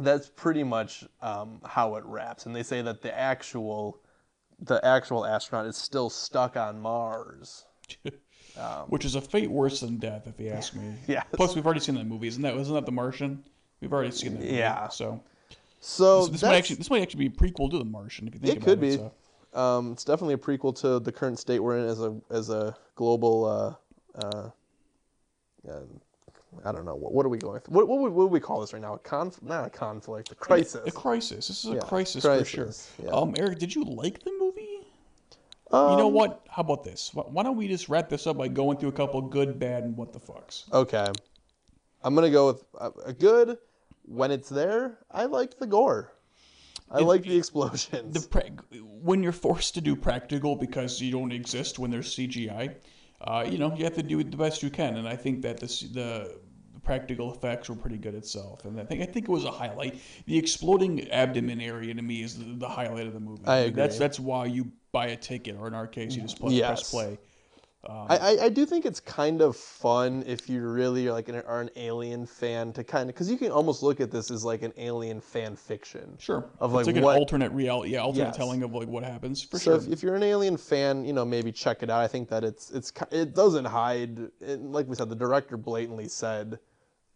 [0.01, 2.47] that's pretty much um, how it wraps.
[2.47, 4.01] And they say that the actual
[4.61, 7.65] the actual astronaut is still stuck on Mars.
[8.89, 10.95] Which is a fate worse than death, if you ask me.
[11.07, 11.25] Yes.
[11.33, 12.27] Plus, we've already seen that movie.
[12.27, 13.45] Isn't that wasn't that The Martian?
[13.81, 14.41] We've already seen that.
[14.41, 14.89] Movie, Yeah.
[14.89, 15.21] So
[15.81, 18.35] So this, this might actually this might actually be a prequel to The Martian, if
[18.35, 18.81] you think it about could it.
[18.81, 18.97] be.
[18.97, 19.13] so.
[19.55, 22.77] Um, it's definitely a prequel to the current state we're in as a as a
[22.97, 23.45] global.
[23.45, 24.51] Uh, uh,
[25.71, 25.81] uh,
[26.65, 27.61] I don't know what what are we going?
[27.61, 27.75] Through?
[27.75, 28.95] What what would, what would we call this right now?
[28.95, 30.81] A conf not a conflict, a crisis.
[30.87, 31.49] A crisis.
[31.49, 32.71] This is a Yeah, crisis, for sure.
[33.03, 33.11] yeah.
[33.11, 34.87] Um, Eric, did you like the movie?
[35.71, 36.47] Um, you know what?
[36.49, 37.11] How about this?
[37.13, 39.97] Why, don't we just wrap this up by going through a couple good, bad, and
[39.97, 40.73] what the fucks?
[40.73, 41.07] Okay,
[42.03, 43.59] I'm gonna go with a, a good.
[44.05, 46.15] When it's there, I like the gore.
[46.91, 48.15] I like the explosions.
[48.15, 52.77] The pra- when you're forced to do practical because you don't exist when there's CGI,
[53.21, 55.61] uh, you know you have to do the best you can, and I think that
[55.61, 56.48] this, the the
[56.89, 60.01] practical effects were pretty good itself, and I think I think it was a highlight.
[60.25, 63.43] The exploding abdomen area to me is the, the highlight of the movie.
[63.47, 66.41] I Like, That's that's why you buy a ticket, or in our case, you just
[66.41, 66.67] play, Yes.
[66.67, 67.19] press play.
[67.89, 71.29] Um, I, I, I do think it's kind of fun if you really are like
[71.29, 74.33] an, are an alien fan to kind of because you can almost look at this
[74.33, 76.17] as like an alien fan fiction.
[76.19, 78.37] Sure, Of, it's like, like what- an alternate reality, yeah, alternate Yes.
[78.37, 79.77] telling of like what happens for so sure.
[79.77, 82.01] if, if you're an alien fan, you know maybe check it out.
[82.01, 84.19] I think that it's it's it doesn't hide.
[84.41, 86.59] It, like we said, the director blatantly said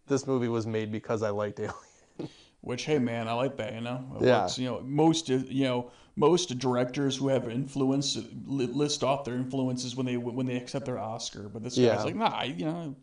[0.07, 1.75] this movie was made because I liked Alien.
[2.61, 3.75] Which, hey, man, I like that.
[3.75, 4.41] You know, It Yeah.
[4.43, 4.59] works.
[4.59, 9.35] You know, most uh, you know most directors who have influence uh, list off their
[9.35, 11.49] influences when they when they accept their Oscar.
[11.49, 11.97] But this Yeah.
[11.97, 12.95] guy's like, nah, I, you know,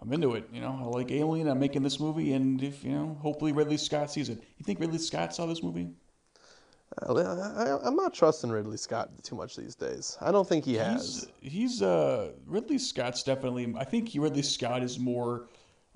[0.00, 0.48] I'm into it.
[0.52, 1.48] You know, I like Alien.
[1.48, 4.42] I'm making this movie, and if you know, hopefully Ridley Scott sees it.
[4.58, 5.88] You think Ridley Scott saw this movie?
[7.08, 10.18] I, I, I'm not trusting Ridley Scott too much these days.
[10.20, 11.26] I don't think he has.
[11.40, 13.74] He's he's uh Ridley Scott's definitely.
[13.78, 15.48] I think Ridley Scott is more.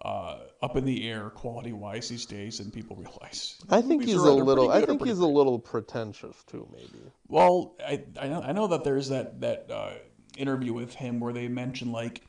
[0.04, 3.56] Uh, up in the air quality wise these days than people realize.
[3.70, 4.70] I think Movies he's a little.
[4.70, 7.02] I think he's a little pretentious too, maybe.
[7.28, 9.92] Well, I I know, I know that there's that that uh,
[10.36, 12.20] interview with him where they mention like,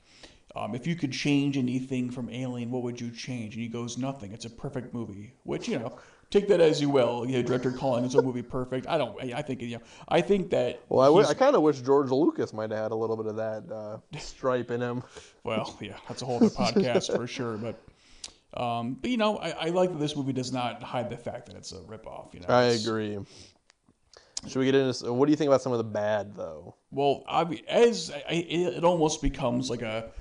[0.56, 3.56] um, if you could change anything from Alien, what would you change?
[3.56, 4.32] And he goes, nothing.
[4.32, 5.34] It's a perfect movie.
[5.44, 7.26] Which you know, take that as you will.
[7.26, 8.88] You know, director calling his own movie perfect.
[8.88, 9.22] I don't.
[9.22, 9.84] I I think you know.
[10.08, 10.82] I think that.
[10.90, 13.28] Well, I, w- I kind of wish George Lucas might have had a little bit
[13.28, 15.04] of that uh, stripe in him.
[15.44, 17.56] Well, yeah, that's a whole other podcast for sure.
[17.56, 17.82] But,
[18.62, 21.46] um, but you know, I, I like that this movie does not hide the fact
[21.46, 22.34] that it's a ripoff.
[22.34, 23.18] You know, I agree.
[24.46, 25.14] Should we get into?
[25.14, 26.76] What do you think about some of the bad though?
[26.92, 30.12] Well, I, as I, it almost becomes like a,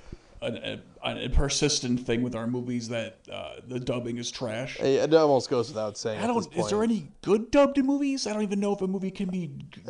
[0.41, 4.79] a, a, a persistent thing with our movies that uh, the dubbing is trash.
[4.79, 6.21] It almost goes without saying.
[6.21, 6.55] I don't.
[6.55, 8.27] Is there any good dubbed movies?
[8.27, 9.47] I don't even know if a movie can be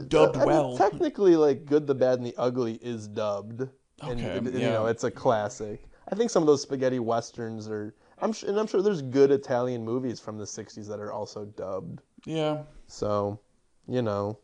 [0.07, 0.77] dubbed I mean, well.
[0.77, 3.61] technically, like Good, the Bad, and the Ugly is dubbed.
[3.61, 3.71] And,
[4.03, 4.69] Okay, and, You yeah.
[4.73, 5.83] know, it's a classic.
[6.11, 7.95] I think some of those spaghetti westerns are.
[8.19, 11.45] I'm sure, and I'm sure there's good Italian movies from the '60s that are also
[11.45, 12.01] dubbed.
[12.25, 13.39] yeah, So,
[13.87, 14.39] you know,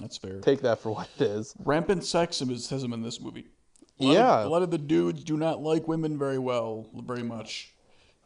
[0.00, 0.40] that's fair.
[0.40, 1.54] take that for what it is.
[1.64, 3.46] Rampant sexism in this movie.
[3.98, 4.38] Lot Yeah.
[4.40, 7.74] of, a lot of the dudes do not like women very well, very much.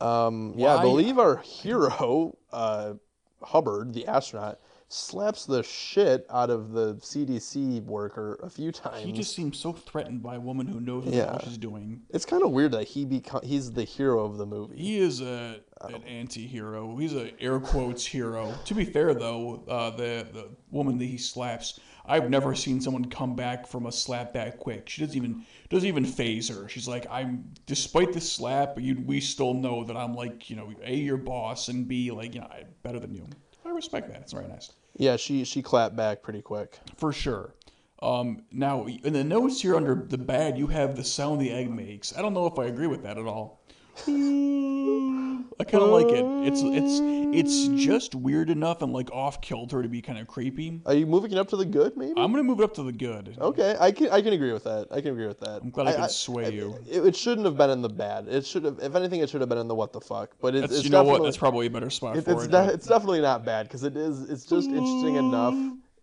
[0.01, 2.95] Um, yeah, I believe our hero, uh,
[3.43, 9.05] Hubbard, the astronaut, slaps the shit out of the CDC worker a few times.
[9.05, 11.27] He just seems so threatened by a woman who knows what Yeah.
[11.31, 12.03] hell she's doing.
[12.11, 14.77] It's kind of weird that he beco- he's the hero of the movie.
[14.77, 16.97] He is a an anti-hero.
[16.97, 18.53] He's a air quotes hero.
[18.67, 23.05] To be fair, though, uh, the the woman that he slaps, I've never seen someone
[23.07, 24.89] come back from a slap that quick.
[24.89, 26.69] She doesn't even doesn't even phase her.
[26.69, 30.73] She's like, I'm despite the slap, you we still know that I'm like you know
[30.83, 33.27] a your boss and b like you know I'm better than you.
[33.65, 34.23] I respect that.
[34.23, 36.79] It's very nice Yeah, she she clapped back pretty quick.
[36.97, 37.55] for sure.
[38.03, 41.71] Um, now in the notes here under the bad, you have the sound the egg
[41.71, 42.17] makes.
[42.17, 43.60] I don't know if I agree with that at all.
[44.07, 46.25] I kind of like it.
[46.47, 47.01] It's it's
[47.33, 50.81] it's just weird enough and like off kilter to be kind of creepy.
[50.87, 51.97] Are you moving it up to the good?
[51.97, 52.15] Maybe.
[52.17, 53.37] I'm gonna move it up to the good.
[53.41, 54.89] okay, I can I can agree with that.
[54.91, 55.61] I can agree with that.
[55.63, 56.77] I'm glad I can sway you.
[56.89, 58.27] It, it shouldn't have been in the bad.
[58.29, 58.79] It should have.
[58.81, 60.31] If anything, it should have been in the what the fuck.
[60.41, 61.23] But it's, it's you know what?
[61.23, 62.51] That's probably a better spot it- for it's, it.
[62.51, 64.29] de- it's definitely not bad because it is.
[64.31, 65.55] It's just interesting enough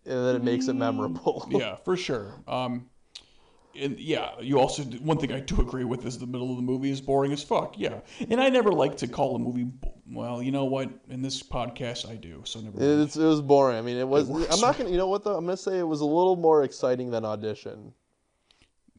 [0.04, 1.46] that it makes it memorable.
[1.50, 2.32] yeah, for sure.
[2.46, 2.86] Um,
[3.78, 6.62] and yeah, you also one thing I do agree with is the middle of the
[6.62, 7.78] movie is boring as fuck.
[7.78, 8.00] Yeah,
[8.30, 9.64] and I never like to call a movie.
[9.64, 10.90] bo- Well, you know what?
[11.08, 12.42] In this podcast, I do.
[12.44, 12.78] So never.
[12.78, 13.00] mind.
[13.02, 13.76] It's, it was boring.
[13.78, 14.28] I mean, it was.
[14.28, 14.52] works.
[14.52, 14.90] I'm not gonna.
[14.90, 15.36] You know what though?
[15.36, 17.92] I'm gonna say it was a little more exciting than audition.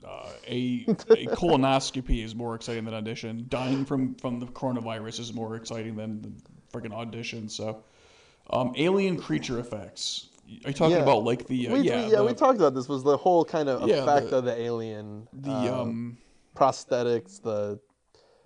[0.07, 3.45] Uh, a, a colonoscopy is more exciting than audition.
[3.49, 6.31] Dying from from the coronavirus is more exciting than the
[6.71, 7.49] freaking audition.
[7.49, 7.83] So,
[8.49, 10.28] um, alien creature effects.
[10.65, 11.03] Are you talking Yeah.
[11.03, 12.87] about like the uh, We, yeah we, yeah, the, we talked about this.
[12.89, 16.17] Was the whole kind of Yeah, effect the- of the alien, the uh, um
[16.55, 17.79] prosthetics, the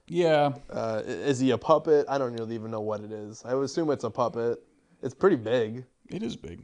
[0.08, 2.06] yeah uh, is he a puppet?
[2.10, 3.44] I don't really even know what it is.
[3.46, 4.60] I would assume it's a puppet.
[5.02, 6.60] It's pretty big, it is big,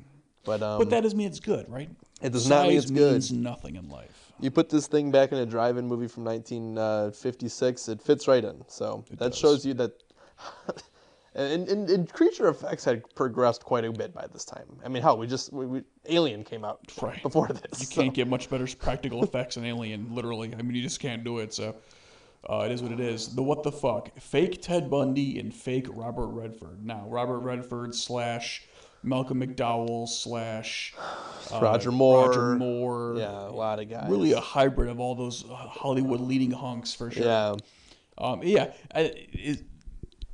[0.45, 1.89] but um, but that doesn't mean it's good, right?
[2.21, 3.13] It does not mean it's good.
[3.13, 4.31] means nothing in life.
[4.41, 8.63] you put this thing back in a drive-in movie from 1956, it fits right in.
[8.67, 9.37] So that does.
[9.37, 9.91] shows you that.
[11.35, 14.65] And, and, and creature effects had progressed quite a bit by this time.
[14.83, 17.21] I mean, hell, we just we, we, Alien came out Right.
[17.21, 17.79] before this.
[17.79, 20.53] You so- can't get much better practical effects in Alien, literally.
[20.57, 21.53] I mean, you just can't do it.
[21.53, 21.75] So,
[22.49, 23.35] uh, it is what it is.
[23.35, 24.17] The what the fuck?
[24.19, 26.83] Fake Ted Bundy and fake Robert Redford.
[26.85, 28.63] Now, Robert Redford slash
[29.03, 30.93] Malcolm McDowell slash
[31.53, 32.27] uh, Roger Moore.
[32.27, 33.15] Roger Moore.
[33.17, 34.09] Yeah, a lot of guys.
[34.09, 37.25] Really a hybrid of all those uh, Hollywood leading hunks for sure.
[37.25, 37.55] Yeah.
[38.17, 38.73] Um, yeah.
[38.93, 39.01] I,
[39.31, 39.63] it,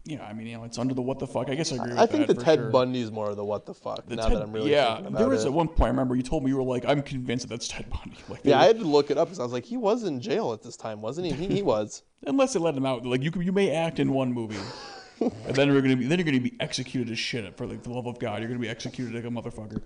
[0.06, 1.50] yeah, I mean, you know, it's under the what the fuck.
[1.50, 2.70] I guess I agree with I think that the Ted sure.
[2.70, 4.06] Bundy's more of the what the fuck.
[4.08, 5.48] The now Ted- that I'm really yeah, there was it.
[5.48, 7.68] at one point I remember you told me you were like, I'm convinced that that's
[7.68, 8.18] Ted Bundy.
[8.30, 10.04] Like, yeah, were- I had to look it up because I was like, he was
[10.04, 11.34] in jail at this time, wasn't he?
[11.34, 12.04] He, he was.
[12.28, 13.06] unless they let him out.
[13.06, 14.58] Like you, you may act in one movie,
[15.20, 17.90] and then you're gonna be then you're gonna be executed as shit for like the
[17.92, 18.40] love of God.
[18.42, 19.82] You're gonna be executed like a motherfucker.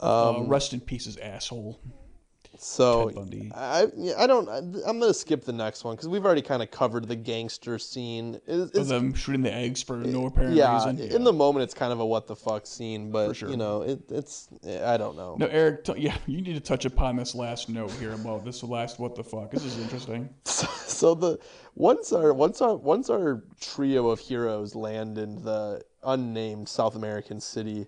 [0.00, 1.80] uh, Um, rest in pieces, asshole.
[2.62, 3.10] So.
[3.54, 4.46] I yeah, I don't.
[4.48, 8.34] I'm gonna skip the next one because we've already kind of covered the gangster scene.
[8.46, 11.00] It's, Of it's, them shooting the eggs for no apparent yeah, reason.
[11.00, 13.48] in the moment, it's kind of a what the fuck scene, but sure.
[13.48, 14.50] you know, it, it's
[14.84, 15.36] I don't know.
[15.38, 15.84] No, Eric.
[15.84, 19.14] T- yeah, you need to touch upon this last note here about this last what
[19.14, 19.50] the fuck.
[19.50, 20.28] This is interesting.
[20.44, 21.38] so the
[21.76, 27.40] once our once our once our trio of heroes land in the unnamed South American
[27.40, 27.86] city,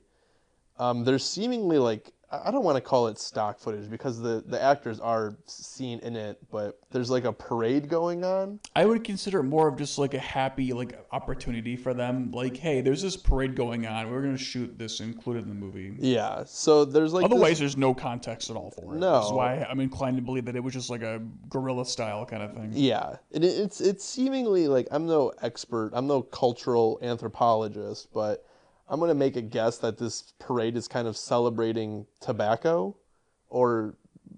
[0.78, 4.60] um, there's seemingly like I don't want to call it stock footage because the the
[4.60, 8.58] actors are seen in it, but there's like a parade going on.
[8.74, 12.30] I would consider it more of just like a happy like opportunity for them.
[12.32, 14.10] Like, hey, there's this parade going on.
[14.10, 15.94] We're gonna shoot this included in the movie.
[15.98, 18.98] Yeah, so there's like this- Otherwise, there's no context at all for it.
[18.98, 19.18] No.
[19.18, 22.24] This is why I'm inclined to believe that it was just like a guerrilla style
[22.24, 22.70] kind of thing.
[22.72, 28.46] Yeah, and it's it's seemingly like I'm no expert, I'm no cultural anthropologist, but
[28.92, 32.94] I'm gonna make a guess that this parade is kind of celebrating tobacco
[33.48, 33.94] or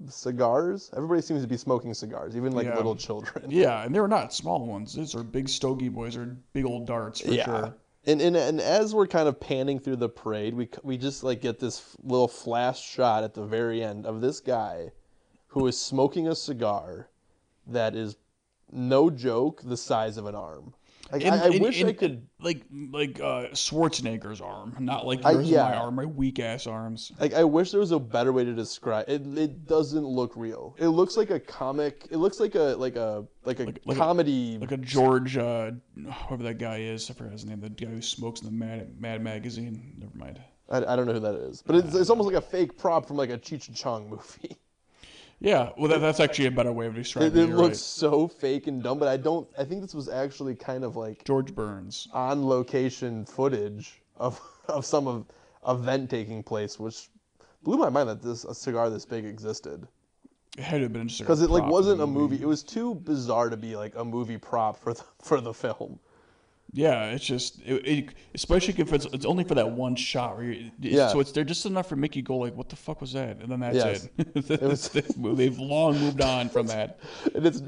[0.08, 0.90] cigars.
[0.96, 2.76] Everybody seems to be smoking cigars, even like Yeah.
[2.76, 3.50] little children.
[3.50, 4.94] Yeah, and they're not small ones.
[4.94, 7.44] These are big stogie boys or big old darts for Yeah.
[7.44, 7.74] sure.
[8.06, 11.40] And, and and as we're kind of panning through the parade, we we just like
[11.40, 14.92] get this little flash shot at the very end of this guy
[15.48, 17.08] who is smoking a cigar
[17.66, 18.16] that is
[18.70, 20.74] no joke the size of an arm.
[21.12, 22.62] Like, And- I, I and- wish I could like
[22.92, 25.62] like uh, Schwarzenegger's arm, not like I- yeah.
[25.64, 27.12] my arm, my weak ass arms.
[27.20, 29.22] like I wish there was a better way to describe it.
[29.36, 30.74] It doesn't look real.
[30.78, 32.08] It looks like a comic.
[32.10, 34.56] It looks like a like a like a like a- comedy.
[34.58, 35.72] Like a George, uh,
[36.26, 37.60] whoever that guy is, I forgot his name.
[37.60, 39.94] The guy who smokes in the Mad Mad magazine.
[39.98, 40.40] Never mind.
[40.70, 43.06] I, I don't know who that is, but it's, it's almost like a fake prop
[43.06, 44.56] from like a Cheech and Chong movie.
[45.44, 47.54] Yeah, well, that, that's actually a better way of describing it it.
[47.54, 47.76] looks right.
[47.76, 49.46] so fake and dumb, but I don't.
[49.58, 52.08] I think this was actually kind of like George Burns.
[52.14, 55.26] on location footage of of some of
[55.68, 57.10] event taking place, which
[57.62, 59.86] blew my mind that this a cigar this big existed.
[60.56, 62.40] It had to have been Because it like wasn't a movie.
[62.40, 65.98] It was too bizarre to be like a movie prop for the, for the film.
[66.76, 70.36] Yeah, it's just it, it, especially if it's it's only for that one shot.
[70.36, 71.08] Where you, Yeah.
[71.08, 73.48] So it's there just enough for Mickey go like, "What the fuck was that?" And
[73.50, 74.08] then that's Yes.
[74.18, 74.60] it.
[74.60, 76.98] was- They've long moved on from that.
[77.34, 77.62] And it's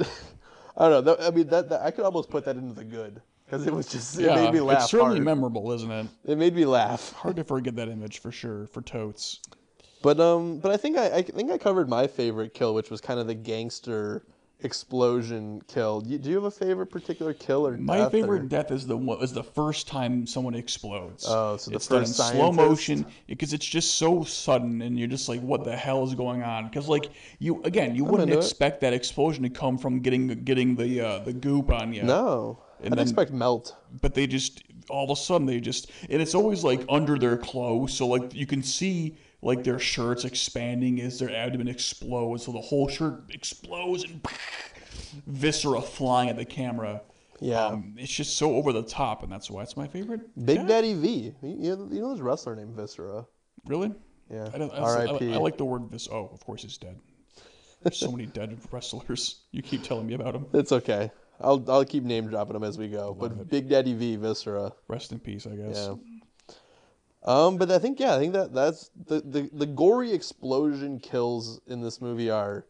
[0.77, 1.17] I don't know.
[1.21, 3.87] I mean that, that I could almost put that into the good because it was
[3.87, 5.25] just it Yeah, made me laugh it's certainly hard.
[5.25, 6.07] memorable, isn't it?
[6.25, 7.13] it made me laugh.
[7.13, 8.67] Hard to forget that image for sure.
[8.67, 9.39] For totes.
[10.03, 13.01] But um, but I think I, I think I covered my favorite kill, which was
[13.01, 14.27] kind of the gangster
[14.61, 16.01] explosion kill.
[16.01, 18.71] Do you, do you have a favorite particular kill or My death, favorite or- death
[18.71, 21.25] is the one is the first time someone explodes.
[21.29, 24.99] Oh, so the it's done first in slow motion because it's just so sudden, and
[24.99, 28.29] you're just like, "What the hell is going on?" Because like you again, you wouldn't
[28.31, 28.45] into it.
[28.45, 32.03] expect that explosion to come from getting getting the uh, the goop on you.
[32.03, 33.77] No, And I'd then- expect melt.
[34.01, 37.37] but they just all of a sudden they just and it's always like under their
[37.37, 42.53] clothes so like you can see like their shirts expanding as their abdomen explodes so
[42.53, 44.21] the whole shirt explodes and
[45.27, 47.03] viscera flying at the camera
[47.41, 47.67] Yeah.
[47.67, 50.67] um, it's just so over the top and that's why it's my favorite Big Yeah,
[50.67, 51.33] Daddy V.
[51.43, 53.27] You, know, you know this wrestler named Viscera.
[53.67, 53.93] really
[54.31, 54.49] Yeah.
[54.55, 55.35] I, I, I, R.I.P.
[55.35, 56.99] I like the word vis oh of course he's dead
[57.83, 59.43] There's so many dead wrestlers.
[59.53, 60.47] You keep telling me about them.
[60.55, 61.11] It's okay.
[61.41, 63.15] I'll I'll keep name dropping them as we go.
[63.15, 64.73] But Big Daddy V, Viscera.
[64.89, 65.77] Rest in peace, I guess.
[65.77, 65.95] Yeah.
[67.27, 71.61] Um, but I think yeah, I think that that's the, the the gory explosion kills
[71.67, 72.67] in this movie are,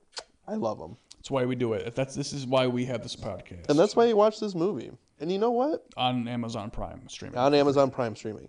[0.48, 1.94] I love them, That's why we do it.
[1.94, 3.68] That's this is why we have this podcast.
[3.68, 4.90] and that's why you watch this movie.
[5.20, 5.84] And you know what?
[5.96, 7.38] on Amazon Prime streaming.
[7.38, 8.48] On Amazon Prime streaming,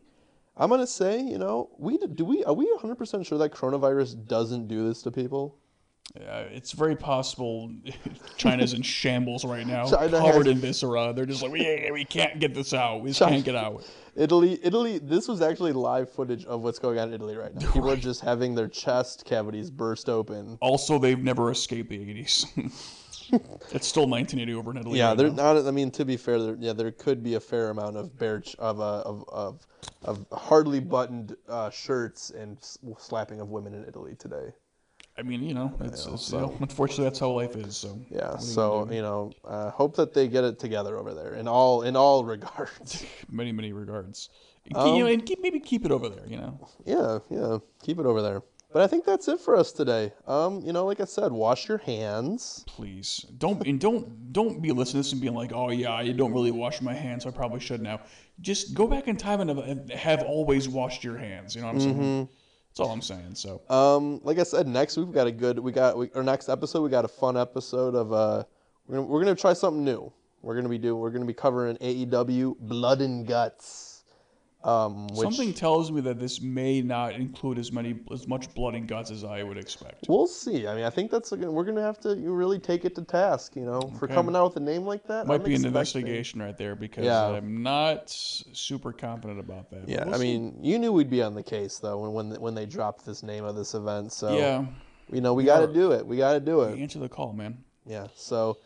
[0.55, 4.27] I'm gonna say you know we do we are we 100 percent sure that coronavirus
[4.27, 5.57] doesn't do this to people?
[6.15, 7.71] Uh, it's very possible
[8.37, 11.13] China's in shambles right now, China covered has- in viscera.
[11.13, 13.01] They're just like, we, we can't get this out.
[13.01, 13.83] We China- can't get out.
[14.15, 14.97] Italy, Italy.
[14.99, 17.71] This was actually live footage of what's going on in Italy right now.
[17.73, 20.57] People are just having their chest cavities burst open.
[20.61, 22.45] Also, they've never escaped the 80s.
[23.73, 24.97] it's still 1980 over in Italy.
[24.97, 25.53] Yeah, right they're now.
[25.53, 25.67] not.
[25.67, 28.39] I mean, to be fair, there, yeah, there could be a fair amount of bare
[28.39, 29.67] ch- of uh, of of
[30.03, 34.51] of hardly buttoned uh, shirts and s- slapping of women in Italy today.
[35.17, 37.75] I mean, you know, it's, it's you know, unfortunately that's how life is.
[37.77, 41.13] So Yeah, you so gonna you know, uh, hope that they get it together over
[41.13, 43.03] there in all in all regards.
[43.29, 44.29] many many regards.
[44.67, 46.25] And Um, you know, and keep maybe keep it over there.
[46.27, 48.43] You know, yeah, yeah, keep it over there.
[48.73, 50.11] But I think that's it for us today.
[50.27, 52.63] Um, you know, like I said, wash your hands.
[52.67, 56.11] please don't and don't don't be listening to this and being like, oh yeah, I
[56.11, 57.23] don't really wash my hands.
[57.23, 58.01] So I probably should now.
[58.39, 61.55] Just go back in time and have, have always washed your hands.
[61.55, 62.29] You know what I'm saying?
[62.77, 63.33] That's all I'm saying.
[63.33, 65.57] So Um, like I said, next we've got a good.
[65.57, 66.81] We got we, our next episode.
[66.81, 68.13] We got a fun episode of.
[68.13, 68.43] Uh,
[68.85, 70.13] we're gonna we're gonna try something new.
[70.43, 70.99] We're gonna be doing.
[70.99, 73.86] We're gonna be covering AEW Blood and Guts.
[74.67, 78.75] Um, which something tells me that this may not include as many as much blood
[78.75, 80.09] and guts as I would expect.
[80.09, 80.67] we'll see.
[80.67, 83.55] I mean, I think that's a, we're gonna have to really take it to task.
[83.55, 84.13] You know, for Okay.
[84.13, 85.25] coming out with a name like that.
[85.25, 87.27] Might I'm be an investigation right there because Yeah.
[87.29, 89.87] I'm not super confident about that.
[89.87, 90.37] Yeah, we'll I see.
[90.37, 93.23] mean, you knew we'd be on the case though when when when they dropped this
[93.23, 94.11] name of this event.
[94.11, 94.65] So yeah,
[95.09, 96.05] you know we got to do it.
[96.05, 96.77] We got to do it.
[96.77, 97.63] answer the call, man.
[97.85, 98.07] Yeah.
[98.15, 98.57] So.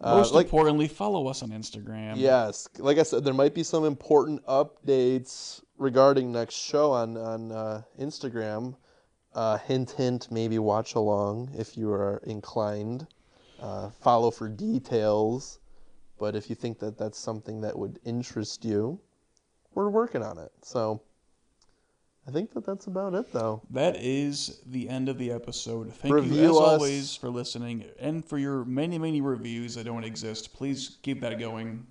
[0.00, 2.14] Uh, Most like, importantly, follow us on Instagram.
[2.16, 7.52] Yes, like I said, there might be some important updates regarding next show on on
[7.52, 8.76] uh, Instagram.
[9.34, 10.28] Uh, hint, hint.
[10.30, 13.06] Maybe watch along if you are inclined.
[13.60, 15.60] Uh, follow for details.
[16.18, 18.98] But if you think that that's something that would interest you,
[19.74, 20.50] we're working on it.
[20.62, 21.02] So
[22.28, 23.62] I think that that's about it, though.
[23.70, 25.92] That is the end of the episode.
[25.94, 26.56] Thank Review you, as us.
[26.56, 30.52] always, for listening and for your many, many reviews that don't exist.
[30.52, 31.86] Please keep that going.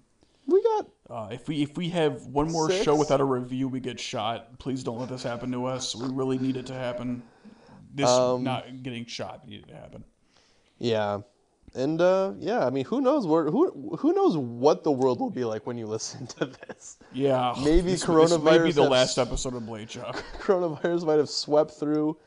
[0.48, 2.84] We got Uh, if we if we have one more Six?
[2.84, 4.60] show without a review, we get shot.
[4.60, 5.96] Please don't let this happen to us.
[5.96, 7.24] We really need it to happen.
[7.94, 10.04] This Um, not getting shot needed to happen.
[10.78, 11.22] yeah.
[11.76, 15.30] And uh, yeah, I mean, who knows where who who knows what the world will
[15.30, 16.98] be like when you listen to this.
[17.12, 20.24] Yeah, Maybe this, this may be the has- last episode of Blade Shock.
[20.40, 22.18] coronavirus might have swept through,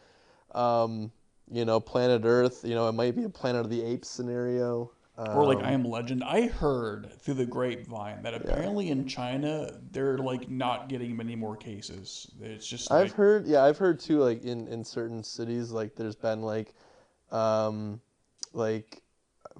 [0.54, 1.10] um,
[1.50, 2.60] you know, planet Earth.
[2.62, 4.92] You know, it might be a Planet of the Apes scenario.
[5.16, 6.22] Um, Or like I Am Legend.
[6.22, 11.56] I heard through the grapevine that apparently in China they're like not getting many more
[11.56, 12.30] cases.
[12.40, 14.20] It's just like I've heard, yeah, I've heard too.
[14.20, 16.72] Like in in certain cities, like there's been like,
[17.32, 18.00] um,
[18.52, 19.02] like,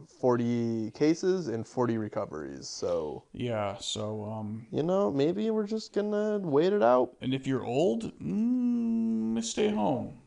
[0.06, 2.68] forty cases and forty recoveries.
[2.68, 3.76] So yeah.
[3.78, 7.12] So um, you know, maybe we're just gonna wait it out.
[7.20, 10.18] and if you're old, mm, stay home.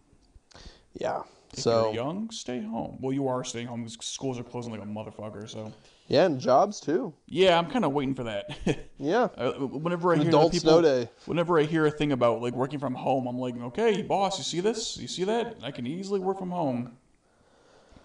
[0.93, 1.23] Yeah.
[1.53, 2.97] If so you're young, stay home.
[3.01, 5.49] Well, you are staying home because schools are closing like a motherfucker.
[5.49, 5.73] So
[6.07, 7.13] yeah, and jobs too.
[7.27, 8.57] yeah, I'm kind of waiting for that.
[8.97, 9.29] Yeah.
[9.35, 11.09] Uh, whenever I hear adult people, snow day.
[11.25, 14.43] whenever I hear a thing about like working from home, I'm like, okay, boss, you
[14.43, 14.95] see this?
[14.95, 15.57] You see that?
[15.63, 16.97] I can easily work from home.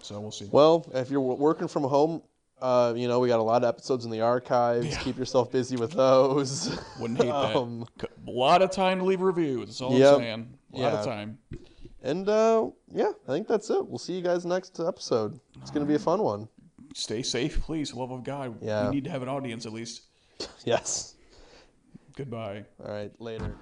[0.01, 0.47] So we'll see.
[0.51, 2.21] Well, if you're working from home,
[2.61, 4.95] uh, you know we got a lot of episodes in the archives.
[4.97, 6.79] Keep yourself busy with those.
[6.99, 7.55] Wouldn't hate that.
[7.55, 9.67] Um, C- A lot of time to leave reviews.
[9.67, 10.13] That's all Yep.
[10.15, 10.57] I'm saying.
[10.73, 11.37] A lot of time.
[12.03, 13.85] And uh, yeah, I think that's it.
[13.87, 15.39] We'll see you guys next episode.
[15.61, 16.47] It's gonna be a fun one.
[16.95, 17.93] Stay safe, please.
[17.93, 18.57] Love of God.
[18.61, 18.89] Yeah.
[18.89, 20.03] We need to have an audience at least.
[20.65, 21.15] Yes.
[22.15, 22.65] Goodbye.
[22.83, 23.11] All right.
[23.19, 23.55] Later.